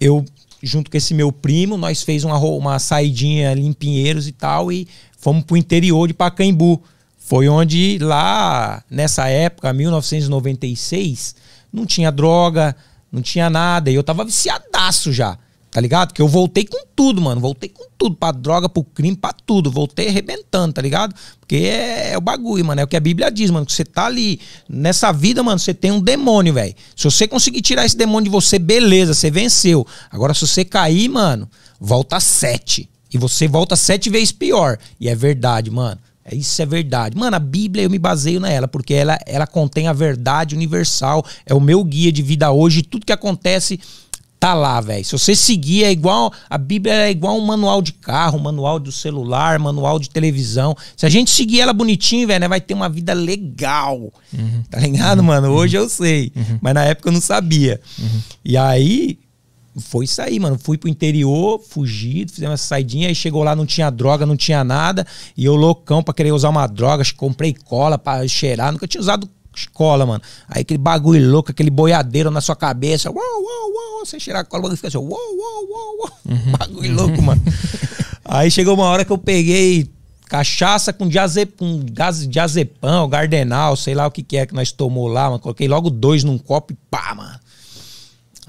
[0.01, 0.25] eu,
[0.63, 4.71] junto com esse meu primo, nós fez uma, uma saidinha ali em Pinheiros e tal,
[4.71, 4.87] e
[5.19, 6.81] fomos pro interior de Pacaembu.
[7.19, 11.35] Foi onde lá, nessa época, 1996,
[11.77, 12.75] não tinha droga,
[13.13, 15.39] não tinha nada, e eu tava viciadaço já.
[15.71, 16.15] Tá ligado?
[16.15, 17.39] Que eu voltei com tudo, mano.
[17.39, 18.17] Voltei com tudo.
[18.17, 19.71] Pra droga, pro crime, pra tudo.
[19.71, 21.15] Voltei arrebentando, tá ligado?
[21.39, 22.81] Porque é, é o bagulho, mano.
[22.81, 23.67] É o que a Bíblia diz, mano.
[23.67, 24.41] Que você tá ali.
[24.67, 26.75] Nessa vida, mano, você tem um demônio, velho.
[26.97, 29.87] Se você conseguir tirar esse demônio de você, beleza, você venceu.
[30.11, 31.47] Agora, se você cair, mano,
[31.79, 32.89] volta sete.
[33.13, 34.79] E você volta sete vezes pior.
[34.99, 36.01] E é verdade, mano.
[36.27, 37.17] É, Isso é verdade.
[37.17, 41.25] Mano, a Bíblia eu me baseio nela, porque ela, ela contém a verdade universal.
[41.47, 42.83] É o meu guia de vida hoje.
[42.83, 43.79] Tudo que acontece
[44.39, 45.05] tá lá, velho.
[45.05, 46.33] Se você seguir, é igual.
[46.51, 50.77] A Bíblia é igual um manual de carro, um manual do celular, manual de televisão.
[50.97, 54.13] Se a gente seguir ela bonitinho, velho, né, vai ter uma vida legal.
[54.71, 55.49] Tá ligado, mano?
[55.53, 56.33] Hoje eu sei.
[56.61, 57.81] Mas na época eu não sabia.
[58.45, 59.19] E aí.
[59.79, 60.59] Foi isso aí, mano.
[60.59, 64.65] Fui pro interior, fugido, fizemos essa saidinha, aí chegou lá, não tinha droga, não tinha
[64.65, 65.07] nada.
[65.37, 69.29] E eu loucão pra querer usar uma droga, comprei cola pra cheirar, nunca tinha usado
[69.73, 70.23] cola, mano.
[70.49, 73.11] Aí aquele bagulho louco, aquele boiadeiro na sua cabeça.
[73.11, 74.05] Uau, uau, uau.
[74.05, 76.59] Você cheirar a cola, o bagulho fica assim, uau, uau, uau, uau.
[76.59, 77.43] Bagulho louco, mano.
[78.25, 79.89] Aí chegou uma hora que eu peguei
[80.27, 81.81] cachaça com, diaze, com
[82.29, 85.39] diazepam, gardenal, sei lá o que, que é que nós tomou lá, mano.
[85.39, 87.39] Coloquei logo dois num copo e pá, mano.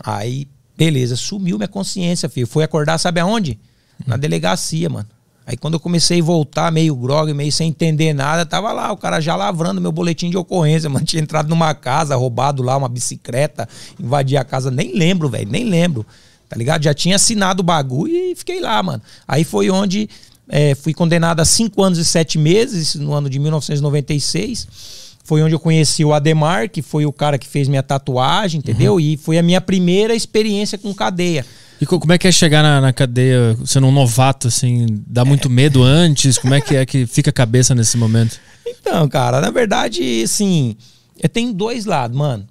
[0.03, 0.47] Aí,
[0.77, 2.47] beleza, sumiu minha consciência, filho.
[2.47, 3.59] Fui acordar, sabe aonde?
[4.05, 5.07] Na delegacia, mano.
[5.45, 8.97] Aí quando eu comecei a voltar, meio grog, meio sem entender nada, tava lá, o
[8.97, 11.05] cara já lavrando meu boletim de ocorrência, mano.
[11.05, 13.67] Tinha entrado numa casa, roubado lá uma bicicleta,
[13.99, 14.69] invadir a casa.
[14.69, 16.05] Nem lembro, velho, nem lembro.
[16.49, 16.83] Tá ligado?
[16.83, 19.01] Já tinha assinado o bagulho e fiquei lá, mano.
[19.27, 20.09] Aí foi onde
[20.49, 24.67] é, fui condenado a cinco anos e sete meses, no ano de 1996.
[25.27, 28.97] Foi onde eu conheci o Ademar, que foi o cara que fez minha tatuagem, entendeu?
[28.97, 31.45] E foi a minha primeira experiência com cadeia.
[31.81, 34.85] E co- como é que é chegar na, na cadeia sendo um novato, assim?
[35.05, 36.37] Dá muito medo antes?
[36.37, 38.39] Como é que é que fica a cabeça nesse momento?
[38.65, 40.77] Então, cara, na verdade, assim,
[41.21, 42.47] eu tenho dois lados, mano.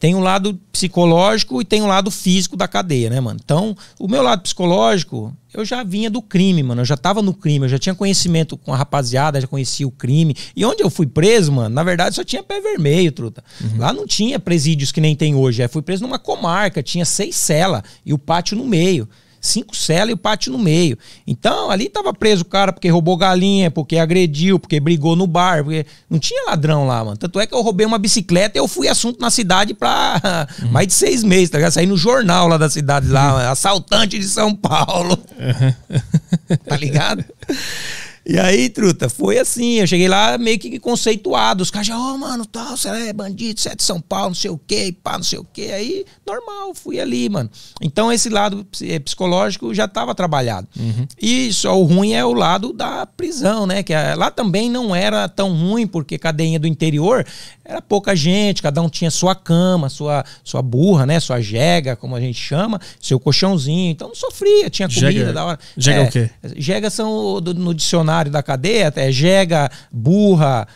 [0.00, 3.38] Tem um lado psicológico e tem um lado físico da cadeia, né, mano?
[3.44, 6.80] Então, o meu lado psicológico, eu já vinha do crime, mano.
[6.80, 9.90] Eu já tava no crime, eu já tinha conhecimento com a rapaziada, já conhecia o
[9.90, 10.34] crime.
[10.56, 13.44] E onde eu fui preso, mano, na verdade só tinha pé vermelho, truta.
[13.60, 13.78] Uhum.
[13.78, 15.62] Lá não tinha presídios que nem tem hoje.
[15.62, 19.06] Eu fui preso numa comarca, tinha seis celas e o pátio no meio
[19.40, 20.98] cinco celas e o pátio no meio.
[21.26, 25.64] Então, ali tava preso o cara porque roubou galinha, porque agrediu, porque brigou no bar,
[25.64, 27.16] porque não tinha ladrão lá, mano.
[27.16, 30.20] Tanto é que eu roubei uma bicicleta e eu fui assunto na cidade pra
[30.62, 30.70] uhum.
[30.70, 31.72] mais de seis meses, tá ligado?
[31.72, 33.52] Saí no jornal lá da cidade, lá, uhum.
[33.52, 35.18] assaltante de São Paulo.
[35.38, 36.56] Uhum.
[36.66, 37.24] tá ligado?
[38.24, 39.80] E aí, truta, foi assim.
[39.80, 41.62] Eu cheguei lá meio que conceituado.
[41.62, 44.28] Os caras já, ô, oh, mano, tal, você é bandido, você é de São Paulo,
[44.28, 45.70] não sei o quê, pá, não sei o quê.
[45.74, 47.50] Aí, normal, fui ali, mano.
[47.80, 50.68] Então, esse lado eh, psicológico já estava trabalhado.
[50.78, 51.06] Uhum.
[51.20, 53.82] E só o ruim é o lado da prisão, né?
[53.82, 57.26] Que eh, lá também não era tão ruim, porque cadeia do interior
[57.70, 61.20] era pouca gente, cada um tinha sua cama, sua, sua burra, né?
[61.20, 63.92] Sua jega, como a gente chama, seu colchãozinho.
[63.92, 65.58] Então não sofria, tinha comida jega, da hora.
[65.76, 66.30] Jega é, o quê?
[66.56, 70.66] Jegas são no dicionário da cadeia, é jega, burra,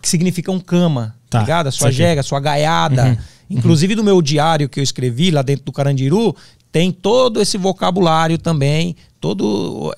[0.00, 1.66] que significam cama, tá, ligado?
[1.66, 3.06] A sua jega, sua gaiada.
[3.06, 3.16] Uhum,
[3.50, 3.98] Inclusive uhum.
[3.98, 6.34] no meu diário que eu escrevi lá dentro do Carandiru,
[6.70, 9.46] tem todo esse vocabulário também, todas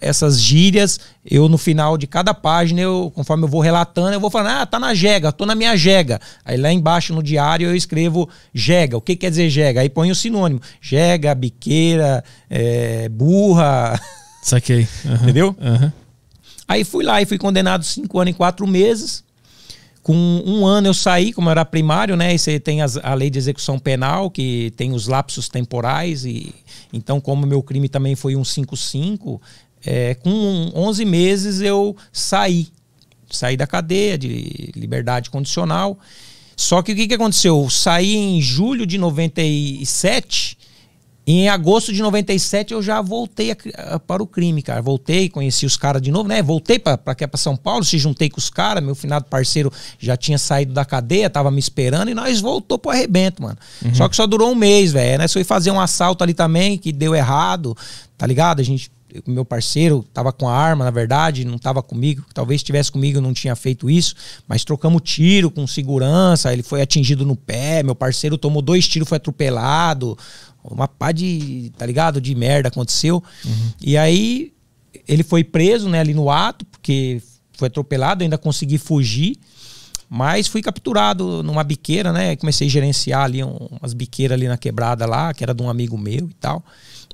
[0.00, 1.00] essas gírias.
[1.24, 4.66] Eu, no final de cada página, eu, conforme eu vou relatando, eu vou falando, ah,
[4.66, 6.20] tá na jega, tô na minha jega.
[6.44, 8.96] Aí lá embaixo no diário eu escrevo jega.
[8.96, 9.80] O que quer dizer jega?
[9.80, 10.60] Aí põe o sinônimo.
[10.80, 14.00] Jega, biqueira, é, burra.
[14.42, 14.86] Saquei.
[15.04, 15.14] Uhum.
[15.14, 15.56] Entendeu?
[15.60, 15.92] Uhum.
[16.68, 19.24] Aí fui lá e fui condenado cinco anos e quatro meses.
[20.02, 22.34] Com um ano eu saí, como era primário, né?
[22.34, 26.24] E você tem as, a lei de execução penal, que tem os lapsos temporais.
[26.24, 26.54] e
[26.92, 29.40] Então, como meu crime também foi um 55,
[29.84, 32.68] é, com 11 meses eu saí.
[33.30, 35.98] Saí da cadeia de liberdade condicional.
[36.56, 37.62] Só que o que, que aconteceu?
[37.62, 40.58] Eu saí em julho de 97
[41.32, 44.80] em agosto de 97 eu já voltei a, a, para o crime, cara.
[44.80, 46.42] Voltei, conheci os caras de novo, né?
[46.42, 50.16] Voltei para aqui para São Paulo, se juntei com os caras, meu finado parceiro já
[50.16, 53.58] tinha saído da cadeia, tava me esperando e nós voltou pro arrebento, mano.
[53.84, 53.94] Uhum.
[53.94, 55.18] Só que só durou um mês, velho.
[55.18, 57.76] Nós foi fazer um assalto ali também que deu errado,
[58.16, 58.60] tá ligado?
[58.60, 58.90] A gente
[59.26, 62.24] meu parceiro tava com a arma, na verdade, não tava comigo.
[62.32, 64.14] Talvez estivesse comigo, eu não tinha feito isso.
[64.46, 66.52] Mas trocamos tiro com segurança.
[66.52, 67.82] Ele foi atingido no pé.
[67.82, 70.16] Meu parceiro tomou dois tiros, foi atropelado
[70.62, 72.20] uma pá de, tá ligado?
[72.20, 73.22] De merda aconteceu.
[73.44, 73.72] Uhum.
[73.80, 74.52] E aí
[75.06, 77.22] ele foi preso, né, ali no ato, porque
[77.56, 79.36] foi atropelado, ainda consegui fugir.
[80.12, 82.34] Mas fui capturado numa biqueira, né?
[82.34, 85.70] Comecei a gerenciar ali um, umas biqueiras ali na quebrada lá, que era de um
[85.70, 86.64] amigo meu e tal.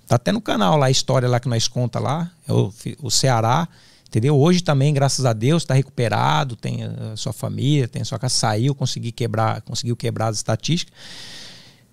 [0.06, 3.10] Tá até no canal lá a história lá que nós conta lá, é o, o
[3.10, 3.68] Ceará,
[4.08, 4.38] entendeu?
[4.38, 8.34] Hoje também, graças a Deus, está recuperado, tem a sua família, tem a sua casa,
[8.34, 10.94] saiu, consegui quebrar, conseguiu quebrar as estatísticas.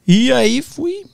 [0.08, 1.06] E aí fui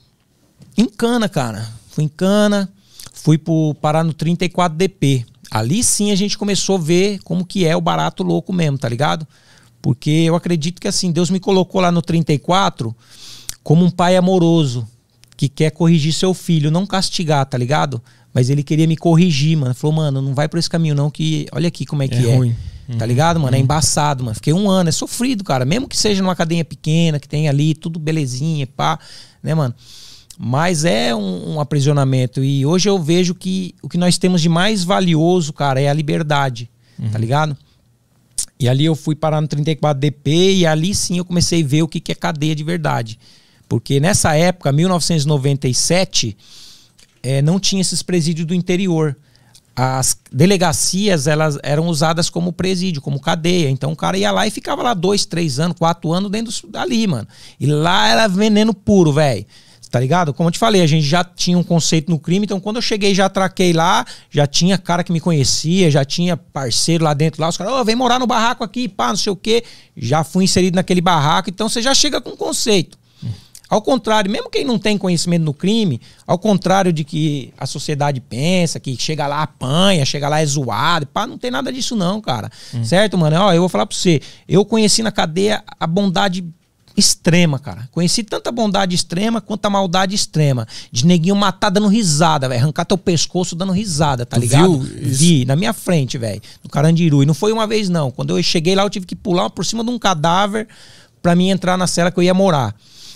[0.76, 1.66] em Cana, cara.
[1.90, 2.72] Fui em Cana,
[3.12, 5.24] fui pro, parar no 34DP.
[5.50, 8.88] Ali sim a gente começou a ver como que é o barato louco mesmo, tá
[8.88, 9.26] ligado?
[9.82, 12.94] Porque eu acredito que assim, Deus me colocou lá no 34
[13.62, 14.86] como um pai amoroso
[15.36, 18.00] que quer corrigir seu filho, não castigar, tá ligado?
[18.32, 19.74] Mas ele queria me corrigir, mano.
[19.74, 22.30] Falou, mano, não vai por esse caminho não, que olha aqui como é que é.
[22.30, 22.36] é.
[22.36, 22.54] Ruim.
[22.98, 23.54] Tá ligado, mano?
[23.54, 23.62] É uhum.
[23.62, 24.34] É embaçado, mano.
[24.34, 25.64] Fiquei um ano, é sofrido, cara.
[25.64, 28.98] Mesmo que seja numa cadeia pequena, que tem ali tudo belezinha, pá,
[29.42, 29.74] né, mano?
[30.42, 32.42] Mas é um, um, aprisionamento.
[32.42, 35.92] E hoje eu vejo que o que nós temos de mais valioso, cara, é a
[35.92, 36.70] liberdade.
[36.96, 37.10] Tá uhum.
[37.10, 37.56] Tá ligado?
[38.58, 41.88] E ali eu fui parar no 34DP e ali sim eu comecei a ver o
[41.88, 43.18] que, que é cadeia de verdade.
[43.68, 46.34] Porque nessa época, 1997,
[47.22, 49.14] é, não tinha esses presídios do interior.
[49.76, 53.68] As delegacias elas eram usadas como presídio, como cadeia.
[53.68, 57.06] Então o cara ia lá e ficava lá dois, três anos, quatro anos dentro dali,
[57.06, 57.28] mano.
[57.60, 59.44] E lá era veneno puro, velho.
[59.90, 60.32] Tá ligado?
[60.32, 62.82] Como eu te falei, a gente já tinha um conceito no crime, então quando eu
[62.82, 67.42] cheguei já traquei lá, já tinha cara que me conhecia, já tinha parceiro lá dentro
[67.42, 69.64] lá, os caras, oh, vem morar no barraco aqui, pá, não sei o quê.
[69.96, 72.96] Já fui inserido naquele barraco, então você já chega com conceito.
[73.68, 78.20] Ao contrário, mesmo quem não tem conhecimento no crime, ao contrário de que a sociedade
[78.20, 82.20] pensa, que chega lá apanha, chega lá é zoado, pá, não tem nada disso não,
[82.20, 82.50] cara.
[82.74, 82.84] Hum.
[82.84, 83.36] Certo, mano?
[83.36, 86.44] Ó, eu vou falar pra você, eu conheci na cadeia a bondade
[87.00, 87.88] extrema, cara.
[87.90, 90.66] Conheci tanta bondade extrema quanto a maldade extrema.
[90.92, 92.60] De neguinho matar dando risada, velho.
[92.60, 94.78] Arrancar teu pescoço dando risada, tá ligado?
[94.78, 96.40] Vi, na minha frente, velho.
[96.62, 97.22] No Carandiru.
[97.22, 98.10] E não foi uma vez, não.
[98.10, 100.68] Quando eu cheguei lá, eu tive que pular por cima de um cadáver
[101.20, 102.74] para mim entrar na cela que eu ia morar.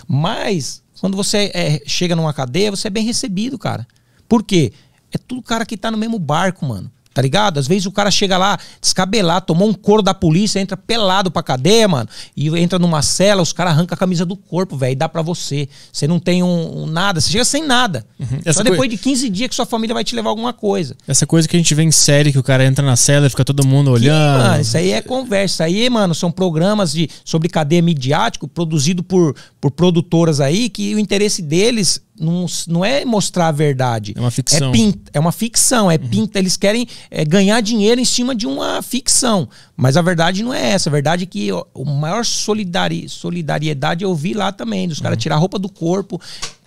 [0.08, 3.86] Mas, quando você é, chega numa cadeia, você é bem recebido, cara.
[4.28, 4.72] Por quê?
[5.12, 6.90] É tudo cara que tá no mesmo barco, mano.
[7.14, 7.60] Tá ligado?
[7.60, 11.44] Às vezes o cara chega lá, descabelado, tomou um couro da polícia, entra pelado pra
[11.44, 14.96] cadeia, mano, e entra numa cela, os caras arrancam a camisa do corpo, velho, e
[14.96, 15.68] dá pra você.
[15.92, 18.04] Você não tem um, um nada, você chega sem nada.
[18.18, 18.40] Uhum.
[18.44, 20.96] Essa Só depois de 15 dias que sua família vai te levar alguma coisa.
[21.06, 23.30] Essa coisa que a gente vê em série, que o cara entra na cela e
[23.30, 24.42] fica todo mundo Que, olhando.
[24.42, 25.54] mano, isso aí é conversa.
[25.54, 30.96] Isso aí, mano, são programas de, sobre cadeia midiático produzido por, por produtoras aí que
[30.96, 34.12] o interesse deles não, não é mostrar a verdade.
[34.16, 34.68] É uma ficção.
[34.68, 35.90] É, pin- é uma ficção.
[35.90, 36.38] É pinta.
[36.38, 39.48] Eles querem é, ganhar dinheiro em cima de uma ficção.
[39.76, 40.88] Mas a verdade não é essa.
[40.88, 44.86] A verdade é que ó, o maior solidari solidariedade eu vi lá também.
[44.88, 46.20] Dos caras tirar a roupa do corpo.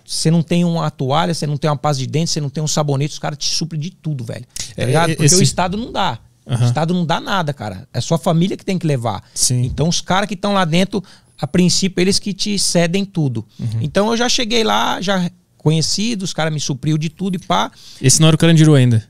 [0.06, 2.62] Você não tem uma toalha, você não tem uma pasta de dente, você não tem
[2.62, 4.44] um sabonete, os caras te suprem de tudo, velho.
[4.74, 5.10] Tá É, ligado?
[5.10, 6.18] Porque esse- o Estado não dá.
[6.46, 6.62] Aham.
[6.64, 7.86] O Estado não dá nada, cara.
[7.92, 9.22] É sua família que tem que levar.
[9.34, 9.62] Sim.
[9.64, 11.04] Então os caras que estão lá dentro,
[11.40, 13.44] a princípio, eles que te cedem tudo.
[13.58, 13.80] Uhum.
[13.80, 17.70] Então eu já cheguei lá, já conhecido, os caras me supriu de tudo e pá.
[18.00, 19.06] Esse não era o Carandiru ainda.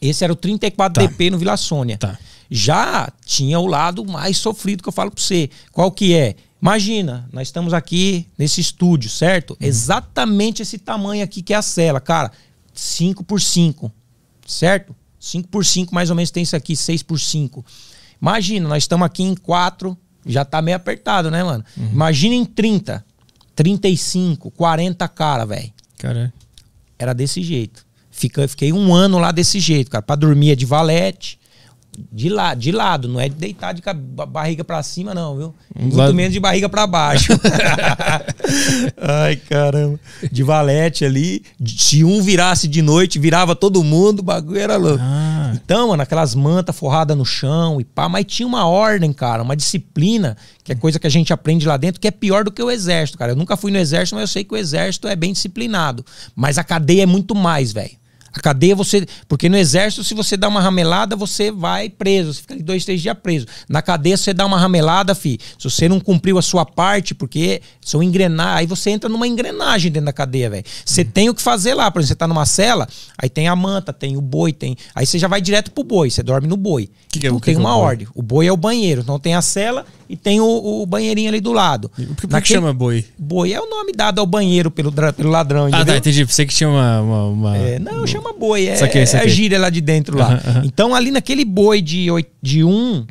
[0.00, 1.98] Esse era o 34DP no Vila Sônia.
[1.98, 2.18] Tá.
[2.50, 5.50] Já tinha o lado mais sofrido que eu falo pra você.
[5.72, 6.36] Qual que é?
[6.62, 9.50] Imagina, nós estamos aqui nesse estúdio, certo?
[9.52, 9.66] Uhum.
[9.66, 12.00] Exatamente esse tamanho aqui que é a cela.
[12.00, 12.30] Cara,
[12.72, 13.92] 5 por 5
[14.46, 14.94] certo?
[15.18, 17.64] 5 por 5 mais ou menos tem isso aqui, 6 por 5
[18.20, 19.96] Imagina, nós estamos aqui em 4,
[20.26, 21.64] já tá meio apertado, né, mano?
[21.76, 21.90] Uhum.
[21.92, 23.04] Imagina em 30,
[23.54, 25.72] 35, 40 cara, velho.
[25.98, 26.32] Cara,
[26.98, 27.84] Era desse jeito.
[28.10, 30.02] Fica, fiquei um ano lá desse jeito, cara.
[30.02, 31.38] Pra dormir é de valete.
[32.12, 33.80] De, la, de lado, não é de deitar de
[34.28, 35.54] barriga pra cima, não, viu?
[35.74, 37.32] Muito lado- menos de barriga pra baixo.
[39.00, 39.98] Ai, caramba.
[40.30, 41.42] De valete ali.
[41.66, 44.98] Se um virasse de noite, virava todo mundo, o bagulho era louco.
[45.00, 45.52] Ah.
[45.54, 49.56] Então, mano, aquelas mantas forradas no chão e pá, mas tinha uma ordem, cara, uma
[49.56, 52.62] disciplina, que é coisa que a gente aprende lá dentro, que é pior do que
[52.62, 53.32] o exército, cara.
[53.32, 56.04] Eu nunca fui no exército, mas eu sei que o exército é bem disciplinado.
[56.34, 57.92] Mas a cadeia é muito mais, velho.
[58.36, 59.06] A cadeia você.
[59.28, 62.34] Porque no exército, se você dá uma ramelada, você vai preso.
[62.34, 63.46] Você fica ali dois, três dias preso.
[63.68, 65.38] Na cadeia, você dá uma ramelada, fi.
[65.58, 68.56] Se você não cumpriu a sua parte, porque são engrenagens.
[68.60, 70.64] Aí você entra numa engrenagem dentro da cadeia, velho.
[70.84, 71.90] Você tem o que fazer lá.
[71.90, 72.86] Por exemplo, você tá numa cela,
[73.16, 74.76] aí tem a manta, tem o boi, tem.
[74.94, 76.90] Aí você já vai direto pro boi, você dorme no boi.
[77.10, 77.84] Que que é- Então que tem que é o uma boi?
[77.84, 78.08] ordem.
[78.14, 79.00] O boi é o banheiro.
[79.00, 80.44] Então tem a cela e tem o,
[80.82, 81.88] o banheirinho ali do lado.
[81.88, 83.04] por que, por que Naquele- chama boi?
[83.18, 85.86] Boi é o nome dado ao banheiro pelo, pelo ladrão, Ah, entendeu?
[85.86, 86.26] tá, entendi.
[86.26, 87.00] Pensei que tinha uma.
[87.00, 88.66] uma, uma- É, não, chama boi.
[88.66, 90.28] É, Saquei, é a gíria lá de dentro lá.
[90.34, 90.62] Aham, aham.
[90.64, 93.06] Então, ali naquele boi de, oit- de um,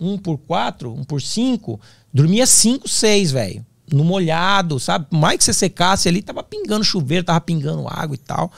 [0.00, 1.80] um por quatro, um por cinco,
[2.12, 3.64] dormia cinco, seis, velho.
[3.92, 5.06] No molhado, sabe?
[5.10, 8.50] Por Mais que você secasse ali, tava pingando chuveiro, tava pingando água e tal.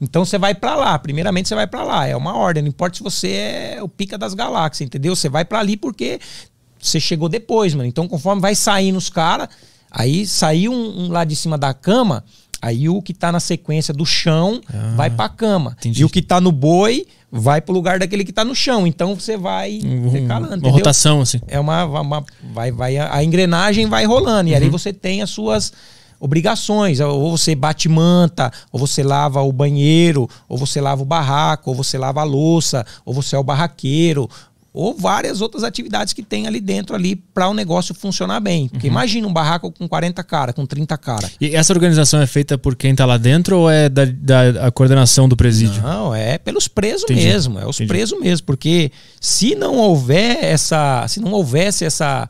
[0.00, 0.98] Então você vai pra lá.
[0.98, 2.06] Primeiramente você vai pra lá.
[2.06, 2.62] É uma ordem.
[2.62, 3.28] Não importa se você
[3.76, 5.14] é o pica das galáxias, entendeu?
[5.14, 6.18] Você vai pra ali porque
[6.80, 7.86] você chegou depois, mano.
[7.88, 9.48] Então, conforme vai saindo os caras,
[9.90, 12.24] aí saiu um, um lá de cima da cama,
[12.62, 14.60] aí o que tá na sequência do chão
[14.96, 15.76] vai pra cama.
[15.78, 16.02] entendi.
[16.02, 18.86] E o que tá no boi vai pro lugar daquele que tá no chão.
[18.86, 20.72] Então você vai Um- decalando, uma entendeu?
[20.72, 21.40] rotação, assim.
[21.46, 24.72] É uma, uma- vai, vai a engrenagem vai rolando e ali Uhum.
[24.72, 25.72] você tem as suas
[26.22, 31.70] obrigações, ou você bate manta, ou você lava o banheiro, ou você lava o barraco,
[31.70, 34.28] ou você lava a louça, ou você é o barraqueiro,
[34.72, 38.68] ou várias outras atividades que tem ali dentro ali para o negócio funcionar bem.
[38.68, 38.92] Porque Uhum.
[38.92, 41.28] imagina um barraco com 40 cara, com 30 cara.
[41.40, 45.28] E essa organização é feita por quem tá lá dentro ou é da, da coordenação
[45.28, 45.82] do presídio?
[45.82, 47.26] Não, é pelos presos Entendi.
[47.26, 47.88] mesmo, é os Entendi.
[47.88, 52.28] presos mesmo, porque se não houver essa, se não houvesse essa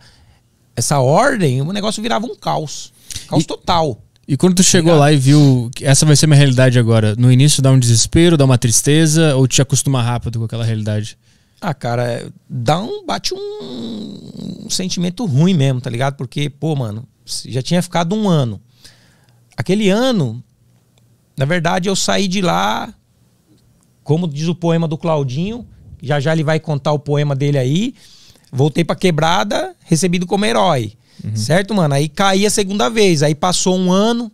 [0.77, 2.93] essa ordem, o negócio virava um caos.
[3.29, 4.01] Caos E- total.
[4.27, 5.01] E quando tu chegou Obrigado.
[5.01, 8.37] lá e viu que essa vai ser minha realidade agora, no início dá um desespero,
[8.37, 11.19] dá uma tristeza ou te acostuma rápido com aquela realidade?
[11.61, 16.17] Ah, cara, dá um bate um, um sentimento ruim mesmo, tá ligado?
[16.17, 17.07] Porque, pô, mano,
[17.47, 18.61] já tinha ficado um ano.
[19.57, 20.43] Aquele ano,
[21.37, 22.93] na verdade, eu saí de lá,
[24.03, 25.67] como diz o poema do Claudinho,
[26.03, 27.95] já já ele vai contar o poema dele aí.
[28.51, 30.95] Voltei pra quebrada, recebido como herói.
[31.37, 31.95] Certo, mano?
[31.95, 33.23] Aí caí a segunda vez.
[33.23, 34.33] Aí passou um ano,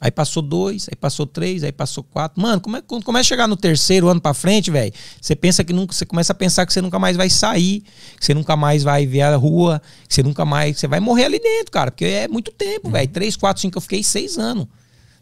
[0.00, 2.40] Aí passou dois, aí passou três, aí passou quatro.
[2.40, 5.62] Mano, como é, quando começa a chegar no terceiro ano pra frente, velho, você pensa
[5.62, 7.82] que nunca, você começa a pensar que você nunca mais vai sair,
[8.18, 11.26] que você nunca mais vai ver a rua, que você nunca mais, você vai morrer
[11.26, 13.08] ali dentro, cara, porque é muito tempo, velho.
[13.08, 14.66] Três, quatro, cinco, eu fiquei seis anos.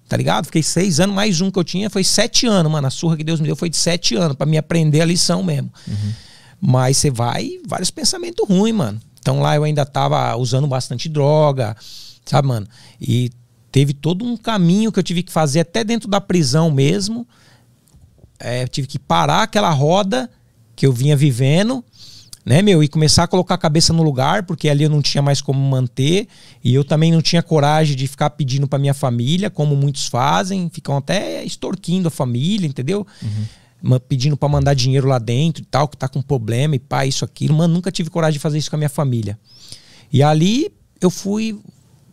[0.09, 0.46] Tá ligado?
[0.46, 2.86] Fiquei seis anos, mais um que eu tinha foi sete anos, mano.
[2.86, 5.42] A surra que Deus me deu foi de sete anos, pra me aprender a lição
[5.42, 5.70] mesmo.
[6.60, 9.00] Mas você vai, vários pensamentos ruins, mano.
[9.20, 11.76] Então lá eu ainda tava usando bastante droga,
[12.24, 12.66] sabe, mano?
[13.00, 13.30] E
[13.70, 17.27] teve todo um caminho que eu tive que fazer até dentro da prisão mesmo.
[18.39, 20.31] É, eu tive que parar aquela roda
[20.77, 21.85] que eu vinha vivendo,
[22.45, 22.82] né, meu?
[22.82, 25.59] E começar a colocar a cabeça no lugar, porque ali eu não tinha mais como
[25.59, 26.28] manter.
[26.62, 30.70] E eu também não tinha coragem de ficar pedindo pra minha família, como muitos fazem,
[30.73, 33.07] ficam até extorquindo a família, entendeu?
[33.82, 37.05] ma- pedindo pra mandar dinheiro lá dentro e tal, que tá com problema e pá,
[37.07, 37.55] isso, aquilo.
[37.57, 39.39] Mano, nunca tive coragem de fazer isso com a minha família.
[40.12, 41.59] E ali eu fui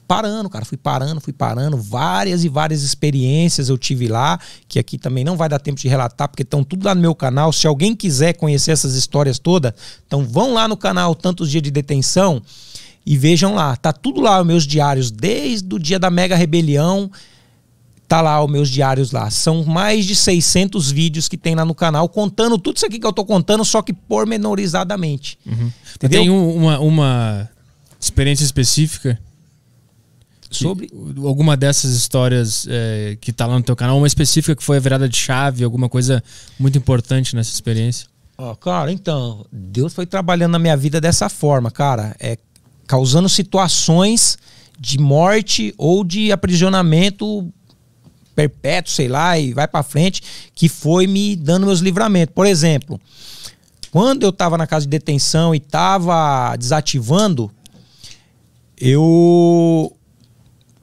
[0.07, 4.97] parando, cara, fui parando, fui parando, várias e várias experiências eu tive lá, que aqui
[4.97, 7.51] também não vai dar tempo de relatar, porque estão tudo lá no meu canal.
[7.53, 9.73] Se alguém quiser conhecer essas histórias todas,
[10.05, 12.41] então vão lá no canal Tantos Dias de Detenção
[13.05, 17.09] e vejam lá, tá tudo lá os meus diários, desde o dia da mega rebelião,
[18.07, 19.29] tá lá os meus diários lá.
[19.31, 23.05] São mais de 600 vídeos que tem lá no canal, contando tudo isso aqui que
[23.07, 25.37] eu tô contando, só que pormenorizadamente.
[25.95, 26.21] Entendeu?
[26.21, 27.49] Tem um- uma, uma
[27.99, 29.19] experiência específica
[30.63, 30.89] Sobre
[31.23, 34.79] alguma dessas histórias é, que tá lá no teu canal, uma específica que foi a
[34.79, 36.23] virada de chave, alguma coisa
[36.59, 38.07] muito importante nessa experiência?
[38.37, 42.15] Ó, cara, então, Deus foi trabalhando na minha vida dessa forma, cara.
[42.19, 42.37] É
[42.87, 44.37] causando situações
[44.79, 47.51] de morte ou de aprisionamento
[48.35, 50.21] perpétuo, sei lá, e vai pra frente,
[50.53, 52.35] que foi me dando meus livramentos.
[52.35, 52.99] Por exemplo,
[53.91, 57.49] quando eu tava na casa de detenção e tava desativando,
[58.77, 59.95] eu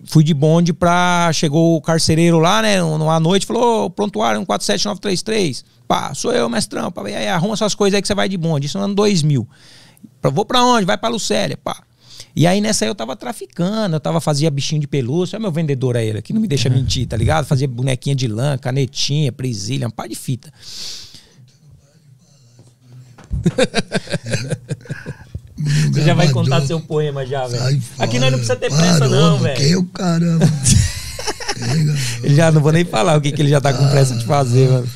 [0.04, 1.30] fui de bonde pra.
[1.32, 2.80] Chegou o carcereiro lá, né?
[2.80, 5.64] Numa noite, falou: Ô, prontuário 147933.
[5.86, 6.90] Pá, sou eu, mestrão.
[6.90, 8.66] Pá, aí, arruma essas coisas aí que você vai de bonde.
[8.66, 9.46] Isso no ano 2000.
[10.20, 10.84] Pra- Vou pra onde?
[10.86, 11.82] Vai pra Lucélia, pá.
[12.34, 15.52] E aí nessa aí eu tava traficando, eu tava fazia bichinho de pelúcia, é meu
[15.52, 17.44] vendedor aí, ele que não me deixa mentir, tá ligado?
[17.44, 20.50] Fazia bonequinha de lã, canetinha, presilha, um par de fita.
[25.92, 27.82] Você já vai contar seu poema já, velho.
[27.98, 29.62] Aqui nós não precisa ter pressa não, Que velho.
[29.62, 30.46] eu, caramba.
[32.22, 34.24] Ele já não vou nem falar o que, que ele já tá com pressa de
[34.24, 34.88] fazer, mano.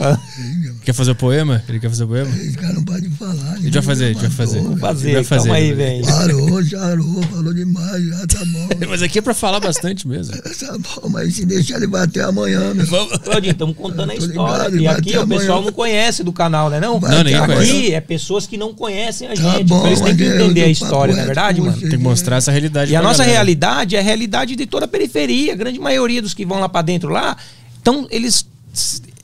[0.86, 1.60] Quer fazer o poema?
[1.68, 2.30] Ele quer fazer o poema?
[2.36, 3.52] esse cara não pode falar.
[3.54, 4.58] A gente vai fazer, a gente vai fazer.
[4.60, 6.06] Vamos Ele fazer, vai fazer, calma aí, ele velho.
[6.06, 8.68] Parou, charou, falou demais, já tá bom.
[8.88, 10.34] Mas aqui é pra falar bastante mesmo.
[10.66, 12.86] Tá bom, mas se deixar ele vai até amanhã, meu.
[12.86, 14.68] Claudinho, estamos contando a história.
[14.68, 15.66] ligado, e aqui o pessoal amanhã.
[15.66, 16.80] não conhece do canal, né?
[16.80, 17.92] Não, Não, ninguém aqui conhece.
[17.92, 19.64] é pessoas que não conhecem a Tá gente.
[19.64, 21.76] bom, então eles têm que eu- entender a história, não é reto verdade, mano?
[21.80, 23.32] Tem que mostrar essa realidade E a nossa galera.
[23.34, 25.52] realidade é a realidade de toda a periferia.
[25.52, 27.36] A grande maioria dos que vão lá pra dentro lá,
[27.82, 28.46] então eles.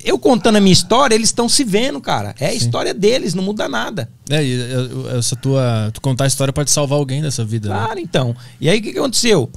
[0.05, 2.35] Eu contando a minha história, eles estão se vendo, cara.
[2.41, 4.09] É a história deles, não muda nada.
[4.29, 4.59] É, e
[5.16, 5.91] essa tua.
[5.95, 7.69] Tu contar a história pode salvar alguém dessa vida.
[7.69, 7.74] né?
[7.77, 8.35] Claro, então.
[8.61, 9.49] E aí o que, que aconteceu?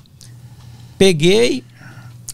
[0.98, 1.64] Peguei,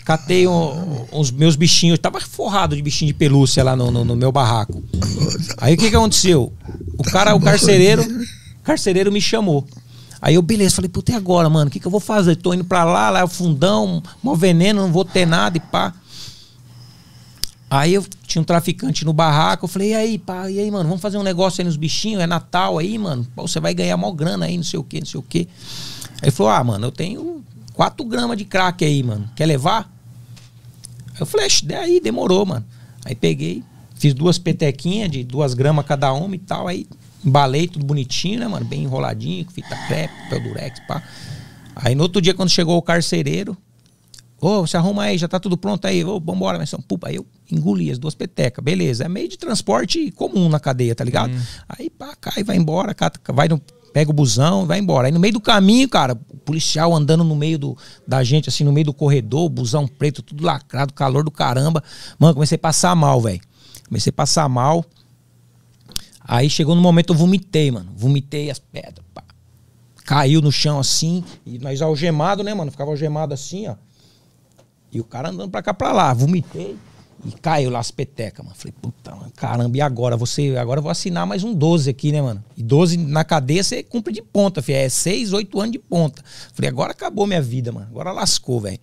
[0.05, 4.15] catei um- uns meus bichinhos, tava forrado de bichinho de pelúcia lá no, no- no
[4.15, 4.83] meu barraco.
[5.57, 6.53] Aí o que, que aconteceu?
[6.97, 9.65] O cara, o carcereiro, o carcereiro me chamou.
[10.21, 11.67] Aí eu, beleza, falei, puta, e agora, mano?
[11.67, 12.35] O que, que eu vou fazer?
[12.35, 15.59] Tô indo pra lá, lá é o fundão, mó veneno, não vou ter nada e
[15.59, 15.93] pá.
[17.73, 20.89] Aí eu tinha um traficante no barraco, eu falei, e aí, pá, e aí, mano,
[20.89, 23.95] vamos fazer um negócio aí nos bichinhos, é Natal aí, mano, Pô, você vai ganhar
[23.95, 25.47] mó grana aí, não sei o que, não sei o que.
[26.15, 27.41] Aí ele falou, ah, mano, eu tenho
[27.73, 29.89] 4 gramas de crack aí, mano, quer levar?
[31.13, 32.65] Aí eu falei, "Ixi, daí demorou, mano.
[33.05, 33.63] Aí peguei,
[33.95, 36.85] fiz duas petequinhas de duas gramas cada uma e tal, aí
[37.23, 41.01] embalei tudo bonitinho, né, mano, bem enroladinho, com fita crepe, papel durex, pá.
[41.73, 43.55] Aí no outro dia, quando chegou o carcereiro,
[44.41, 46.03] Ô, você arruma aí, já tá tudo pronto aí.
[46.03, 47.09] Ô, vambora, mas são pupa.
[47.09, 49.03] Aí eu engoli as duas petecas, beleza.
[49.03, 51.31] É meio de transporte comum na cadeia, tá ligado?
[51.69, 53.61] Aí pá, cai, vai embora, cata, vai no,
[53.93, 55.07] pega o busão, vai embora.
[55.07, 57.77] Aí no meio do caminho, cara, o policial andando no meio do,
[58.07, 61.83] da gente, assim, no meio do corredor, busão preto, tudo lacrado, calor do caramba.
[62.17, 63.41] Mano, comecei a passar mal, velho.
[63.87, 64.83] Comecei a passar mal.
[66.19, 67.91] Aí chegou no momento eu vomitei, mano.
[67.95, 69.23] Vomitei as pedras, pá.
[70.03, 72.71] Caiu no chão assim, e nós algemado, né, mano?
[72.71, 73.75] Ficava algemado assim, ó.
[74.91, 76.77] E o cara andando pra cá pra lá, vomitei
[77.25, 78.55] e caiu lá as petecas, mano.
[78.57, 80.17] Falei, puta, mano, caramba, e agora?
[80.17, 82.43] Você, agora eu vou assinar mais um 12 aqui, né, mano?
[82.57, 84.77] E 12 na cadeia você cumpre de ponta, filho.
[84.77, 86.23] É 6, 8 anos de ponta.
[86.53, 87.87] Falei, agora acabou minha vida, mano.
[87.89, 88.79] Agora lascou, velho.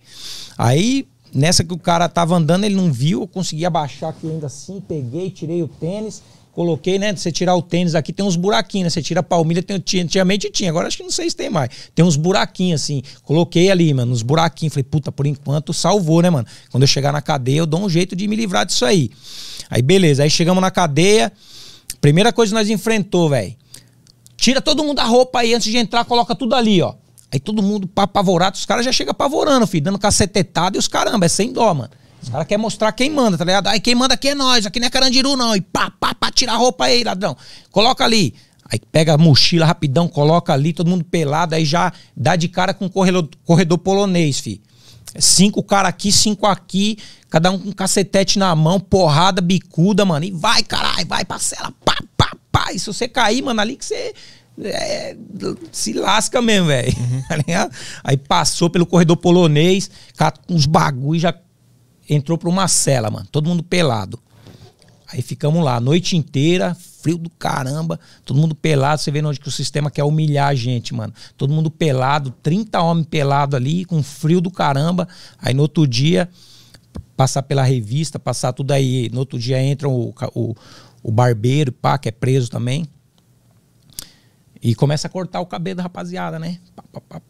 [0.57, 4.47] Aí, nessa que o cara tava andando, ele não viu, eu consegui abaixar aqui ainda
[4.47, 6.21] assim, peguei, tirei o tênis.
[6.59, 7.15] Coloquei, né?
[7.15, 8.89] Você tirar o tênis aqui, tem uns buraquinhos, né?
[8.89, 11.49] Você tira a palmilha, tem, tinha, antigamente tinha, agora acho que não sei se tem
[11.49, 11.69] mais.
[11.95, 13.01] Tem uns buraquinhos assim.
[13.23, 14.73] Coloquei ali, mano, uns buraquinhos.
[14.73, 16.45] Falei, puta, por enquanto salvou, né, mano?
[16.69, 19.09] Quando eu chegar na cadeia, eu dou um jeito de me livrar disso aí.
[19.69, 20.23] Aí, beleza.
[20.23, 21.31] Aí chegamos na cadeia.
[22.01, 23.55] Primeira coisa que nós enfrentou, velho.
[24.35, 26.93] Tira todo mundo a roupa aí antes de entrar, coloca tudo ali, ó.
[27.31, 31.25] Aí todo mundo apavorado, os caras já chegam apavorando, filho, dando cacetetada e os caramba,
[31.25, 31.91] é sem dó, mano.
[32.21, 33.67] Os caras querem mostrar quem manda, tá ligado?
[33.67, 35.55] Aí quem manda aqui é nós, aqui não é Carandiru, não.
[35.55, 37.35] E pá, pá, pá, tira a roupa aí, ladrão.
[37.71, 38.33] Coloca ali.
[38.71, 42.71] Aí pega a mochila rapidão, coloca ali, todo mundo pelado, aí já dá de cara
[42.71, 44.61] com o corredor, corredor polonês, fi.
[45.17, 46.99] Cinco cara aqui, cinco aqui,
[47.31, 50.23] cada um com cacetete na mão, porrada, bicuda, mano.
[50.25, 52.71] E vai, caralho, vai, parcela, pá, pá, pá.
[52.71, 54.13] E se você cair, mano, ali que você
[54.61, 55.15] é,
[55.71, 56.93] se lasca mesmo, velho.
[57.47, 57.71] Ligado?
[58.03, 61.33] Aí passou pelo corredor polonês, cara, com uns bagulho, já
[62.09, 63.27] entrou pra uma cela, mano.
[63.31, 64.19] Todo mundo pelado.
[65.11, 69.01] Aí ficamos lá a noite inteira, frio do caramba, todo mundo pelado.
[69.01, 71.13] Você vê onde que o sistema quer humilhar a gente, mano.
[71.35, 75.07] Todo mundo pelado, 30 homens pelados ali, com frio do caramba.
[75.39, 76.29] Aí no outro dia,
[77.17, 79.09] passar pela revista, passar tudo aí.
[79.11, 80.55] No outro dia entra o, o,
[81.01, 82.87] o barbeiro, pá, que é preso também.
[84.61, 86.59] E começa a cortar o cabelo da rapaziada, né?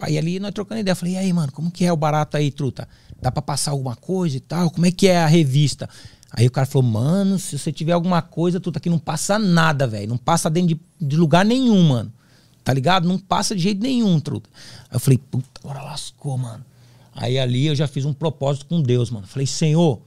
[0.07, 0.95] E ali nós trocando ideia.
[0.95, 2.88] Falei, e aí, mano, como que é o barato aí, truta?
[3.22, 4.72] Dá pra passar alguma coisa e tal?
[4.72, 5.88] Como é que é a revista?
[6.31, 9.85] Aí o cara falou, mano, se você tiver alguma coisa, truta, aqui não passa nada,
[9.85, 10.10] velho.
[10.10, 12.11] Não passa dentro de, de, lugar nenhum, mano.
[12.64, 13.07] Tá ligado?
[13.07, 14.49] Não passa de jeito nenhum, truta.
[14.89, 16.65] Aí eu falei, puta, agora lascou, mano.
[17.15, 19.27] Aí ali eu já fiz um propósito com Deus, mano.
[19.27, 20.01] Falei, Senhor,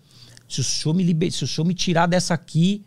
[0.48, 1.30] se o senhor me liber...
[1.30, 2.84] se o senhor me tirar dessa aqui,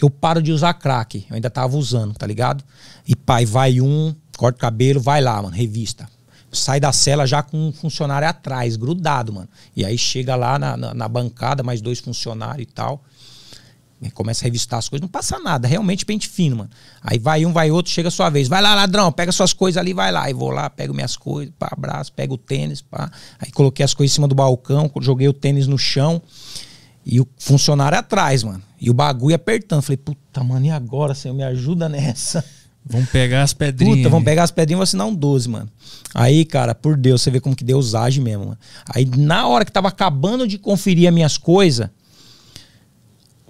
[0.00, 1.26] eu paro de usar crack.
[1.28, 2.64] Eu ainda tava usando, tá ligado?
[3.06, 6.08] E pai, vai um, corta o cabelo, vai lá, mano, revista.
[6.50, 9.48] Sai da cela já com um funcionário atrás, grudado, mano.
[9.74, 13.02] E aí chega lá na, na, na bancada, mais dois funcionários e tal.
[14.02, 16.70] E começa a revistar as coisas, não passa nada, realmente pente fino, mano.
[17.00, 18.48] Aí vai um, vai outro, chega a sua vez.
[18.48, 20.24] Vai lá, ladrão, pega suas coisas ali, vai lá.
[20.24, 23.10] Aí vou lá, pego minhas coisas, pá, abraço, pego o tênis, pá.
[23.38, 26.20] Aí coloquei as coisas em cima do balcão, joguei o tênis no chão.
[27.04, 28.62] E o funcionário atrás, mano.
[28.80, 29.82] E o bagulho apertando.
[29.82, 31.34] Falei, puta, mano, e agora, senhor?
[31.34, 32.44] Me ajuda nessa.
[32.84, 33.98] Vamos pegar as pedrinhas.
[33.98, 35.70] Puta, vamos pegar as pedrinhas e vou assinar um 12, mano.
[36.14, 38.58] Aí, cara, por Deus, você vê como que Deus age mesmo, mano.
[38.92, 41.88] Aí, na hora que tava acabando de conferir as minhas coisas,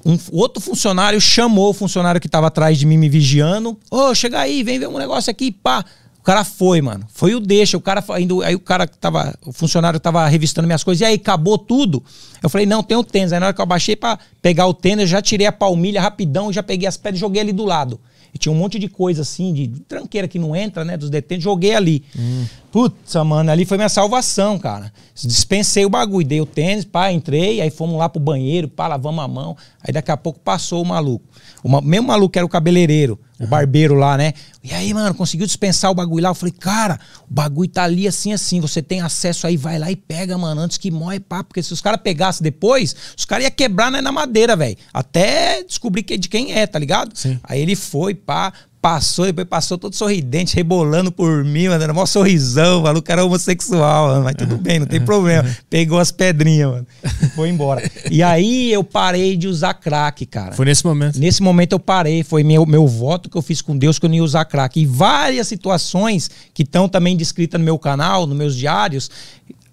[0.04, 3.78] um outro funcionário chamou o funcionário que tava atrás de mim me vigiando.
[3.90, 5.84] Ô, oh, chega aí, vem ver um negócio aqui, pá.
[6.22, 7.04] O cara foi, mano.
[7.12, 7.76] Foi o deixa.
[7.76, 11.00] O cara indo, aí o cara que tava, o funcionário tava revistando minhas coisas.
[11.00, 12.00] E aí, acabou tudo?
[12.40, 13.32] Eu falei, não, tem o tênis.
[13.32, 16.00] Aí na hora que eu abaixei pra pegar o tênis, eu já tirei a palmilha
[16.00, 17.98] rapidão, já peguei as pedras e joguei ali do lado.
[18.32, 20.96] E tinha um monte de coisa assim, de tranqueira que não entra, né?
[20.96, 22.04] Dos detentos, joguei ali.
[22.16, 22.46] Hum.
[22.70, 24.92] Putz, mano, ali foi minha salvação, cara.
[25.14, 29.22] Dispensei o bagulho, dei o tênis, pá, entrei, aí fomos lá pro banheiro, pá, lavamos
[29.22, 29.56] a mão.
[29.82, 31.24] Aí daqui a pouco passou o maluco.
[31.62, 33.18] O mesmo maluco que era o cabeleireiro.
[33.43, 34.32] O barbeiro lá, né?
[34.62, 36.31] E aí, mano, conseguiu dispensar o bagulho lá.
[36.31, 38.60] Eu falei, cara, o bagulho tá ali assim, assim.
[38.60, 41.43] Você tem acesso aí, vai lá e pega, mano, antes que morre, pá.
[41.43, 44.77] Porque se os caras pegassem depois, os caras iam quebrar né, na madeira, velho.
[44.94, 47.19] Até descobrir que, de quem é, tá ligado?
[47.19, 47.40] Sim.
[47.43, 48.52] Aí ele foi, pá,
[48.82, 52.80] Passou, depois passou todo sorridente, rebolando por mim, mandando mó sorrisão.
[52.80, 55.48] O maluco era homossexual, mano, mas tudo bem, não tem problema.
[55.70, 56.86] Pegou as pedrinhas, mano,
[57.22, 57.88] e foi embora.
[58.10, 60.50] E aí eu parei de usar crack, cara.
[60.50, 61.16] Foi nesse momento?
[61.16, 64.09] Nesse momento eu parei, foi meu, meu voto que eu fiz com Deus que eu
[64.09, 64.80] não ia usar crack.
[64.80, 69.09] E várias situações que estão também descritas no meu canal, nos meus diários,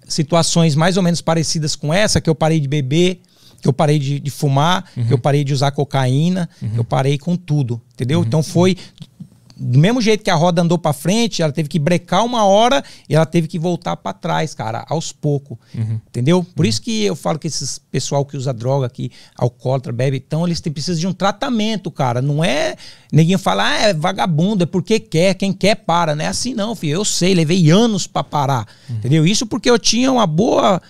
[0.07, 3.21] situações mais ou menos parecidas com essa, que eu parei de beber,
[3.61, 5.05] que eu parei de, de fumar, uhum.
[5.05, 6.71] que eu parei de usar cocaína, uhum.
[6.77, 8.19] eu parei com tudo, entendeu?
[8.19, 8.25] Uhum.
[8.25, 8.75] Então foi
[9.59, 12.81] do mesmo jeito que a roda andou para frente, ela teve que brecar uma hora
[13.09, 15.57] e ela teve que voltar para trás, cara, aos poucos.
[15.75, 15.99] Uhum.
[16.07, 16.43] Entendeu?
[16.55, 16.69] Por uhum.
[16.69, 20.61] isso que eu falo que esses pessoal que usa droga aqui, alcoólatra, bebe, então eles
[20.61, 22.21] têm, precisam de um tratamento, cara.
[22.21, 22.75] Não é.
[23.11, 26.15] Ninguém fala, ah, é vagabundo, é porque quer, quem quer para.
[26.15, 26.93] Não é assim, não, filho.
[26.93, 28.65] Eu sei, levei anos para parar.
[28.89, 28.95] Uhum.
[28.95, 29.27] Entendeu?
[29.27, 30.81] Isso porque eu tinha uma boa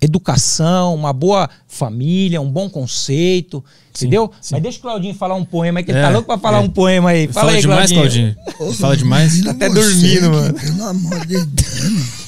[0.00, 4.30] educação, uma boa família, um bom conceito, sim, entendeu?
[4.40, 4.54] Sim.
[4.54, 6.58] Mas deixa o Claudinho falar um poema aí, que é, ele tá louco pra falar
[6.58, 6.60] é.
[6.60, 7.26] um poema aí.
[7.28, 8.36] Fala, Fala aí, demais, Claudinho.
[8.56, 8.78] Claudinho.
[8.78, 9.40] Fala demais.
[9.42, 10.54] Tá até dormindo, mano.
[10.54, 12.26] Pelo amor de Deus.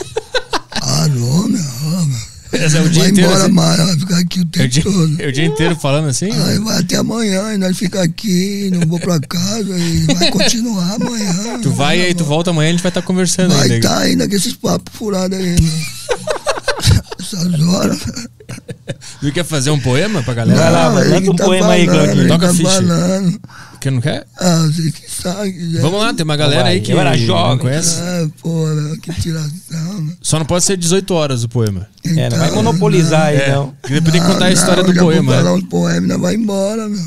[0.81, 2.29] Alô, meu amor.
[2.53, 3.31] Esse é o dia vai inteiro.
[3.31, 3.53] embora assim.
[3.53, 5.23] mais, vai ficar aqui o tempo é o dia, todo.
[5.23, 6.31] É o dia inteiro falando assim?
[6.31, 10.95] Aí vai até amanhã, e nós fica aqui, não vou pra casa, e vai continuar
[10.95, 11.61] amanhã.
[11.63, 13.69] Tu vai e aí tu volta amanhã, a gente vai estar tá conversando vai ainda.
[13.69, 15.87] Vai estar tá ainda com esses papos furados aí, né?
[17.19, 17.99] Essas horas.
[19.21, 20.59] Tu quer fazer um poema pra galera?
[20.61, 22.29] Vai lá, manda um tá poema falando, aí, Claudinho.
[22.29, 22.71] Toca tá ficha.
[22.71, 23.41] Falando.
[23.81, 24.27] Que não quer?
[24.41, 25.73] Ah, você que sabe.
[25.73, 25.81] Já.
[25.83, 27.51] Vamos lá, tem uma galera Vai, aí que eu era jovem.
[27.51, 27.97] não conhece.
[28.01, 30.01] Ah, porra, que tiração.
[30.03, 30.13] né?
[30.23, 31.87] Só não pode ser 18 horas o poema.
[32.05, 33.53] É, não vai monopolizar aí, É.
[33.53, 33.75] não.
[33.85, 35.35] E depois tem que contar a história não, do vou poema.
[35.35, 36.99] falar uns poemas, não vai embora, meu.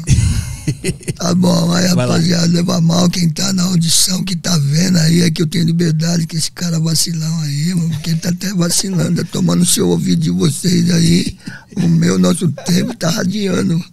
[1.15, 2.15] Tá bom, aí Vai lá.
[2.15, 5.65] rapaziada, leva mal quem tá na audição, que tá vendo aí, é que eu tenho
[5.65, 9.65] liberdade com esse cara vacilão aí, mano, porque ele tá até vacilando, tá tomando o
[9.65, 11.37] seu ouvido de vocês aí.
[11.77, 13.83] O meu, nosso tempo tá radiando.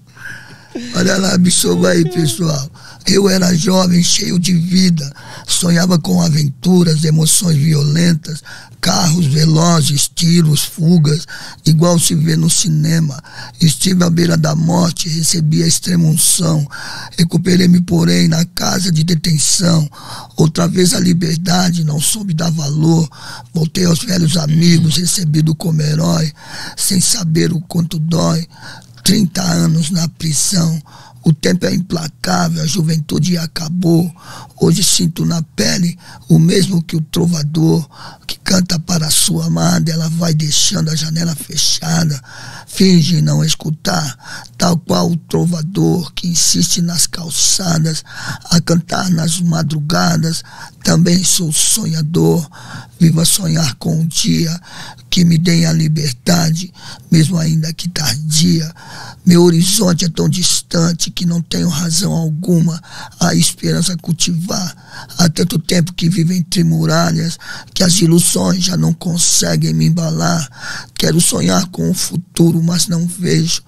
[0.95, 2.71] Olha lá, absorva aí, pessoal.
[3.07, 5.11] Eu era jovem, cheio de vida,
[5.47, 8.43] sonhava com aventuras, emoções violentas,
[8.83, 11.27] carros velozes, tiros, fugas,
[11.65, 13.19] igual se vê no cinema.
[13.61, 16.67] Estive à beira da morte, recebi a extrema unção.
[17.17, 19.89] Recuperei-me, porém, na casa de detenção.
[20.37, 23.09] Outra vez a liberdade, não soube dar valor.
[23.55, 26.31] Voltei aos velhos amigos, recebido como herói,
[26.77, 28.47] sem saber o quanto dói.
[29.09, 30.83] 30 anos na prisão,
[31.25, 34.11] O tempo é implacável, a juventude acabou.
[34.59, 35.99] Hoje sinto na pele
[36.29, 37.87] o mesmo que o trovador
[38.27, 39.91] que canta para a sua amada.
[39.93, 42.19] Ela vai deixando a janela fechada,
[42.67, 44.17] finge não escutar,
[44.57, 48.03] tal qual o trovador que insiste nas calçadas
[48.51, 50.43] a cantar nas madrugadas.
[50.83, 52.49] Também sou sonhador,
[52.99, 54.59] viva sonhar com o dia
[55.11, 56.73] que me deem a liberdade,
[57.11, 58.73] mesmo ainda que tardia.
[59.25, 62.81] Meu horizonte é tão distante que não tenho razão alguma
[63.21, 64.75] a esperança cultivar.
[65.19, 67.39] Há tanto tempo que vivo entre muralhas
[67.75, 70.49] que as ilusões já não conseguem me embalar.
[70.95, 73.63] Quero sonhar com o futuro, mas não vejo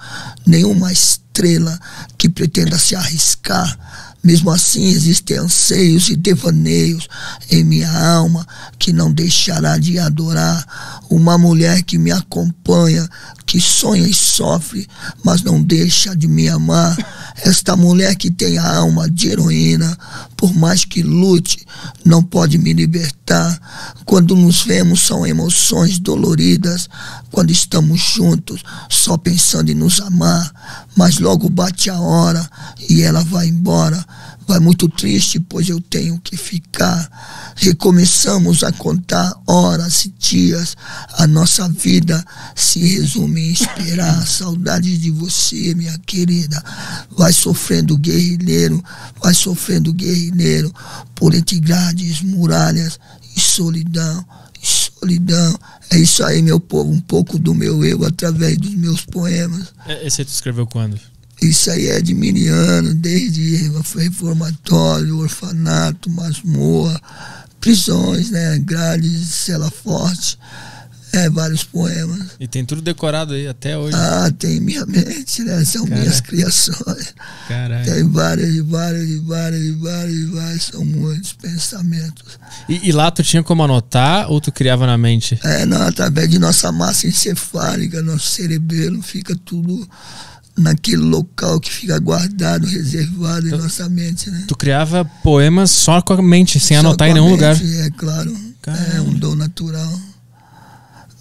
[0.47, 1.79] nenhuma estrela
[2.17, 3.79] que pretenda se arriscar
[4.23, 7.09] mesmo assim, existem anseios e devaneios
[7.51, 8.47] em minha alma
[8.79, 11.01] que não deixará de adorar.
[11.09, 13.09] Uma mulher que me acompanha,
[13.47, 14.87] que sonha e sofre,
[15.25, 16.97] mas não deixa de me amar.
[17.43, 19.97] Esta mulher que tem a alma de heroína,
[20.37, 21.67] por mais que lute,
[22.05, 23.61] não pode me libertar.
[24.05, 26.89] Quando nos vemos, são emoções doloridas.
[27.31, 30.53] Quando estamos juntos, só pensando em nos amar.
[30.97, 32.49] Mas logo bate a hora
[32.89, 34.05] e ela vai embora
[34.51, 37.55] Vai muito triste, pois eu tenho que ficar.
[37.55, 40.77] Recomeçamos a contar horas e dias.
[41.13, 42.25] A nossa vida
[42.57, 44.27] se resume em esperar.
[44.27, 46.61] Saudade de você, minha querida.
[47.17, 48.83] Vai sofrendo guerrilheiro,
[49.23, 50.75] vai sofrendo guerrilheiro
[51.15, 52.99] por entre grades, muralhas
[53.37, 54.27] e solidão.
[54.61, 55.57] E solidão.
[55.91, 56.91] É isso aí, meu povo.
[56.91, 59.69] Um pouco do meu eu através dos meus poemas.
[59.87, 60.99] É, esse tu escreveu quando?
[61.41, 67.01] Isso aí é de Miriano, desde reformatório, orfanato, masmorra,
[67.61, 68.59] prisões, né?
[68.59, 70.39] Grades, cela forte.
[71.13, 72.37] É, vários poemas.
[72.39, 73.97] E tem tudo decorado aí até hoje.
[73.97, 75.65] Ah, tem minha mente, né?
[75.65, 76.03] São Caralho.
[76.03, 77.15] minhas criações.
[77.49, 77.85] Caralho.
[77.85, 80.63] Tem várias, e várias, e várias, e várias, e várias.
[80.63, 82.39] São muitos pensamentos.
[82.69, 85.39] E, e, lá tu tinha como anotar ou tu criava na mente?
[85.43, 89.89] É, não, através de nossa massa encefálica, nosso cerebelo, fica tudo
[90.61, 94.45] naquele local que fica guardado, reservado em nossa mente, né?
[94.47, 97.57] Tu criava poemas só com a mente, sem só anotar em nenhum mente, lugar.
[97.63, 98.37] É claro.
[98.63, 98.97] Caramba.
[98.97, 100.01] É um dom natural.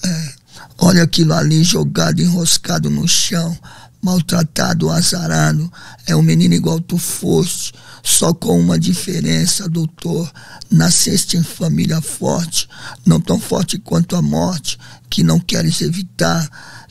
[0.03, 0.33] É.
[0.77, 3.57] Olha aquilo ali jogado, enroscado no chão,
[4.01, 5.71] maltratado, azarado.
[6.05, 10.29] É um menino igual tu foste, só com uma diferença, doutor.
[10.69, 12.67] Nasceste em família forte,
[13.05, 14.77] não tão forte quanto a morte,
[15.09, 16.47] que não queres evitar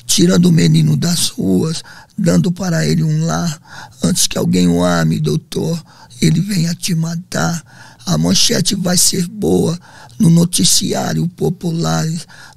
[0.08, 1.84] tirando o menino das ruas,
[2.18, 3.60] dando para ele um lar,
[4.02, 5.82] antes que alguém o ame, doutor,
[6.20, 7.62] ele venha te matar.
[8.04, 9.78] A manchete vai ser boa
[10.18, 12.06] no noticiário popular.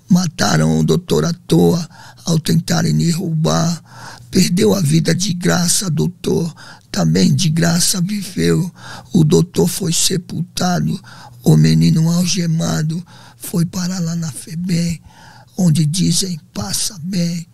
[0.10, 1.88] Mataram o doutor à toa
[2.26, 3.82] ao tentarem me roubar.
[4.32, 6.54] Perdeu a vida de graça, doutor.
[6.90, 8.72] Também de graça viveu.
[9.14, 11.00] O doutor foi sepultado.
[11.44, 13.04] O menino algemado
[13.38, 15.02] foi para lá na FEBEM
[15.62, 17.48] onde dizem passa bem.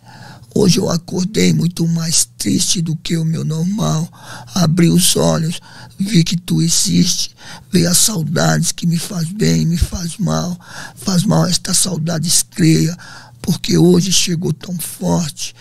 [0.54, 4.08] Hoje eu acordei muito mais triste do que o meu normal.
[4.54, 5.60] Abri os olhos,
[5.98, 7.34] vi que tu existe.
[7.70, 10.58] Veio as saudades que me faz bem, me faz mal.
[10.96, 12.96] Faz mal esta saudade escreia,
[13.42, 15.54] porque hoje chegou tão forte.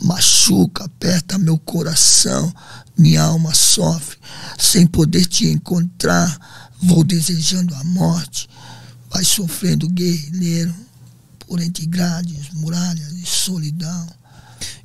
[0.00, 2.52] Machuca, aperta meu coração,
[2.96, 4.18] minha alma sofre.
[4.58, 8.48] Sem poder te encontrar, vou desejando a morte.
[9.10, 10.74] Vai sofrendo guerrilheiro
[11.46, 14.19] por entre grades, muralhas e solidão.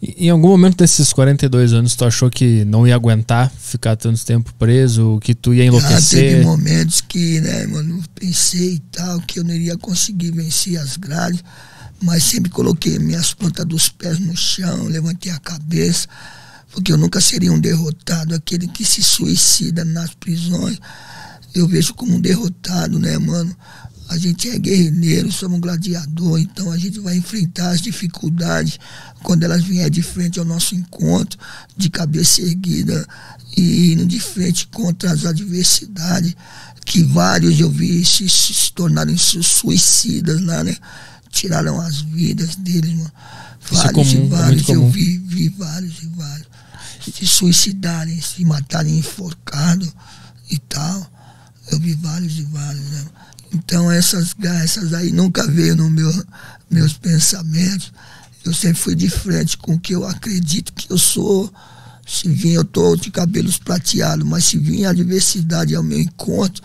[0.02, 4.24] E, em algum momento desses 42 anos, tu achou que não ia aguentar ficar tanto
[4.26, 6.20] tempo preso, que tu ia enlouquecer?
[6.20, 10.78] Ah, teve momentos que, né, mano, pensei e tal, que eu não iria conseguir vencer
[10.78, 11.44] as grades,
[12.02, 16.08] mas sempre coloquei minhas pontas dos pés no chão, levantei a cabeça,
[16.72, 20.78] porque eu nunca seria um derrotado, aquele que se suicida nas prisões.
[21.54, 23.56] Eu vejo como um derrotado, né, mano?
[24.08, 28.80] A gente é guerreiro, somos um gladiador, então a gente vai enfrentar as dificuldades
[29.24, 31.40] quando elas vierem de frente ao nosso encontro,
[31.76, 33.06] de cabeça erguida
[33.58, 36.36] e indo de frente contra as adversidades,
[36.86, 40.78] que vários eu vi se, se tornarem suicidas lá, né?
[41.32, 43.12] Tiraram as vidas deles, mano.
[43.72, 46.48] É vários é comum, e vários, é eu vi, vi vários e vários.
[47.14, 49.92] Se suicidarem, se matarem enforcado
[50.50, 51.12] e tal.
[51.72, 53.06] Eu vi vários e vários, né?
[53.56, 56.12] Então essas essas aí nunca veio no meu
[56.70, 57.94] meus pensamentos.
[58.44, 61.52] Eu sempre fui de frente com o que eu acredito que eu sou.
[62.06, 66.62] Se vir, eu tô de cabelos prateados, mas se vir a adversidade ao meu encontro,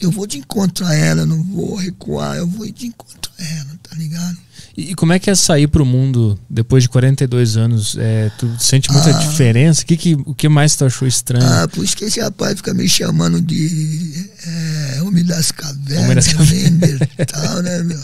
[0.00, 3.70] eu vou de encontro a ela, não vou recuar, eu vou de encontro a ela,
[3.82, 4.38] tá ligado?
[4.76, 7.96] E como é que é sair pro mundo depois de 42 anos?
[7.98, 9.12] É, tu sente muita Ah.
[9.18, 9.82] diferença?
[9.82, 11.44] O que, que, o que mais tu achou estranho?
[11.44, 16.14] Ah, por isso que esse rapaz fica me chamando de é, Homem das Cavernas, Homem
[16.14, 16.80] das Cavernas.
[16.80, 18.00] Neandertal, né, meu?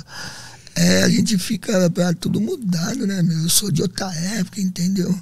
[0.74, 3.38] É, a gente fica pra tudo mudado, né, meu?
[3.44, 5.18] Eu sou de outra época, entendeu?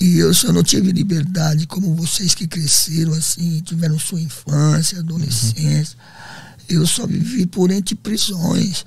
[0.00, 5.96] E eu só não tive liberdade como vocês que cresceram assim, tiveram sua infância, adolescência.
[6.68, 8.84] Eu só vivi por entre prisões,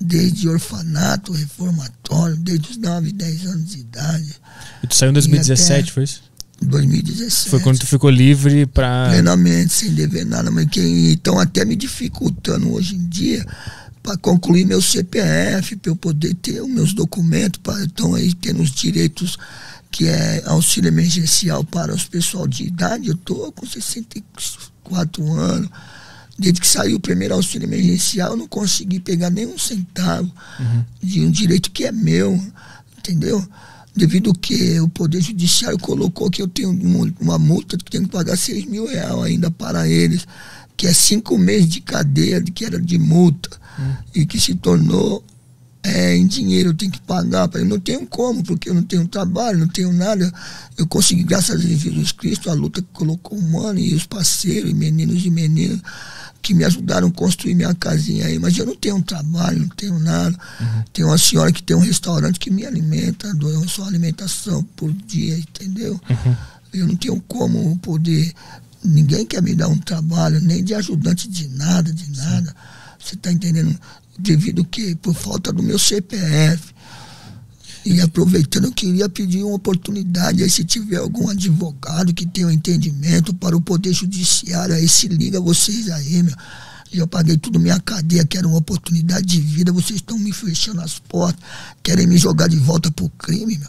[0.00, 4.34] desde orfanato, reformatório, desde os 9, 10 anos de idade.
[4.82, 6.22] E tu saiu em 2017, até- foi isso?
[6.60, 7.50] 2017.
[7.50, 9.08] Foi quando tu ficou livre pra.
[9.10, 13.46] plenamente, sem dever nada, mas que estão até me dificultando hoje em dia
[14.02, 18.60] para concluir meu CPF, para eu poder ter os meus documentos, para então aí tendo
[18.62, 19.36] os direitos
[19.90, 23.08] que é auxílio emergencial para os pessoal de idade.
[23.08, 25.68] Eu estou com 64 anos.
[26.38, 30.30] Desde que saiu o primeiro auxílio emergencial, eu não consegui pegar nenhum centavo
[31.02, 32.40] de um direito que é meu,
[32.96, 33.44] entendeu?
[33.96, 36.70] Devido que o Poder Judiciário colocou que eu tenho
[37.20, 40.24] uma- multa que tenho que pagar 6 mil reais ainda para eles,
[40.76, 43.50] que é cinco meses de cadeia, de que era de multa,
[44.14, 45.24] e que se tornou
[45.82, 47.48] é, em dinheiro, eu tenho que pagar.
[47.54, 50.32] Eu não tenho como, porque eu não tenho trabalho, não tenho nada.
[50.76, 54.72] Eu consegui, graças a Jesus Cristo, a luta que colocou o mano e os parceiros,
[54.72, 55.80] meninos e meninas,
[56.42, 58.38] que me ajudaram a construir minha casinha aí.
[58.38, 60.36] Mas eu não tenho trabalho, não tenho nada.
[60.92, 65.38] Tem uma senhora que tem um restaurante que me alimenta, dou só alimentação por dia,
[65.38, 66.00] entendeu?
[66.72, 68.32] Eu não tenho como poder.
[68.84, 72.54] Ninguém quer me dar um trabalho, nem de ajudante de nada, de nada.
[72.98, 73.78] Você está entendendo?
[74.18, 76.74] Devido que por falta do meu CPF.
[77.84, 82.50] E aproveitando, eu queria pedir uma oportunidade aí, se tiver algum advogado que tenha um
[82.50, 86.34] entendimento para o Poder Judiciário, aí se liga vocês aí, meu.
[86.92, 90.80] Já paguei tudo minha cadeia, que era uma oportunidade de vida, vocês estão me fechando
[90.80, 91.42] as portas,
[91.82, 93.68] querem me jogar de volta pro crime, meu.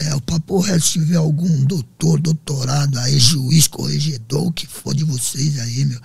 [0.00, 4.94] É, o papo reto, se tiver algum doutor, doutorado aí, juiz, corregedor, o que for
[4.94, 6.00] de vocês aí, meu.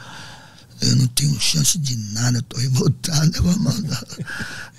[0.83, 3.73] Eu não tenho chance de nada, tô revoltado, leva mal.
[3.73, 3.97] não.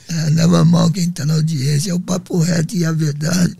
[0.08, 3.56] É, leva mal quem tá na audiência, é o papo reto e a verdade.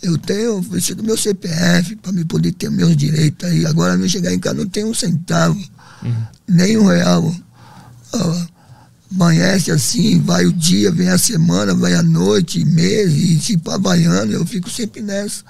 [0.00, 3.66] Eu tenho, preciso do meu CPF para me poder ter meus direitos aí.
[3.66, 5.60] Agora, me chegar em casa, não tenho um centavo,
[6.46, 7.34] nem um real.
[8.12, 8.46] Ó,
[9.12, 13.76] amanhece assim, vai o dia, vem a semana, vai a noite, mês, e se pá
[13.76, 15.42] baiano, eu fico sempre nessa.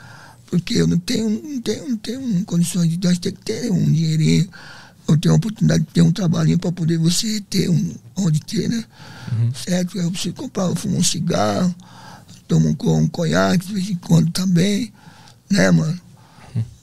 [0.46, 3.84] Porque eu não tenho, não tenho, não tenho condições de nós ter que ter um
[3.92, 4.48] dinheirinho.
[5.08, 8.68] Eu tenho a oportunidade de ter um trabalhinho para poder você ter um onde ter,
[8.68, 8.84] né?
[9.54, 9.98] Certo?
[9.98, 11.74] Eu preciso comprar, eu fumo um cigarro,
[12.46, 14.92] tomo um, um conhaque de vez em quando também,
[15.50, 15.98] né, mano?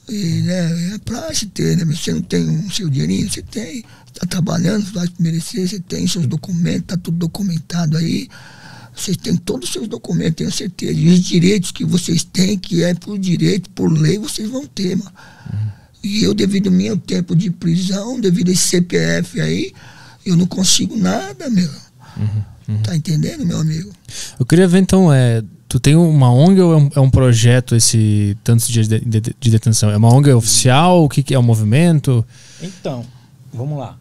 [0.08, 1.84] E, né, é pra se ter, né?
[1.84, 6.26] Você não tem o seu dinheirinho, você tem, está trabalhando, vai merecer, você tem seus
[6.26, 8.28] documentos, está tudo documentado aí.
[8.94, 10.92] Vocês têm todos os seus documentos, tenho certeza.
[10.92, 14.96] E os direitos que vocês têm, que é por direito, por lei, vocês vão ter,
[14.96, 15.12] mano.
[16.02, 19.72] E eu, devido ao meu tempo de prisão, devido a esse CPF aí,
[20.24, 21.70] eu não consigo nada, meu.
[22.82, 23.90] Tá entendendo, meu amigo?
[24.38, 27.76] Eu queria ver então, é, tu tem uma ONG ou é um, é um projeto
[27.76, 29.90] esse tantos dias de, de- de detenção?
[29.90, 31.04] É uma ONG oficial?
[31.04, 32.24] O que, que é o movimento?
[32.62, 33.04] Então,
[33.52, 33.96] vamos lá.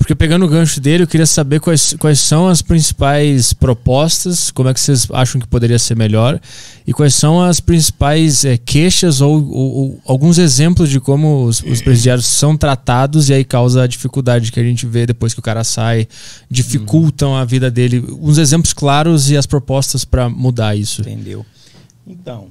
[0.00, 4.68] Porque pegando o gancho dele, eu queria saber quais, quais são as principais propostas, como
[4.70, 6.40] é que vocês acham que poderia ser melhor,
[6.86, 11.62] e quais são as principais eh, queixas ou, ou- ou alguns exemplos de como os,
[11.62, 15.38] os presidiários são tratados e aí causa a dificuldade que a gente vê depois que
[15.40, 16.08] o cara sai,
[16.50, 18.02] dificultam a vida dele.
[18.20, 21.02] Uns exemplos claros e as propostas para mudar isso.
[21.02, 21.44] Entendeu?
[22.06, 22.46] Então,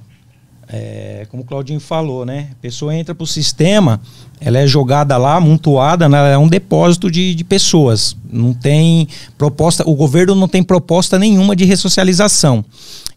[0.72, 2.50] é, como o Claudinho falou, né?
[2.52, 4.00] A pessoa entra pro sistema,
[4.40, 6.34] ela é jogada lá, amontoada, né?
[6.34, 8.16] é um depósito de, de pessoas.
[8.32, 12.64] Não tem proposta, o governo não tem proposta nenhuma de ressocialização.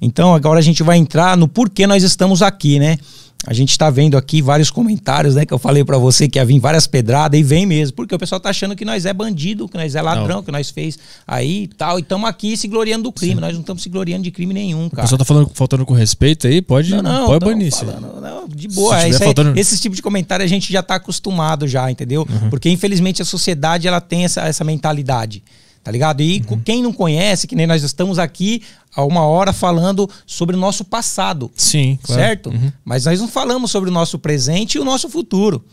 [0.00, 2.96] Então, agora a gente vai entrar no porquê nós estamos aqui, né?
[3.44, 5.44] A gente está vendo aqui vários comentários, né?
[5.44, 8.18] Que eu falei para você que ia vir várias pedradas e vem mesmo, porque o
[8.18, 10.96] pessoal tá achando que nós é bandido, que nós é ladrão, que nós fez
[11.26, 11.98] aí e tal.
[11.98, 13.40] E estamos aqui se gloriando do crime.
[13.40, 15.02] Nós não estamos se gloriando de crime nenhum, O cara.
[15.02, 17.84] pessoal tá falando, faltando com respeito aí, pode, Não, não, pode banir isso.
[17.84, 19.00] falando, não, de boa.
[19.02, 22.24] é faltando- Esse tipo de comentário a gente já tá acostumado já, entendeu?
[22.30, 22.48] Uhum.
[22.48, 25.42] Porque infelizmente a sociedade ela tem essa, essa mentalidade.
[25.82, 26.20] Tá ligado?
[26.22, 26.60] E Uhum.
[26.60, 28.62] quem não conhece, que nem nós estamos aqui
[28.94, 31.50] há uma hora falando sobre o nosso passado.
[31.56, 32.22] Sim, claro.
[32.22, 32.50] Certo?
[32.50, 32.70] Uhum.
[32.84, 35.64] Mas nós não falamos sobre o nosso presente e o nosso futuro.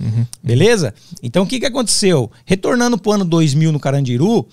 [0.43, 0.93] Beleza?
[1.21, 2.31] Então o que, que aconteceu?
[2.43, 4.47] Retornando pro ano 2000 no Carandiru,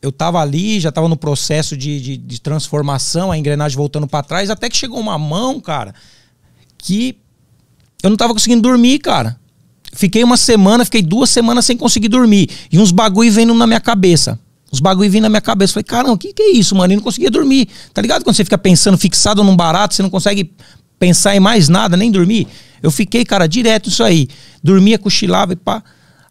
[0.00, 4.22] eu tava ali, já tava no processo de, de, de transformação, a engrenagem voltando para
[4.22, 5.94] trás, até que chegou uma mão, cara,
[6.78, 7.18] que
[8.02, 9.38] eu não tava conseguindo dormir, cara.
[9.92, 12.48] Fiquei uma semana, fiquei duas semanas sem conseguir dormir.
[12.70, 14.38] E uns bagulho vendo na minha cabeça.
[14.74, 15.72] Os bagulho vindo na minha cabeça.
[15.72, 16.92] Falei, caramba, o que, que é isso, mano?
[16.92, 17.68] E não conseguia dormir.
[17.92, 18.24] Tá ligado?
[18.24, 20.52] Quando você fica pensando, fixado num barato, você não consegue
[20.98, 22.48] pensar em mais nada, nem dormir.
[22.82, 24.28] Eu fiquei, cara, direto isso aí.
[24.62, 25.80] Dormia, cochilava e pá.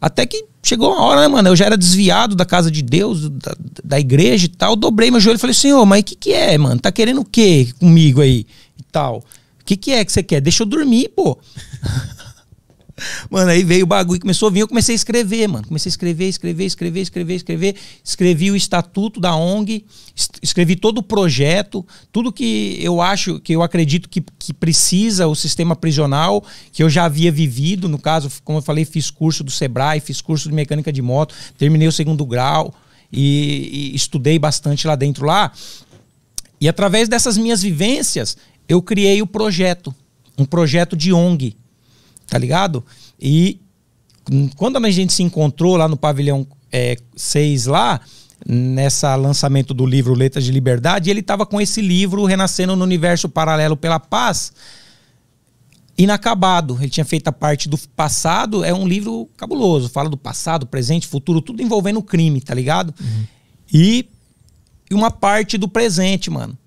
[0.02, 1.48] Até que chegou uma hora, né, mano?
[1.48, 4.76] Eu já era desviado da casa de Deus, da, da igreja e tal.
[4.76, 6.82] Dobrei meu joelho e falei, senhor, mas o que, que é, mano?
[6.82, 8.46] Tá querendo o quê comigo aí
[8.78, 9.24] e tal?
[9.62, 10.42] O que, que é que você quer?
[10.42, 11.38] Deixa eu dormir, pô.
[13.30, 15.68] Mano, aí veio o bagulho, começou a vir, eu comecei a escrever, mano.
[15.68, 17.76] Comecei a escrever, escrever, escrever, escrever, escrever.
[18.04, 19.86] Escrevi o estatuto da ONG,
[20.42, 25.34] escrevi todo o projeto, tudo que eu acho, que eu acredito que, que precisa o
[25.34, 27.90] sistema prisional, que eu já havia vivido.
[27.90, 31.34] No caso, como eu falei, fiz curso do Sebrae, fiz curso de mecânica de moto,
[31.58, 32.74] terminei o segundo grau
[33.12, 35.52] e, e estudei bastante lá dentro lá.
[36.62, 38.38] E através dessas minhas vivências,
[38.70, 39.94] eu criei o projeto,
[40.38, 41.58] um projeto de ONG
[42.34, 42.84] tá ligado?
[43.22, 43.60] E
[44.56, 46.48] quando a gente se encontrou lá no pavilhão
[47.16, 48.02] 6 é, lá,
[48.44, 53.30] nessa lançamento do livro Letras de Liberdade, ele estava com esse livro Renascendo no Universo
[53.30, 54.52] Paralelo pela Paz,
[55.96, 56.76] inacabado.
[56.82, 61.06] Ele tinha feito a parte do passado, é um livro cabuloso, fala do passado, presente,
[61.06, 62.96] futuro, tudo envolvendo crime, tá ligado?
[63.00, 63.26] Uhum.
[63.72, 64.10] E
[64.90, 66.58] uma parte do presente, mano.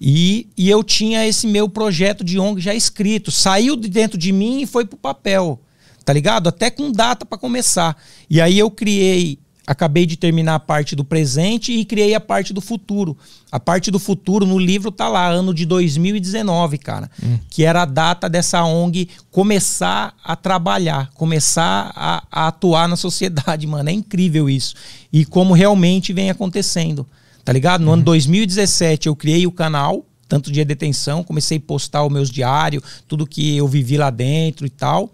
[0.00, 3.30] E, e eu tinha esse meu projeto de ONG já escrito.
[3.30, 5.60] Saiu de dentro de mim e foi pro papel.
[6.04, 6.48] Tá ligado?
[6.48, 7.96] Até com data para começar.
[8.30, 12.52] E aí eu criei, acabei de terminar a parte do presente e criei a parte
[12.52, 13.16] do futuro.
[13.50, 17.10] A parte do futuro no livro tá lá, ano de 2019, cara.
[17.20, 17.38] Hum.
[17.50, 23.66] Que era a data dessa ONG começar a trabalhar, começar a, a atuar na sociedade,
[23.66, 23.88] mano.
[23.88, 24.74] É incrível isso.
[25.12, 27.06] E como realmente vem acontecendo
[27.46, 27.82] tá ligado?
[27.82, 27.94] No uhum.
[27.94, 32.82] ano 2017 eu criei o canal, tanto de detenção, comecei a postar os meus diários,
[33.06, 35.12] tudo que eu vivi lá dentro e tal.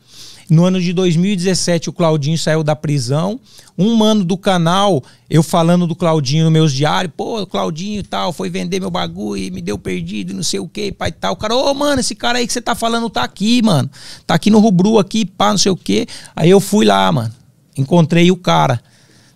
[0.48, 3.38] No ano de 2017 o Claudinho saiu da prisão.
[3.76, 8.32] Um ano do canal, eu falando do Claudinho nos meus diários, pô, Claudinho e tal,
[8.32, 11.34] foi vender meu bagulho e me deu perdido, não sei o que, pai e tal.
[11.34, 13.90] O cara, ô, oh, mano, esse cara aí que você tá falando tá aqui, mano.
[14.26, 16.06] Tá aqui no Rubru aqui, pá, não sei o que.
[16.34, 17.32] Aí eu fui lá, mano.
[17.76, 18.82] Encontrei o cara,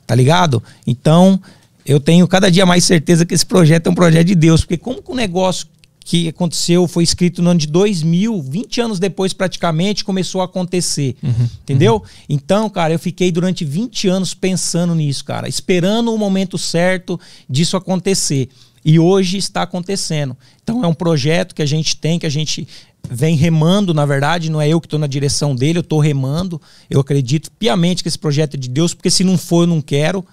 [0.07, 0.63] tá ligado?
[0.87, 1.39] Então,
[1.87, 4.77] eu tenho cada dia mais certeza que esse projeto é um projeto de Deus, porque
[4.77, 5.69] como que o um negócio
[6.07, 11.17] que aconteceu foi escrito no ano de 2000, 20 anos depois praticamente, começou a acontecer.
[11.21, 11.95] Uhum, entendeu?
[11.95, 12.03] Uhum.
[12.29, 17.19] Então, cara, eu fiquei durante 20 anos pensando nisso, cara, esperando o momento certo
[17.51, 18.49] disso acontecer.
[18.85, 20.37] E hoje está acontecendo.
[20.63, 22.69] Então, é um projeto que a gente tem, que a gente
[23.11, 26.61] vem remando, na verdade, não é eu que estou na direção dele, eu estou remando.
[26.89, 29.81] Eu acredito piamente que esse projeto é de Deus, porque se não for, eu não
[29.81, 30.25] quero.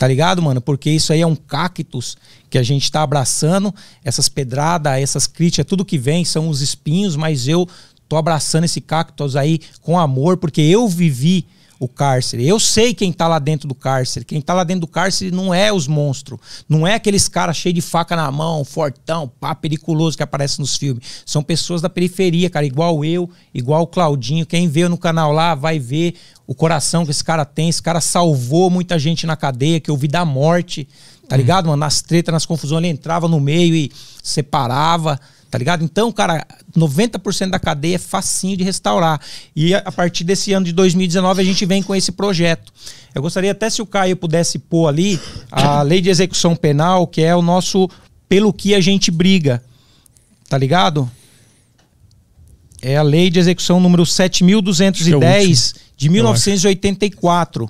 [0.00, 0.62] Tá ligado, mano?
[0.62, 2.16] Porque isso aí é um cactus
[2.48, 3.74] que a gente tá abraçando.
[4.02, 7.68] Essas pedradas, essas críticas, tudo que vem são os espinhos, mas eu
[8.08, 11.44] tô abraçando esse cactus aí com amor, porque eu vivi
[11.78, 12.48] o cárcere.
[12.48, 14.24] Eu sei quem tá lá dentro do cárcere.
[14.24, 16.40] Quem tá lá dentro do cárcere não é os monstros.
[16.66, 20.76] Não é aqueles caras cheios de faca na mão, fortão, pá, periculoso que aparece nos
[20.76, 21.22] filmes.
[21.26, 24.46] São pessoas da periferia, cara, igual eu, igual o Claudinho.
[24.46, 26.14] Quem vê no canal lá vai ver
[26.50, 27.68] o coração que esse cara tem.
[27.68, 30.88] Esse cara salvou muita gente na cadeia, que eu vi da morte,
[31.28, 31.38] tá hum.
[31.38, 31.76] ligado, mano?
[31.76, 35.20] Nas tretas, nas confusões, ele entrava no meio e separava.
[35.48, 35.84] Tá ligado?
[35.84, 36.44] Então, cara,
[36.76, 39.20] 90% da cadeia é facinho de restaurar.
[39.54, 42.72] E a partir desse ano de 2019 a gente vem com esse projeto.
[43.14, 45.20] Eu gostaria até se o Caio pudesse pôr ali
[45.52, 47.88] a lei de execução penal, que é o nosso
[48.28, 49.62] pelo que a gente briga.
[50.48, 51.08] Tá ligado?
[52.82, 57.68] É a lei de execução número 7210 é de 1984.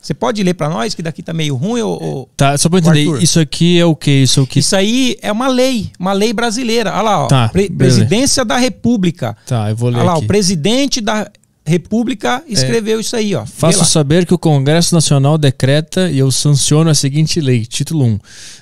[0.00, 3.02] Você pode ler para nós que daqui tá meio ruim ou, Tá, só para entender,
[3.06, 3.22] Arthur?
[3.22, 6.12] isso aqui é o que isso é o que Isso aí é uma lei, uma
[6.12, 6.90] lei brasileira.
[6.90, 9.36] Olha lá, ó, tá, Pre Presidência da República.
[9.46, 10.24] Tá, eu vou ler Olha lá, aqui.
[10.24, 11.30] o presidente da
[11.64, 13.46] República escreveu é, isso aí, ó.
[13.46, 18.18] Faço saber que o Congresso Nacional decreta e eu sanciono a seguinte lei, título 1,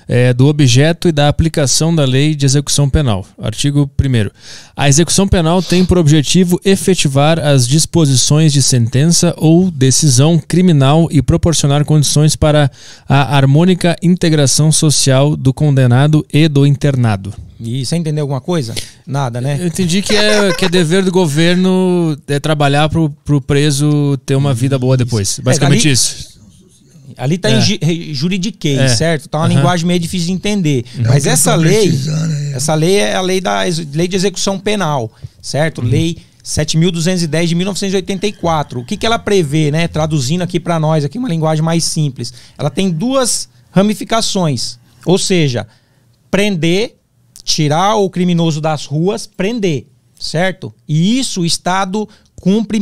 [0.07, 3.25] é, do objeto e da aplicação da lei de execução penal.
[3.41, 4.29] Artigo 1
[4.75, 11.23] A execução penal tem por objetivo efetivar as disposições de sentença ou decisão criminal e
[11.23, 12.69] proporcionar condições para
[13.09, 17.33] a harmônica integração social do condenado e do internado.
[17.63, 18.73] E você entendeu alguma coisa?
[19.05, 19.57] Nada, né?
[19.59, 24.35] Eu entendi que é, que é dever do governo é trabalhar para o preso ter
[24.35, 25.39] uma vida boa depois.
[25.43, 26.41] Basicamente é, ali, isso.
[27.17, 27.59] Ali está é.
[27.59, 28.87] em juridiquês, é.
[28.87, 29.29] certo?
[29.29, 29.55] Tá uma uhum.
[29.55, 30.85] linguagem meio difícil de entender.
[30.97, 32.53] É Mas essa lei, né?
[32.55, 33.61] essa lei é a lei da
[33.93, 35.81] lei de execução penal, certo?
[35.81, 35.87] Uhum.
[35.87, 38.79] Lei 7.210 de 1984.
[38.79, 39.87] O que, que ela prevê, né?
[39.87, 42.33] Traduzindo aqui para nós, aqui uma linguagem mais simples.
[42.57, 44.79] Ela tem duas ramificações.
[45.05, 45.67] Ou seja,
[46.31, 46.95] prender
[47.51, 49.85] tirar o criminoso das ruas, prender,
[50.19, 50.73] certo?
[50.87, 52.79] E isso o Estado cumpre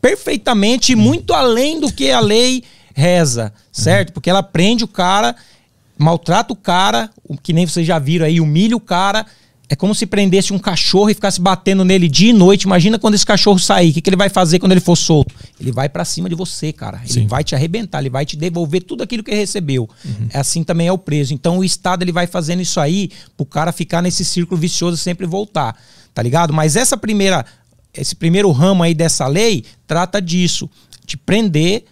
[0.00, 2.62] perfeitamente, muito além do que a lei
[2.94, 4.12] reza, certo?
[4.12, 5.36] Porque ela prende o cara,
[5.96, 9.26] maltrata o cara, o que nem vocês já viram aí, humilha o cara.
[9.70, 12.62] É como se prendesse um cachorro e ficasse batendo nele dia e noite.
[12.62, 13.90] Imagina quando esse cachorro sair.
[13.90, 15.34] O que, que ele vai fazer quando ele for solto?
[15.60, 17.00] Ele vai pra cima de você, cara.
[17.04, 17.26] Ele Sim.
[17.26, 19.88] vai te arrebentar, ele vai te devolver tudo aquilo que recebeu.
[20.30, 21.34] É assim também é o preso.
[21.34, 25.00] Então o Estado ele vai fazendo isso aí pro cara ficar nesse círculo vicioso e
[25.00, 25.76] sempre voltar.
[26.14, 26.54] Tá ligado?
[26.54, 27.44] Mas essa primeira,
[27.92, 30.70] esse primeiro ramo aí dessa lei trata disso.
[31.04, 31.84] De prender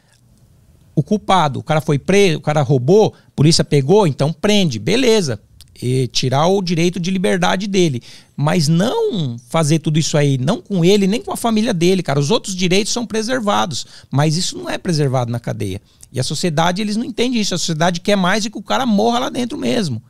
[0.95, 1.61] o culpado.
[1.61, 5.39] O cara foi preso, o cara roubou, a polícia pegou, então prende, beleza.
[5.83, 8.03] E tirar o direito de liberdade dele.
[8.37, 12.19] Mas não fazer tudo isso aí, não com ele, nem com a família dele, cara.
[12.21, 15.81] Os outros direitos são preservados, mas isso não é preservado na cadeia.
[16.13, 17.55] E a sociedade, eles não entendem isso.
[17.55, 20.03] A sociedade quer mais e que o cara morra lá dentro mesmo.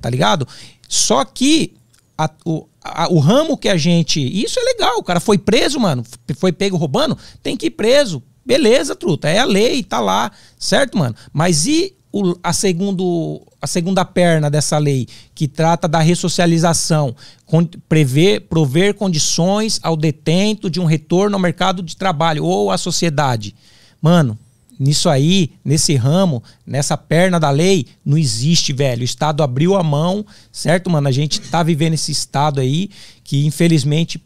[0.00, 0.46] Tá ligado?
[0.88, 1.72] Só que
[2.16, 4.20] a- o, a- o ramo que a gente.
[4.20, 4.98] Isso é legal.
[4.98, 6.04] O cara foi preso, mano.
[6.36, 8.22] Foi pego roubando, tem que ir preso.
[8.44, 9.28] Beleza, truta.
[9.28, 10.30] É a lei, tá lá.
[10.58, 11.14] Certo, mano?
[11.32, 17.14] Mas e o- a, segundo, a segunda perna dessa lei, que trata da ressocialização,
[17.44, 22.78] con- prever, prover condições ao detento de um retorno ao mercado de trabalho ou à
[22.78, 23.54] sociedade?
[24.00, 24.38] Mano,
[24.80, 29.02] Nisso aí, nesse ramo, nessa perna da lei, não existe, velho.
[29.02, 31.08] O Estado abriu a mão, certo, mano?
[31.08, 32.88] A gente tá vivendo esse Estado aí
[33.24, 34.22] que, infelizmente,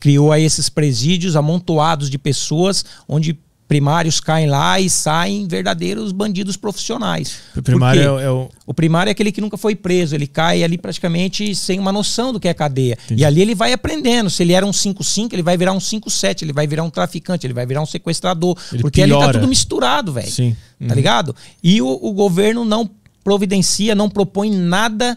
[0.00, 6.56] criou aí esses presídios amontoados de pessoas onde primários caem lá e saem verdadeiros bandidos
[6.56, 7.38] profissionais.
[7.56, 8.22] O primário Por quê?
[8.22, 8.48] é, é o.
[8.66, 12.32] O primário é aquele que nunca foi preso, ele cai ali praticamente sem uma noção
[12.32, 12.98] do que é cadeia.
[13.10, 14.28] E ali ele vai aprendendo.
[14.28, 17.46] Se ele era um 5-5, ele vai virar um 5-7, ele vai virar um traficante,
[17.46, 18.56] ele vai virar um sequestrador.
[18.72, 19.38] Ele porque ali tá piora.
[19.38, 20.30] tudo misturado, velho.
[20.30, 20.56] Sim.
[20.86, 21.34] Tá ligado?
[21.62, 22.90] E o, o governo não
[23.22, 25.16] providencia, não propõe nada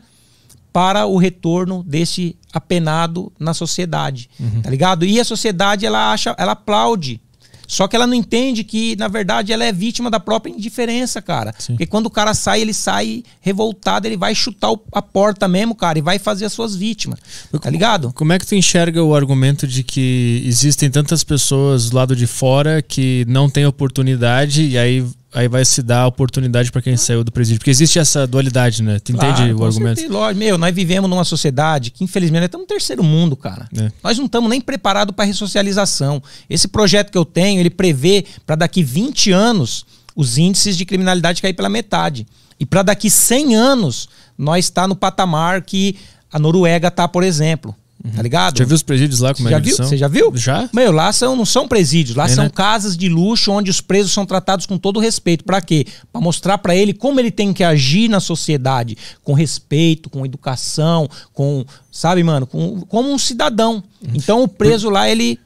[0.71, 4.61] para o retorno desse apenado na sociedade, Uhum.
[4.61, 5.05] tá ligado?
[5.05, 7.19] E a sociedade ela acha, ela aplaude.
[7.69, 11.53] Só que ela não entende que, na verdade, ela é vítima da própria indiferença, cara.
[11.59, 11.73] Sim.
[11.73, 15.99] Porque quando o cara sai, ele sai revoltado, ele vai chutar a porta mesmo, cara,
[15.99, 17.19] e vai fazer as suas vítimas.
[17.61, 18.11] Tá ligado?
[18.13, 22.25] Como é que tu enxerga o argumento de que existem tantas pessoas do lado de
[22.25, 26.97] fora que não têm oportunidade e aí, aí vai se dar a oportunidade para quem
[26.97, 27.59] saiu do presídio?
[27.59, 28.99] Porque existe essa dualidade, né?
[28.99, 29.99] Tu entende Claro, o com argumento?
[29.99, 30.39] certeza, lógico.
[30.39, 33.67] Meu, nós vivemos numa sociedade que, infelizmente, nós estamos no terceiro mundo, cara.
[33.77, 33.91] É.
[34.03, 36.21] Nós não estamos nem preparados para ressocialização.
[36.49, 39.85] Esse projeto que eu tenho, ele prevê para daqui 20 anos
[40.15, 42.25] os índices de criminalidade cair pela metade.
[42.59, 45.95] E para daqui 100 anos, nós está no patamar que
[46.31, 47.75] a Noruega tá, por exemplo.
[48.15, 48.57] Tá ligado?
[48.57, 49.71] Já viu os presídios lá como é que?
[49.73, 50.31] Você já viu?
[50.33, 50.69] Já?
[50.73, 52.49] Meu, lá são, não são presídios, lá É, são né?
[52.49, 55.43] casas de luxo onde os presos são tratados com todo respeito.
[55.43, 55.85] Pra quê?
[56.11, 61.09] Pra mostrar pra ele como ele tem que agir na sociedade, com respeito, com educação,
[61.33, 63.83] com, sabe, mano, com, como um cidadão.
[64.01, 64.11] Uhum.
[64.13, 65.37] Então o preso lá, ele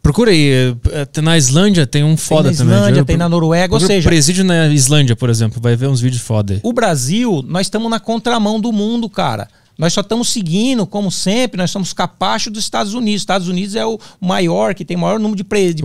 [0.00, 0.74] Procura aí.
[0.92, 2.74] é, Na Islândia tem um foda na também.
[2.76, 5.60] Islândia, Já- tem na Noruega, ou seja- Presídio na Islândia, por exemplo.
[5.60, 9.48] Vai ver uns vídeos foda o Brasil, nós estamos na contramão do mundo, cara.
[9.78, 13.22] Nós só estamos seguindo, como sempre, nós somos capachos dos Estados Unidos.
[13.22, 15.84] Estados Unidos é o maior, que tem o maior número de, pre, de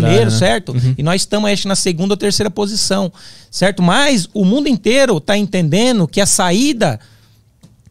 [0.00, 0.38] prisioneiros, né?
[0.38, 0.74] certo?
[0.96, 3.12] E nós estamos, acho, na segunda ou terceira posição,
[3.50, 3.82] certo?
[3.82, 6.98] Mas o mundo inteiro está entendendo que a saída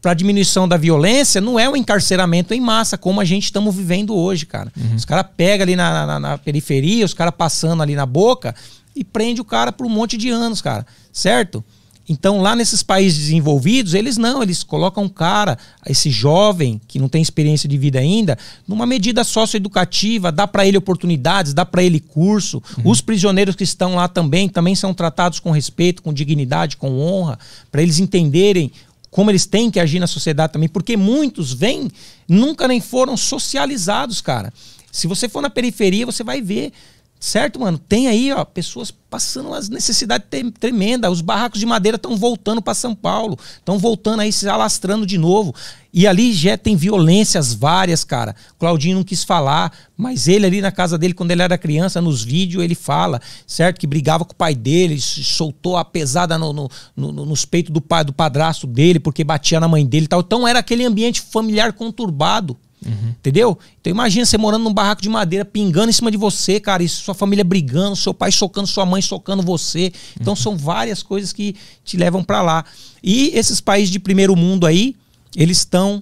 [0.02, 4.16] para diminuição da violência não é o encarceramento em massa, como a gente estamos vivendo
[4.16, 4.72] hoje, cara.
[4.96, 8.54] Os caras pegam ali na, na- na periferia, os caras passando ali na boca
[8.96, 10.86] e prende o cara por um monte de anos, cara.
[11.14, 11.64] Certo?
[12.08, 15.58] Então, lá nesses países desenvolvidos, eles não, eles colocam o cara,
[15.88, 18.38] esse jovem que não tem experiência de vida ainda,
[18.68, 22.62] numa medida socioeducativa, dá para ele oportunidades, dá para ele curso.
[22.84, 27.40] Os prisioneiros que estão lá também, também são tratados com respeito, com dignidade, com honra,
[27.72, 28.72] para eles entenderem
[29.10, 31.90] como eles têm que agir na sociedade também, porque muitos vêm,
[32.28, 34.54] nunca nem foram socializados, cara.
[34.92, 36.72] Se você for na periferia, você vai ver,
[37.20, 37.78] certo, mano?
[37.78, 40.28] Tem aí, ó, pessoas passando umas necessidades
[40.60, 41.12] tremendas.
[41.12, 45.18] Os barracos de madeira estão voltando para São Paulo, estão voltando aí, se alastrando de
[45.18, 45.54] novo.
[45.94, 48.36] E ali já tem violências várias, cara.
[48.60, 52.22] Claudinho não quis falar, mas ele ali na casa dele, quando ele era criança, nos
[52.22, 53.80] vídeos, ele fala, certo?
[53.80, 57.80] Que brigava com o pai dele, soltou a pesada no, no- no- nos peitos do
[57.82, 60.20] pai, do padrasto dele, porque batia na mãe dele e tal.
[60.20, 62.58] Então era aquele ambiente familiar conturbado.
[62.90, 63.58] Entendeu?
[63.82, 66.90] Então imagina você morando num barraco de madeira, pingando em cima de você, cara, e
[66.90, 69.92] sua família brigando, seu pai socando sua mãe, socando você.
[70.20, 72.64] Então são várias coisas que te levam pra lá.
[73.04, 74.96] E esses países de primeiro mundo aí,
[75.36, 76.02] eles estão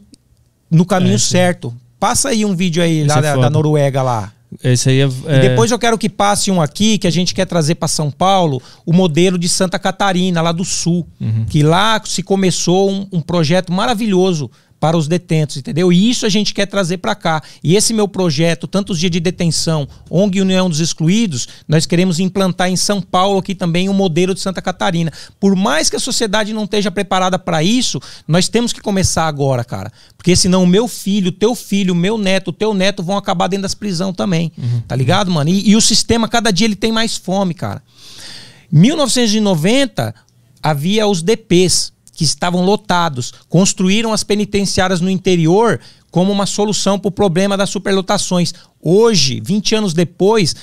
[0.69, 1.73] no caminho É, certo.
[1.99, 4.33] Passa aí um vídeo aí Esse lá é da, da Noruega lá.
[4.63, 5.05] Esse aí é.
[5.05, 7.87] E é- depois eu quero que passe um aqui que a gente quer trazer para
[7.87, 11.07] São Paulo, o modelo de Santa Catarina, lá do Sul.
[11.19, 11.45] Uhum.
[11.45, 14.51] Que lá se começou um, um projeto maravilhoso
[14.83, 15.93] para os detentos, entendeu?
[15.93, 17.41] E isso a gente quer trazer para cá.
[17.63, 22.67] E esse meu projeto, tantos dias de detenção, ONG União dos Excluídos, nós queremos implantar
[22.67, 25.09] em São Paulo aqui também o um modelo de Santa Catarina.
[25.39, 27.97] Por mais que a sociedade não esteja preparada para isso,
[28.27, 29.89] nós temos que começar agora, cara.
[30.17, 33.63] Porque senão o meu filho, teu filho, meu neto, o teu neto vão acabar dentro
[33.63, 34.51] das prisões também.
[34.57, 34.81] Uhum.
[34.85, 35.49] Tá ligado, mano?
[35.49, 37.81] E, e o sistema, cada dia, ele tem mais fome, cara.
[38.69, 40.13] 1990
[40.61, 45.79] havia os DPs que estavam lotados, construíram as penitenciárias no interior
[46.11, 48.53] como uma solução para o problema das superlotações.
[48.79, 50.55] Hoje, 20 anos depois,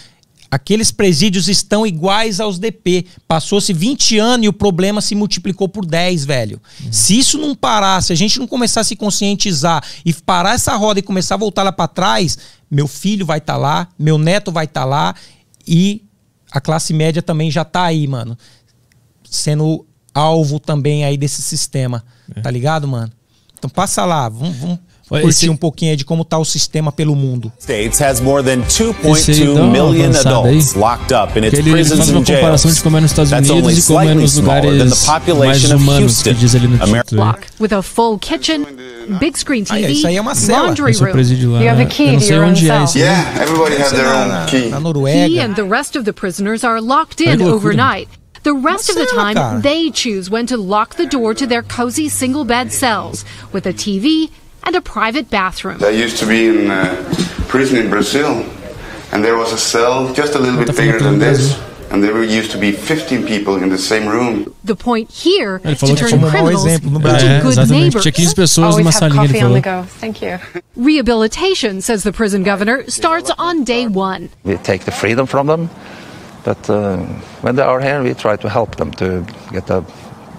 [0.49, 3.05] aqueles presídios estão iguais aos DP.
[3.27, 6.61] Passou-se 20 anos e o problema se multiplicou por 10, velho.
[6.85, 6.93] Uhum.
[6.93, 10.77] Se isso não parar, se a gente não começar a se conscientizar e parar essa
[10.77, 12.39] roda e começar a voltar lá para trás,
[12.71, 15.15] meu filho vai estar tá lá, meu neto vai estar tá lá
[15.67, 16.05] e
[16.53, 18.39] a classe média também já tá aí, mano.
[19.29, 19.85] Sendo
[20.21, 22.05] alvo também aí desse sistema.
[22.35, 22.41] É.
[22.41, 23.11] Tá ligado, mano?
[23.59, 24.79] Então passa lá, vamos, vamos
[25.11, 25.51] curtir esse...
[25.51, 27.53] um pouquinho aí de como tá o sistema pelo mundo.
[27.59, 32.09] States has more than 2.2 million adults locked up in its ele, prisons ele faz
[32.11, 36.23] uma comparação de como é nos Estados Unidos e como é nos lugares mais humanos
[36.23, 37.35] que diz ali no título.
[37.61, 38.65] With a full kitchen,
[39.19, 40.69] big screen TV, ah, isso aí é uma cela.
[40.69, 41.13] laundry room.
[41.13, 41.63] Presídio lá.
[41.63, 42.99] You have a key Eu não sei onde é isso.
[42.99, 44.69] Yeah, everybody has their own key.
[44.69, 45.29] Na Noruega.
[45.29, 48.09] He and the rest of the prisoners are locked in overnight.
[48.43, 52.09] The rest of the time, they choose when to lock the door to their cozy
[52.09, 54.31] single bed cells with a TV
[54.65, 55.83] and a private bathroom.
[55.85, 56.97] I used to be in a
[57.49, 58.45] prison in Brazil,
[59.13, 61.61] and there was a cell just a little bit bigger than this.
[61.91, 64.55] And there used to be 15 people in the same room.
[64.63, 68.05] The point here Ele to turn um criminals exemplo no into é, good neighbors.
[68.05, 69.85] Tinha 15 pessoas numa salinha, ele falou.
[69.99, 70.39] Thank you.
[70.77, 74.31] Rehabilitation, says the prison governor, starts on day one.
[74.45, 75.69] We take the freedom from them
[76.45, 76.97] But uh,
[77.43, 79.85] when they are here, we try to help them to get a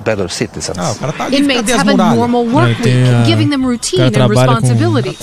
[0.04, 0.78] better citizens.
[0.80, 5.20] Ah, tá Inmates have a normal work week, giving them routine and responsibilities,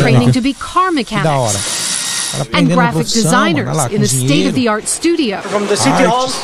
[0.00, 5.40] training to be car mechanics, and graphic designers in a state-of-the-art studio.
[5.42, 6.34] From the city halls,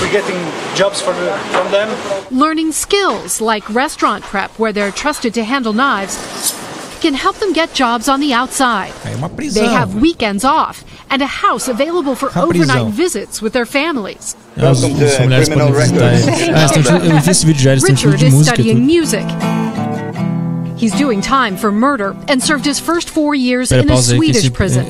[0.00, 0.38] we're getting
[0.76, 1.14] jobs from,
[1.50, 1.88] from them.
[2.30, 6.14] Learning skills like restaurant prep, where they're trusted to handle knives,
[7.04, 8.90] can help them get jobs on the outside.
[9.52, 14.34] They have weekends off and a house available for overnight visits with their families.
[17.82, 19.26] Richard is studying music.
[20.78, 24.86] He's doing time for murder and served his first four years in a Swedish prison.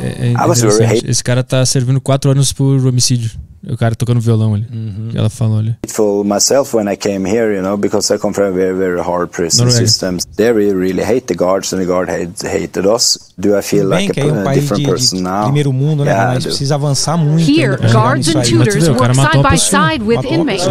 [1.05, 3.31] Esse cara tá servindo quatro anos por homicídio.
[3.69, 4.67] O cara tocando violão ali.
[4.73, 5.09] Uhum.
[5.11, 5.77] Que ela falou ali.
[5.89, 9.01] For myself when I came here, you know, because I come from a very very
[9.01, 9.87] hard prison Noruega.
[9.87, 10.19] system.
[10.37, 13.33] They really, really hate the guards and the guard hate, hated us.
[13.39, 15.45] Do I feel Bem, like a, é um a different de, person de now?
[15.45, 16.13] Primeiro mundo, né?
[16.13, 17.51] Yeah, gente precisa avançar muito.
[17.51, 20.65] Here, guards and tutors work side by side with inmates.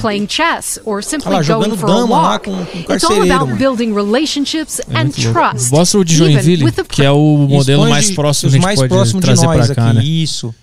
[0.00, 2.44] Playing chess or simply lá, going for a walk.
[2.48, 5.70] Com, com It's all about building relationships and trust.
[5.70, 9.46] Mostra o de Joinville, que é o modelo mais próximo que a gente pode trazer
[9.46, 10.02] para cá, né?
[10.02, 10.54] Isso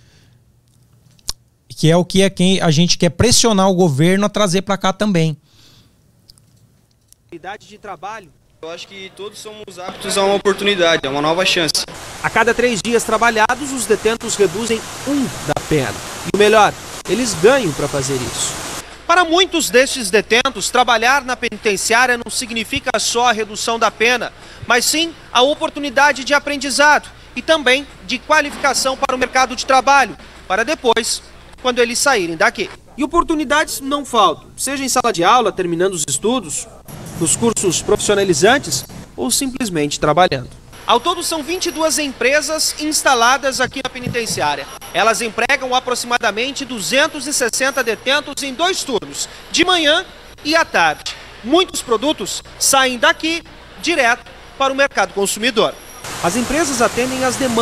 [1.79, 4.77] que é o que é quem a gente quer pressionar o governo a trazer para
[4.77, 5.37] cá também.
[7.31, 8.29] de trabalho.
[8.61, 11.85] Eu acho que todos somos aptos a uma oportunidade, a uma nova chance.
[12.21, 15.93] A cada três dias trabalhados, os detentos reduzem um da pena.
[16.25, 16.73] E o melhor,
[17.09, 18.53] eles ganham para fazer isso.
[19.07, 24.33] Para muitos destes detentos, trabalhar na penitenciária não significa só a redução da pena,
[24.67, 30.17] mas sim a oportunidade de aprendizado e também de qualificação para o mercado de trabalho,
[30.45, 31.21] para depois
[31.61, 32.69] quando eles saírem daqui.
[32.97, 36.67] E oportunidades não faltam, seja em sala de aula, terminando os estudos,
[37.19, 40.49] nos cursos profissionalizantes ou simplesmente trabalhando.
[40.89, 44.65] Ao todo, são 22 empresas instaladas aqui na penitenciária.
[44.91, 50.03] Elas empregam aproximadamente 260 detentos em dois turnos, de manhã
[50.43, 51.15] e à tarde.
[51.43, 53.43] Muitos produtos saem daqui
[53.81, 54.25] direto
[54.57, 55.75] para o mercado consumidor.
[56.23, 57.59] As empresas atendem às demandas